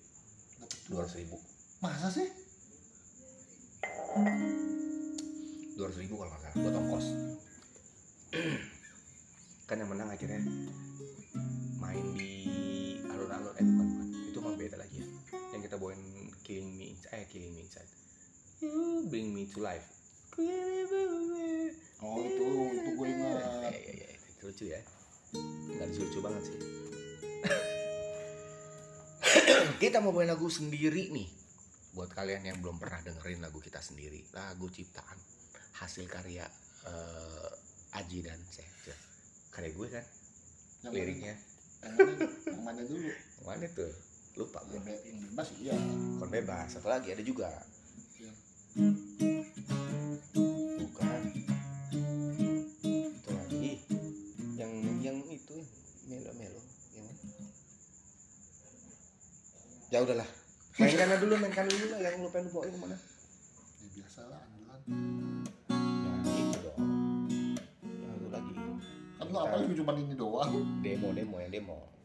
dua 0.86 1.02
ratus 1.02 1.16
ribu. 1.18 1.36
Masa 1.82 2.08
sih? 2.10 2.28
dua 5.76 5.92
ratus 5.92 6.00
ribu 6.00 6.16
kalau 6.16 6.30
nggak 6.32 6.40
salah 6.40 6.56
buat 6.56 6.74
ongkos. 6.80 7.06
Kan 9.68 9.76
yang 9.82 9.90
menang 9.92 10.08
akhirnya 10.08 10.40
main 11.76 12.06
di 12.16 12.32
alun-alun 13.04 13.54
eh 13.60 13.64
bukan 13.66 13.86
bukan. 13.92 14.06
Itu 14.32 14.38
mah 14.40 14.54
beda 14.56 14.76
lagi 14.80 15.04
ya. 15.04 15.06
Yang 15.52 15.62
kita 15.68 15.76
bawain 15.76 16.00
killing 16.46 16.70
me 16.72 16.94
Inside- 16.96 17.12
eh 17.12 17.24
killing 17.28 17.52
me 17.52 17.60
inside. 17.66 17.90
You 18.62 19.04
bring 19.10 19.36
me 19.36 19.50
to 19.52 19.60
life. 19.60 19.84
Oh 21.96 22.20
itu 22.20 22.44
itu 22.76 22.90
gue 22.92 23.06
ya, 23.08 23.14
ingat 23.16 23.72
ya, 23.72 23.92
ya, 23.92 24.08
itu 24.12 24.42
lucu 24.48 24.64
ya. 24.68 24.80
Nggak 25.76 25.86
lucu 25.92 26.00
lucu 26.08 26.18
banget 26.24 26.42
sih 26.44 26.56
kita 29.82 29.98
mau 30.00 30.12
bawain 30.14 30.30
lagu 30.30 30.46
sendiri 30.48 31.10
nih. 31.12 31.28
Buat 31.96 32.12
kalian 32.12 32.44
yang 32.44 32.58
belum 32.60 32.76
pernah 32.76 33.00
dengerin 33.00 33.40
lagu 33.40 33.58
kita 33.58 33.80
sendiri. 33.80 34.22
Lagu 34.36 34.68
ciptaan 34.68 35.18
hasil 35.80 36.08
karya 36.08 36.44
eh, 36.88 37.96
Aji 37.96 38.20
dan 38.24 38.36
saya 38.52 38.68
karya 39.52 39.70
gue 39.72 39.88
kan? 39.88 40.04
Yang 40.84 40.92
liriknya. 40.92 41.34
Yang 41.80 41.94
mana, 41.96 42.24
yang 42.52 42.62
mana 42.64 42.80
dulu? 42.84 43.10
Mana 43.44 43.66
tuh? 43.72 43.92
Lupa 44.36 44.60
gue 44.68 44.76
yang, 44.76 44.84
be- 44.84 45.02
yang 45.08 45.18
bebas 45.32 45.48
iya. 45.56 45.76
Kon 46.20 46.28
bebas. 46.28 46.68
Satu 46.68 46.88
lagi? 46.92 47.08
Ada 47.16 47.24
juga. 47.24 47.48
Yang- 48.20 49.35
ya 59.97 60.05
udahlah. 60.05 60.28
Mainkan 60.77 61.09
dulu 61.24 61.35
mainkan 61.40 61.64
dulu 61.64 61.85
lah 61.89 62.01
yang 62.05 62.20
lu 62.20 62.28
pengen 62.28 62.52
bawain 62.52 62.68
ke 62.68 62.78
mana? 62.85 62.97
Ya 63.81 63.86
biasa 63.97 64.20
lah 64.28 64.40
andalan. 64.44 64.81
Ya 66.28 66.32
itu 66.36 66.59
dong. 66.60 66.81
Yang 67.81 68.12
itu 68.20 68.28
lagi. 68.28 68.52
Kan 69.16 69.27
lu 69.32 69.39
apalagi 69.40 69.73
cuma 69.73 69.93
ini 69.97 70.12
doang? 70.12 70.52
Demo 70.85 71.09
demo 71.16 71.36
yang 71.40 71.48
demo 71.48 71.95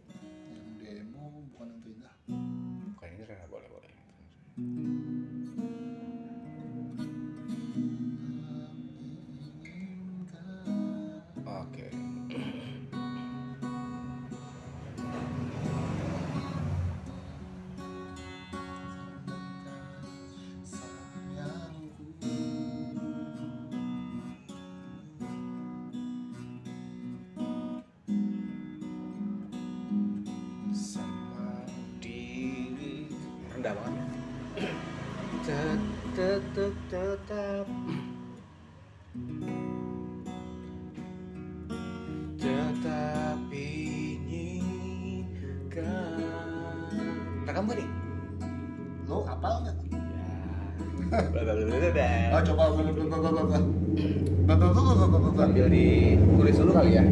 Sambil 55.61 55.77
ditulis 55.77 56.57
dulu 56.57 56.73
kali 56.73 56.97
ya. 56.97 57.05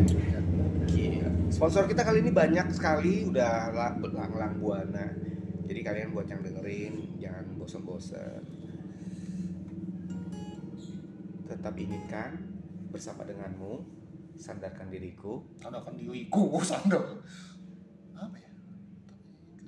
Sponsor 1.54 1.86
kita 1.86 2.02
kali 2.02 2.26
ini 2.26 2.34
banyak 2.34 2.74
sekali 2.74 3.30
udah 3.30 3.70
lang 3.70 4.02
lang 4.34 4.58
buana. 4.58 5.06
Jadi 5.70 5.86
kalian 5.86 6.18
buat 6.18 6.26
yang 6.26 6.42
dengerin 6.42 7.14
jangan 7.22 7.46
bosan-bosan. 7.62 8.42
Tetap 11.46 11.78
inginkan 11.78 12.42
bersama 12.90 13.22
denganmu, 13.22 13.86
sandarkan 14.34 14.90
diriku. 14.90 15.46
Sandarkan 15.62 15.94
diriku 15.94 16.58
sandal 16.66 17.22
apa 18.18 18.34
ya 18.34 18.52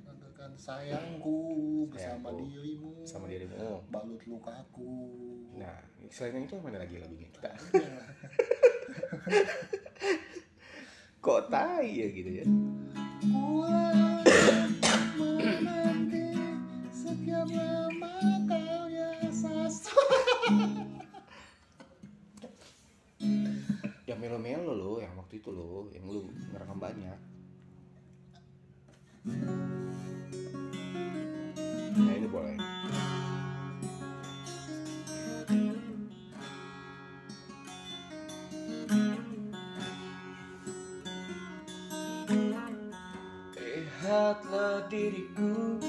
sandarkan 0.02 0.50
sayangku 0.58 1.38
bersama 1.86 2.34
Sayangku. 2.34 2.50
dirimu 2.50 2.90
Sama 3.06 3.26
dirimu. 3.30 3.54
balut 3.94 4.22
lukaku 4.26 4.90
Nah, 5.54 5.78
selain 6.10 6.42
itu 6.42 6.58
mana 6.58 6.82
lagi 6.82 6.98
lagunya 6.98 7.30
kita? 7.30 7.52
Kok 11.24 11.40
tai 11.50 12.02
ya 12.02 12.06
gitu 12.10 12.30
ya? 12.42 12.44
Ya 12.46 12.46
Yang 24.10 24.18
melo-melo 24.18 24.74
loh, 24.74 24.98
yang 24.98 25.14
waktu 25.14 25.38
itu 25.38 25.54
loh, 25.54 25.86
yang 25.94 26.02
lu 26.10 26.26
ngerekam 26.50 26.82
banyak. 26.82 27.14
Nah 31.94 32.14
ini 32.18 32.26
boleh. 32.26 32.58
Lihatlah 44.12 44.92
diriku 44.92 45.80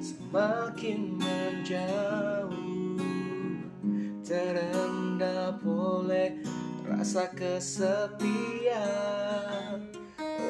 semakin 0.00 1.20
menjauh. 1.20 2.56
Terendap 4.24 5.60
oleh 5.60 6.40
rasa 6.88 7.28
kesepian. 7.36 8.32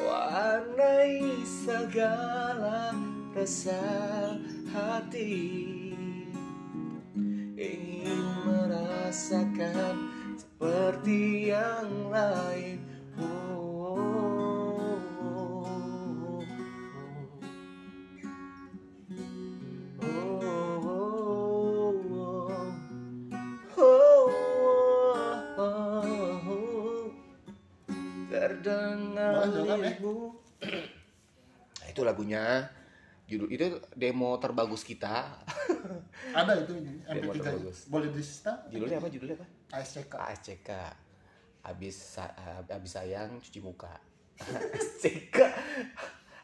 Warnai 0.07 1.43
segala 1.43 2.95
rasa 3.35 3.83
hati. 4.71 5.51
Ingin 7.59 8.23
merasakan 8.47 10.15
seperti 10.39 11.51
yang 11.51 11.91
lain. 12.07 12.79
Oh, 13.19 13.66
silakan, 29.49 29.77
ya. 29.81 29.91
Nah, 31.77 31.87
itu 31.87 32.01
lagunya 32.03 32.43
judul 33.27 33.47
itu 33.51 33.65
demo 33.93 34.39
terbagus 34.39 34.81
kita. 34.81 35.27
Ada 36.37 36.63
itu 36.63 36.73
ini 36.79 36.99
Demo 37.03 37.31
MP3 37.31 37.37
terbagus. 37.37 37.77
boleh 37.87 38.09
di 38.09 38.23
setel 38.23 38.55
judulnya 38.71 38.97
apa 38.97 39.07
judulnya 39.11 39.35
apa? 39.35 39.45
ASCK 39.75 40.13
ASCK 40.15 40.69
habis 41.63 41.95
sa- 41.95 42.35
habis 42.65 42.91
sayang 42.95 43.39
cuci 43.39 43.59
muka. 43.59 43.91
ASCK 44.75 45.37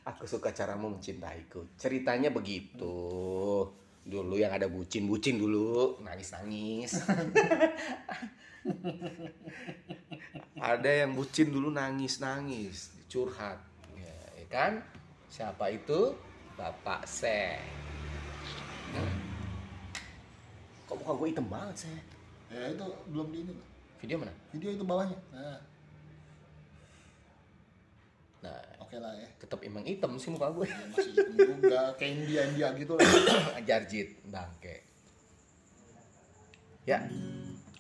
aku 0.04 0.28
suka 0.28 0.52
caramu 0.52 0.92
mencintaiku. 0.92 1.64
Ceritanya 1.80 2.28
begitu. 2.28 2.92
Dulu 4.04 4.36
yang 4.36 4.52
ada 4.52 4.68
bucin 4.68 5.08
bucin 5.08 5.40
dulu. 5.40 5.96
Nangis 6.04 6.36
nangis 6.36 6.92
ada 10.64 10.88
yang 10.88 11.11
bucin 11.11 11.52
dulu 11.52 11.68
nangis 11.68 12.23
nangis 12.23 12.95
curhat. 13.11 13.60
Ya, 13.99 14.15
ya 14.40 14.45
kan? 14.48 14.73
Siapa 15.27 15.68
itu? 15.76 16.15
Bapak 16.56 17.03
se 17.03 17.60
kok 20.94 21.02
muka 21.02 21.14
gue 21.18 21.27
hitam 21.34 21.48
banget 21.49 21.76
sih 21.90 21.98
ya 22.53 22.69
itu 22.69 22.85
belum 23.10 23.27
di 23.34 23.38
ini 23.41 23.53
video 23.98 24.22
mana? 24.22 24.35
Video 24.53 24.69
itu 24.76 24.84
bawahnya. 24.85 25.18
Nah 25.34 25.57
nah 28.44 28.60
oke 28.84 28.99
lah 28.99 29.15
ya. 29.15 29.26
tetap 29.40 29.64
emang 29.64 29.81
hitam 29.88 30.19
sih 30.19 30.30
muka 30.30 30.52
gue 30.53 30.68
Ya, 30.68 30.77
masih 30.91 31.11
hitam 31.18 31.34
juga 31.57 31.81
kayak 31.98 32.11
India 32.14 32.41
India 32.45 32.68
gitu 32.77 32.94
lah. 32.99 33.10
Jarjit 33.68 34.22
bangke. 34.30 34.85
Ya. 36.85 36.99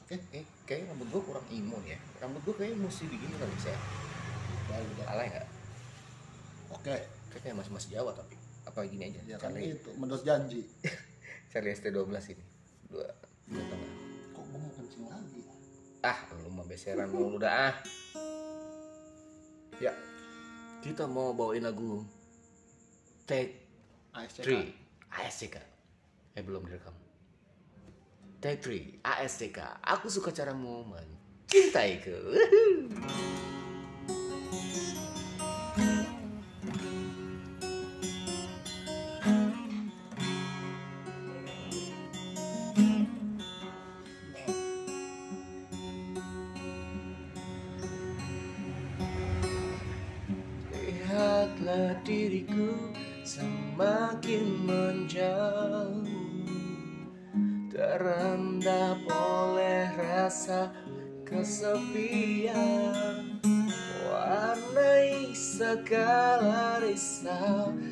Oke. 0.01 0.15
Eh 0.31 0.45
kayak 0.63 0.89
rambut 0.91 1.07
gue 1.11 1.21
kurang 1.21 1.45
imun 1.51 1.83
ya. 1.83 1.99
Rambut 2.23 2.41
gue 2.47 2.55
kayaknya 2.55 2.77
mesti 2.87 3.03
begini 3.07 3.35
kali 3.35 3.55
saya 3.59 3.79
baru 4.71 4.87
udah 4.95 5.07
alay 5.11 5.27
nggak 5.29 5.47
oke. 6.73 6.95
Kayaknya 7.33 7.53
masih 7.57 7.71
masih 7.73 7.89
Jawa 7.97 8.11
tapi 8.15 8.35
apa 8.63 8.79
gini 8.87 9.03
aja? 9.11 9.21
Ya 9.27 9.37
kan 9.41 9.51
Charlie 9.51 9.75
itu 9.75 9.91
menurut 9.99 10.23
janji. 10.23 10.61
Charlie 11.51 11.73
ST12 11.75 12.09
ini. 12.33 12.45
Dua 12.87 13.07
dua 13.51 13.63
tengah. 13.67 13.91
Kok 14.33 14.43
gue 14.47 14.57
mau 14.59 14.71
kencing 14.77 15.03
lagi? 15.09 15.39
Ah 16.03 16.19
lu 16.41 16.49
mah 16.51 16.65
beseran 16.67 17.09
mulu 17.11 17.37
dah 17.41 17.71
ah. 17.71 17.75
Ya. 19.81 19.91
Kita 20.83 21.07
mau 21.07 21.31
bawain 21.31 21.63
lagu 21.63 22.03
Take 23.23 23.63
ASCK 24.13 24.45
3 24.45 25.15
ASCK 25.25 25.55
eh 26.33 26.43
belum 26.43 26.65
direkam 26.69 26.93
Take 28.43 28.59
3 28.59 28.99
ASCK 29.07 29.55
aku 29.79 30.11
suka 30.11 30.35
caramu 30.35 30.83
mencintaiku 30.83 32.11
Warnai 65.91 66.95
segala 66.95 67.82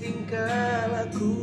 tingkah 0.00 0.88
lakumu 0.88 1.39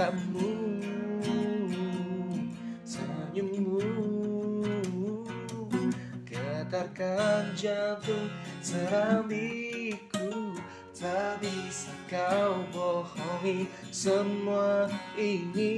Sikapmu 0.00 0.80
Senyummu 2.88 3.84
Getarkan 6.24 7.52
jantung 7.52 8.32
serambiku 8.64 10.56
Tak 10.96 11.44
bisa 11.44 11.92
kau 12.08 12.64
bohongi 12.72 13.68
semua 13.92 14.88
ini. 15.20 15.76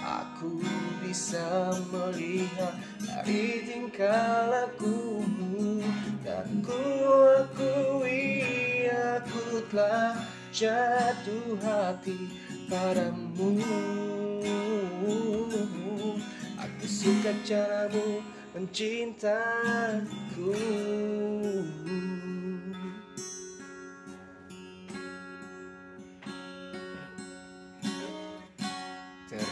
Aku 0.00 0.64
bisa 1.04 1.68
melihat 1.92 2.80
dari 3.04 3.60
tingkah 3.68 4.48
lakumu. 4.48 5.84
Dan 6.24 6.64
ku 6.64 6.80
akui 7.44 8.88
aku 8.88 9.64
telah 9.68 10.35
jatuh 10.56 11.60
hati 11.60 12.32
padamu. 12.64 13.60
Aku 16.56 16.86
suka 16.88 17.36
caramu 17.44 18.24
mencintaku. 18.56 19.36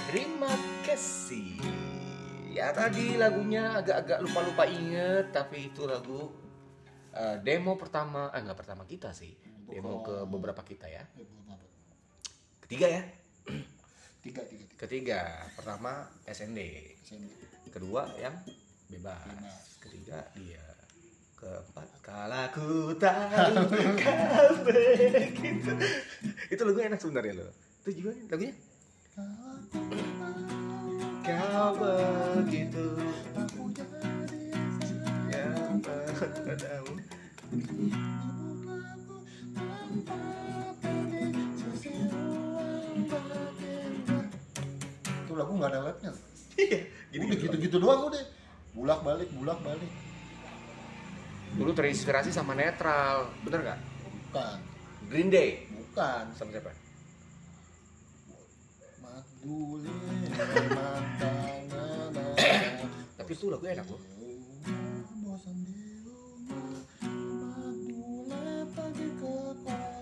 Terima 0.08 0.56
kasih. 0.88 1.60
Ya 2.54 2.72
tadi 2.72 3.20
lagunya 3.20 3.76
agak-agak 3.82 4.22
lupa-lupa 4.22 4.62
inget 4.62 5.34
Tapi 5.34 5.74
itu 5.74 5.90
lagu 5.90 6.30
eh, 7.10 7.42
demo 7.42 7.74
pertama 7.74 8.30
Eh 8.30 8.46
nggak 8.46 8.62
pertama 8.62 8.86
kita 8.86 9.10
sih 9.10 9.34
Demo 9.68 10.04
ke 10.04 10.28
beberapa 10.28 10.60
kita 10.64 10.86
ya. 10.88 11.02
Apa. 11.04 11.56
Ketiga 12.64 12.86
ya? 12.88 13.02
Tiga, 14.24 14.40
tiga, 14.40 14.42
tiga. 14.48 14.74
Ketiga. 14.80 15.20
Pertama 15.56 16.08
SND. 16.24 16.60
Kedua 17.68 18.08
yang 18.20 18.36
bebas. 18.88 19.20
Bebas. 19.20 19.64
Ketiga 19.80 20.18
dia. 20.36 20.64
Keempat 21.34 21.88
Kala 22.00 22.48
ku 22.56 22.96
tahu 22.96 23.68
kau 24.00 24.52
begitu. 24.64 25.72
Itu 26.48 26.62
lagu 26.64 26.80
enak 26.80 27.00
sebenarnya 27.00 27.44
loh. 27.44 27.52
Itu 27.84 28.00
juga 28.00 28.10
lagunya? 28.32 28.54
Kau 31.20 31.70
begitu. 31.76 32.86
Yang 35.28 35.84
padamu 36.48 36.94
Itu 45.34 45.42
lagu 45.42 45.58
nggak 45.58 45.70
ada 45.74 45.80
labnya. 45.90 46.12
Iya 46.54 46.86
Gini 47.10 47.26
Udah 47.26 47.38
gitu-gitu 47.42 47.76
doang 47.82 48.06
udah. 48.06 48.22
Bulak 48.70 49.02
balik, 49.02 49.26
bulak 49.34 49.58
balik. 49.66 49.90
Dulu 51.58 51.74
terinspirasi 51.74 52.30
sama 52.30 52.54
netral 52.54 53.34
Bener 53.42 53.66
gak? 53.66 53.82
Bukan, 54.06 54.58
Green 55.10 55.34
Day 55.34 55.66
bukan. 55.74 56.30
Sama 56.38 56.54
siapa? 56.54 56.70
Madule 59.02 59.90
matanya 60.70 61.86
Tapi 63.18 63.30
itu 63.34 63.46
lagu 63.50 63.66
enak 63.66 63.86
loh 63.90 63.98
Bosan 65.18 65.58
di 65.66 65.82
rumah 66.06 66.78
Madule 68.70 69.93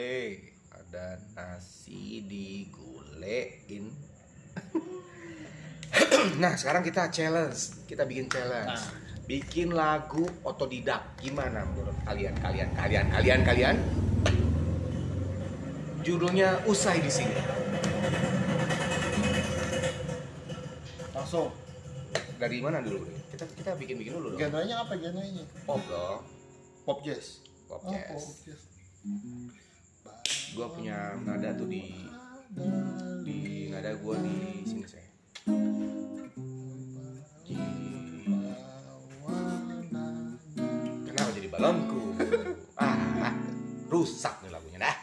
Madule 0.00 0.48
Ada 0.72 1.20
nasi 1.36 2.24
digulein 2.24 3.84
Nah 6.42 6.56
sekarang 6.56 6.80
kita 6.80 7.12
challenge 7.12 7.84
Kita 7.84 8.08
bikin 8.08 8.32
challenge 8.32 8.80
Nah. 8.80 8.96
Bikin 9.28 9.76
lagu 9.76 10.24
otodidak 10.42 11.20
Gimana 11.20 11.62
menurut 11.68 11.94
kalian? 12.02 12.34
Kalian, 12.40 12.72
kalian, 12.74 13.06
kalian, 13.12 13.40
kalian 13.44 13.76
Judulnya 16.00 16.64
usai 16.64 17.04
di 17.04 17.12
sini 17.12 17.36
Langsung 21.12 21.52
Dari 22.40 22.56
mana 22.64 22.80
dulu? 22.80 23.04
Kita 23.30 23.44
kita 23.52 23.76
bikin 23.76 24.00
bikin 24.00 24.16
dulu 24.16 24.32
dong. 24.34 24.40
Genrenya 24.40 24.80
apa 24.80 24.96
genrenya? 24.96 25.44
Pop 25.68 25.78
dong. 25.86 26.24
Pop 26.88 26.98
jazz 27.04 27.44
Pop 27.68 27.84
Oh, 27.84 27.92
jazz. 27.92 28.08
pop 28.08 28.36
jazz 28.48 28.60
gue 30.50 30.66
punya 30.74 31.14
nada 31.22 31.54
tuh 31.54 31.70
di 31.70 31.94
di 33.22 33.70
nada 33.70 33.94
gue 33.94 34.16
di 34.26 34.36
sini 34.66 34.84
saya 34.84 35.10
kenapa 41.06 41.30
jadi 41.30 41.48
balonku 41.48 42.02
ah, 42.74 42.96
ah, 43.30 43.34
rusak 43.86 44.34
nih 44.42 44.50
lagunya 44.50 44.80
nah 44.82 44.96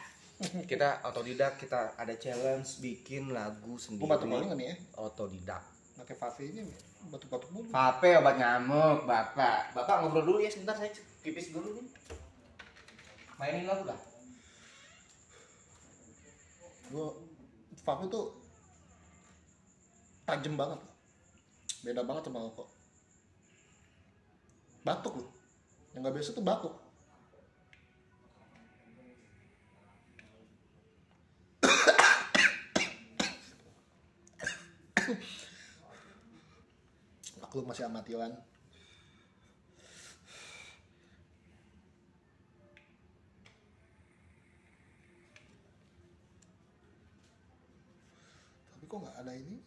kita 0.68 1.02
otodidak 1.08 1.56
kita 1.56 1.96
ada 1.96 2.14
challenge 2.20 2.84
bikin 2.84 3.32
lagu 3.32 3.80
batuk 3.80 4.28
sendiri 4.28 4.44
nggak 4.52 4.60
nih 4.60 4.68
ya? 4.68 4.76
otodidak 5.00 5.64
Pakai 5.98 6.14
vape 6.14 6.44
ini 6.46 6.62
batuk-batuk 7.10 7.50
mulu. 7.50 7.68
Vape 7.74 8.22
obat 8.22 8.38
nyamuk, 8.38 9.10
Bapak. 9.10 9.74
Bapak 9.74 10.06
ngobrol 10.06 10.24
dulu 10.30 10.38
ya 10.40 10.48
sebentar 10.48 10.78
saya 10.78 10.94
pipis 11.26 11.50
dulu 11.50 11.74
nih. 11.74 11.90
Mainin 13.42 13.66
lagu 13.66 13.90
lah. 13.90 14.07
Gue 16.88 17.08
vape 17.84 18.06
tuh 18.08 18.32
tajam 20.24 20.56
banget. 20.56 20.80
Beda 21.84 22.02
banget 22.04 22.28
sama 22.28 22.44
rokok. 22.44 22.68
Batuk 24.88 25.14
loh. 25.20 25.30
Yang 25.92 26.02
nggak 26.04 26.16
biasa 26.16 26.30
tuh 26.36 26.46
batuk. 26.48 26.76
Maklum 37.40 37.66
masih 37.68 37.88
amatiran. 37.88 38.32
Tapi 48.68 48.77
kok 48.88 49.04
nggak 49.04 49.18
ada 49.22 49.34
ini 49.36 49.60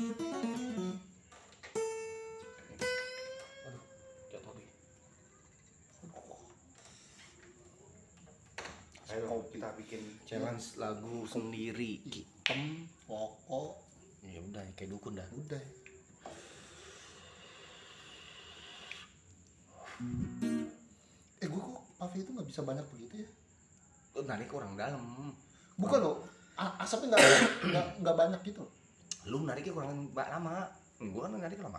Jatuh. 0.00 0.96
Ayo 9.10 9.44
kita 9.52 9.68
bikin 9.76 10.00
challenge 10.24 10.80
lagu 10.80 11.28
sendiri. 11.28 12.00
Hitam, 12.08 12.88
rokok, 13.04 13.76
Ya 14.24 14.40
udah 14.40 14.64
kayak 14.72 14.88
dukun 14.88 15.20
dah. 15.20 15.28
udah. 15.36 15.60
Eh, 21.44 21.48
gue 21.48 21.60
kok 21.60 21.84
vape 22.00 22.16
itu 22.24 22.30
nggak 22.32 22.48
bisa 22.48 22.64
banyak 22.64 22.86
begitu 22.96 23.14
ya? 23.20 23.28
Narik 24.24 24.48
orang 24.56 24.80
dalam. 24.80 25.36
Bukan 25.76 26.00
loh, 26.00 26.24
asapnya 26.56 27.12
nggak 27.12 27.20
nggak 27.68 27.86
nggak 28.00 28.16
banyak 28.16 28.40
gitu. 28.48 28.64
Lu 29.30 29.46
nariknya 29.46 29.70
kurang 29.70 30.10
lama. 30.10 30.66
Gua 30.98 31.30
kan 31.30 31.38
narik 31.38 31.62
lama. 31.62 31.78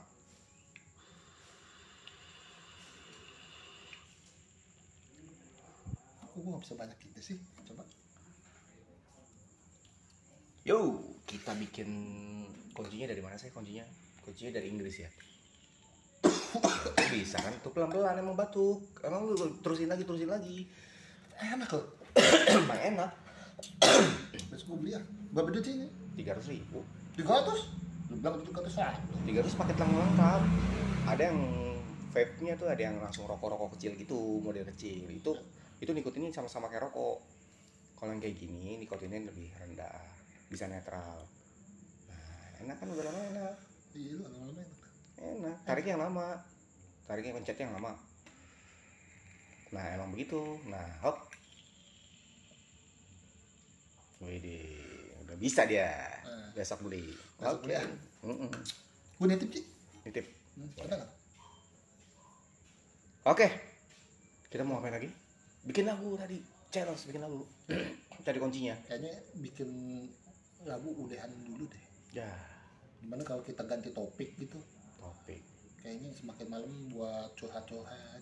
Kok 6.31 6.39
gue 6.39 6.47
nggak 6.47 6.63
bisa 6.63 6.75
banyak 6.79 6.97
gitu 7.03 7.19
sih? 7.19 7.37
Coba. 7.67 7.83
Yo, 10.63 11.03
kita 11.27 11.51
bikin 11.59 11.89
kuncinya 12.71 13.11
dari 13.11 13.19
mana 13.19 13.35
sih 13.35 13.51
kuncinya? 13.51 13.83
Kuncinya 14.23 14.55
dari 14.55 14.71
Inggris 14.71 15.03
ya. 15.03 15.11
Bisa 17.11 17.35
kan? 17.35 17.51
Tuh 17.59 17.75
pelan-pelan 17.75 18.15
emang 18.23 18.39
batuk. 18.39 18.95
Emang 19.03 19.27
lu 19.27 19.35
terusin 19.59 19.91
lagi, 19.91 20.07
terusin 20.07 20.31
lagi. 20.31 20.71
Enak 21.35 21.67
loh. 21.75 21.99
Emang 22.55 22.79
enak. 22.79 23.11
Besok 24.47 24.71
gue 24.71 24.77
beli 24.87 24.91
ya. 24.95 25.01
Berapa 25.35 25.51
duit 25.51 25.67
sih 25.67 25.75
ini? 25.75 25.87
Tiga 26.15 26.39
ratus 26.39 26.47
ribu. 26.47 26.79
Tiga 27.15 27.31
ratus? 27.41 27.61
Lu 28.11 28.15
bilang 28.19 28.39
tiga 28.43 28.59
ratus 28.63 28.75
ah. 28.79 28.93
Tiga 29.27 29.39
ratus 29.43 29.55
paket 29.57 29.77
lang 29.79 29.91
lengkap. 29.91 30.41
Ada 31.09 31.21
yang 31.31 31.39
vape-nya 32.11 32.53
tuh 32.59 32.67
ada 32.67 32.81
yang 32.81 32.95
langsung 32.99 33.27
rokok-rokok 33.27 33.75
kecil 33.79 33.95
gitu, 33.95 34.39
model 34.43 34.67
kecil. 34.75 35.07
Itu 35.11 35.31
itu 35.81 35.91
nikotinnya 35.91 36.31
sama-sama 36.31 36.69
kayak 36.71 36.91
rokok. 36.91 37.19
Kalau 37.97 38.11
yang 38.13 38.21
kayak 38.21 38.37
gini 38.37 38.81
nikotinnya 38.81 39.29
lebih 39.29 39.53
rendah, 39.57 40.01
bisa 40.49 40.65
netral. 40.65 41.25
Nah, 42.09 42.65
enak 42.65 42.75
kan 42.81 42.87
udah 42.89 43.05
lama 43.05 43.21
enak. 43.35 43.55
Iya 43.91 44.23
lama-lama 44.23 44.55
enak. 44.55 44.69
enak 45.19 45.55
tariknya 45.67 45.99
yang 45.99 46.03
lama 46.07 46.27
tariknya 47.03 47.35
pencetnya 47.35 47.67
yang 47.67 47.75
lama 47.75 47.91
nah 49.71 49.85
emang 49.95 50.15
begitu 50.15 50.39
nah 50.71 50.87
hop 51.03 51.27
Wih, 54.21 54.37
udah 55.25 55.33
bisa 55.33 55.65
dia. 55.65 56.20
Besok 56.53 56.79
beli 56.85 57.11
Besok 57.37 57.59
beli, 57.63 57.73
ah. 57.75 57.85
Mm-mm. 58.23 58.49
Gue 59.17 59.25
nitip 59.27 59.49
sih. 59.51 59.63
nitip 60.03 60.25
Hmm, 60.51 60.67
oke 63.23 63.47
kita 64.47 64.67
mau 64.67 64.77
ngapain 64.77 64.99
lagi 64.99 65.09
bikin 65.63 65.87
lagu 65.87 66.17
tadi 66.19 66.43
challenge 66.67 67.07
bikin 67.07 67.21
lagu 67.21 67.39
cari 68.25 68.37
kuncinya 68.37 68.75
Kayaknya 68.83 69.13
bikin 69.39 69.69
lagu 70.61 70.89
udahan 70.93 71.31
dulu 71.41 71.65
deh. 71.65 71.83
ya 72.13 72.27
Gimana 72.99 73.23
kalau 73.23 73.41
kita 73.41 73.63
ganti 73.63 73.89
topik 73.89 74.35
gitu? 74.37 74.59
topik 74.97 75.41
Kayaknya 75.81 76.13
semakin 76.13 76.45
malam 76.45 76.69
buat 76.93 77.33
curhat-curhat. 77.33 78.21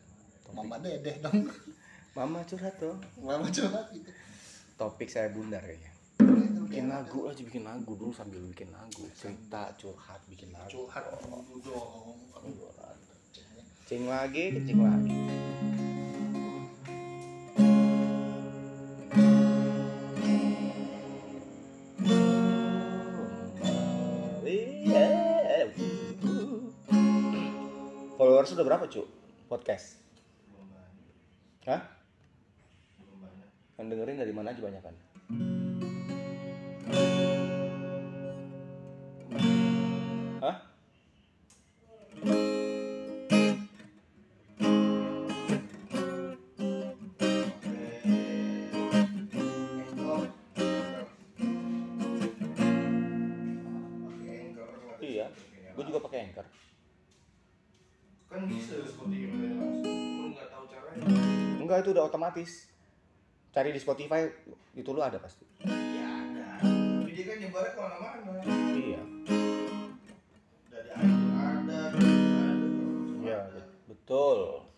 Mama 0.50 0.80
dedeh 0.80 1.20
dong. 1.20 1.44
mama 2.16 2.40
curhat 2.42 2.74
tuh 2.80 2.96
Mama 3.20 3.50
curhat 3.50 3.92
gitu. 3.92 4.12
topik 4.76 5.10
saya 5.10 5.30
bundar 5.30 5.60
kayaknya 5.62 5.92
bikin 6.70 6.86
lagu 6.86 7.26
aja 7.26 7.42
bikin 7.42 7.66
lagu 7.66 7.98
dulu 7.98 8.14
sambil 8.14 8.38
bikin 8.46 8.70
lagu 8.70 9.10
cerita 9.18 9.74
curhat 9.74 10.22
bikin 10.30 10.54
lagu 10.54 10.70
Curhat 10.70 11.02
dulu 11.18 11.58
dong. 11.66 12.14
kencing 13.90 14.06
lagi 14.06 14.54
kencing 14.54 14.78
lagi 14.78 15.18
Followers 28.20 28.52
udah 28.52 28.66
berapa 28.68 28.86
cu? 28.92 29.08
Podcast? 29.48 29.96
Hah? 31.66 31.82
Yang 33.80 33.86
dengerin 33.96 34.20
dari 34.20 34.34
mana 34.36 34.52
aja 34.52 34.60
banyak 34.60 34.84
kan? 34.84 34.96
Hah? 36.90 36.98
Iya, 55.00 55.30
gue 55.78 55.84
juga 55.86 56.00
pakai 56.02 56.26
Anchor. 56.26 56.46
kan 58.30 58.46
bisa 58.46 58.78
Spotify 58.86 59.58
langsung 59.58 60.22
lu 60.22 60.28
nggak 60.38 60.50
tahu 60.54 60.64
caranya 60.70 61.02
Enggak 61.62 61.78
itu 61.86 61.90
udah 61.94 62.06
otomatis. 62.10 62.52
Cari 63.54 63.74
di 63.74 63.82
Spotify 63.82 64.26
itu 64.78 64.90
lu 64.90 65.02
ada 65.02 65.22
pasti. 65.22 65.46
Ya 67.20 67.26
ada 67.28 67.28
dia 67.28 67.28
kan 67.28 67.38
nyebarnya 67.44 67.72
ke 67.76 67.80
mana-mana 67.84 68.32
Iya. 68.80 69.02
dari 70.72 70.90
iTunes 70.96 71.36
ada 71.36 71.80
dari 71.92 72.08
ada 72.08 72.60
Iya, 73.20 73.40
betul. 73.92 74.69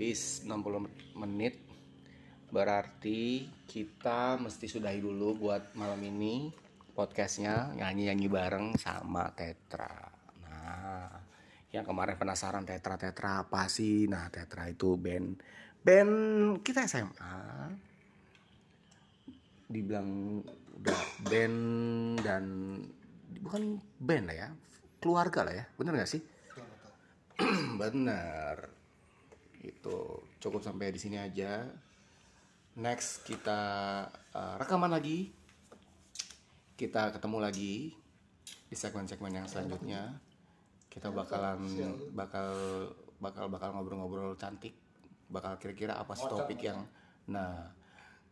Habis 0.00 0.48
60 0.48 0.88
menit. 1.20 1.60
Berarti 2.48 3.44
kita 3.68 4.40
mesti 4.40 4.64
sudahi 4.64 4.96
dulu 4.96 5.44
buat 5.44 5.76
malam 5.76 6.00
ini 6.00 6.48
podcastnya 6.96 7.76
nyanyi-nyanyi 7.76 8.28
bareng 8.32 8.66
sama 8.80 9.28
Tetra. 9.36 9.92
Nah, 10.40 11.20
yang 11.68 11.84
kemarin 11.84 12.16
penasaran 12.16 12.64
Tetra 12.64 12.96
Tetra 12.96 13.44
apa 13.44 13.68
sih? 13.68 14.08
Nah, 14.08 14.32
Tetra 14.32 14.72
itu 14.72 14.96
band 14.96 15.36
band 15.84 16.14
kita 16.64 16.88
SMA. 16.88 17.36
Dibilang 19.68 20.40
udah 20.80 21.00
band 21.28 21.58
dan 22.24 22.44
bukan 23.44 23.76
band 24.00 24.32
lah 24.32 24.48
ya, 24.48 24.48
keluarga 24.96 25.44
lah 25.44 25.60
ya, 25.60 25.64
bener 25.76 25.92
gak 26.00 26.08
sih? 26.08 26.24
Bener. 27.80 28.79
Itu 29.60 30.24
cukup 30.40 30.64
sampai 30.64 30.92
di 30.92 31.00
sini 31.00 31.20
aja. 31.20 31.68
Next 32.80 33.24
kita 33.28 33.60
uh, 34.32 34.56
rekaman 34.56 34.90
lagi. 34.92 35.30
Kita 36.76 37.12
ketemu 37.12 37.38
lagi 37.44 37.92
di 38.42 38.76
segmen-segmen 38.76 39.36
yang 39.36 39.46
selanjutnya. 39.46 40.16
Kita 40.88 41.12
bakalan 41.12 41.60
bakal 42.16 42.50
bakal 43.20 43.52
bakal 43.52 43.76
ngobrol-ngobrol 43.76 44.34
cantik. 44.40 44.72
Bakal 45.28 45.60
kira-kira 45.60 46.00
apa 46.00 46.16
sih 46.16 46.26
topik 46.26 46.60
yang 46.64 46.82
nah 47.30 47.70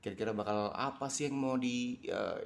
kira-kira 0.03 0.31
bakal 0.35 0.71
apa 0.75 1.11
sih 1.11 1.31
yang 1.31 1.37
mau 1.39 1.55
di 1.59 1.99
uh, 2.11 2.39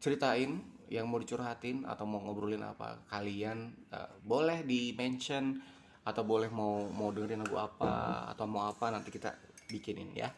ceritain 0.00 0.60
yang 0.90 1.06
mau 1.06 1.22
dicurhatin 1.22 1.86
atau 1.86 2.02
mau 2.08 2.18
ngobrolin 2.24 2.64
apa 2.64 3.04
kalian 3.06 3.70
uh, 3.94 4.10
boleh 4.26 4.66
di 4.66 4.90
mention 4.96 5.60
atau 6.00 6.22
boleh 6.24 6.48
mau 6.48 6.88
mau 6.88 7.12
dengerin 7.12 7.44
lagu 7.44 7.60
apa 7.60 8.26
atau 8.32 8.44
mau 8.48 8.66
apa 8.68 8.88
nanti 8.88 9.12
kita 9.12 9.36
bikinin 9.68 10.10
ya. 10.16 10.28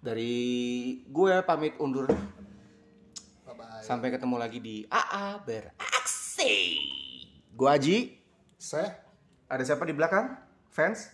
Dari 0.00 0.34
gue 1.08 1.34
pamit 1.42 1.74
undur. 1.80 2.06
Bye 2.06 3.54
bye 3.56 3.82
sampai 3.82 4.12
ketemu 4.12 4.36
lagi 4.36 4.58
di 4.60 4.76
AA 4.86 5.40
beraksi. 5.42 6.54
Gue 7.56 7.68
Aji. 7.70 7.98
Seh. 8.60 8.90
Ada 9.46 9.62
siapa 9.62 9.86
di 9.86 9.94
belakang? 9.94 10.34
Fans? 10.68 11.08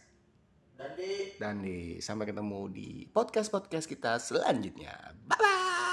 Dan 0.75 0.91
di 0.99 1.13
dan 1.39 1.55
di 1.63 1.79
sampai 2.03 2.27
ketemu 2.27 2.61
di 2.73 2.89
podcast 3.07 3.53
podcast 3.53 3.87
kita 3.87 4.19
selanjutnya. 4.19 5.15
Bye 5.29 5.39
bye 5.39 5.92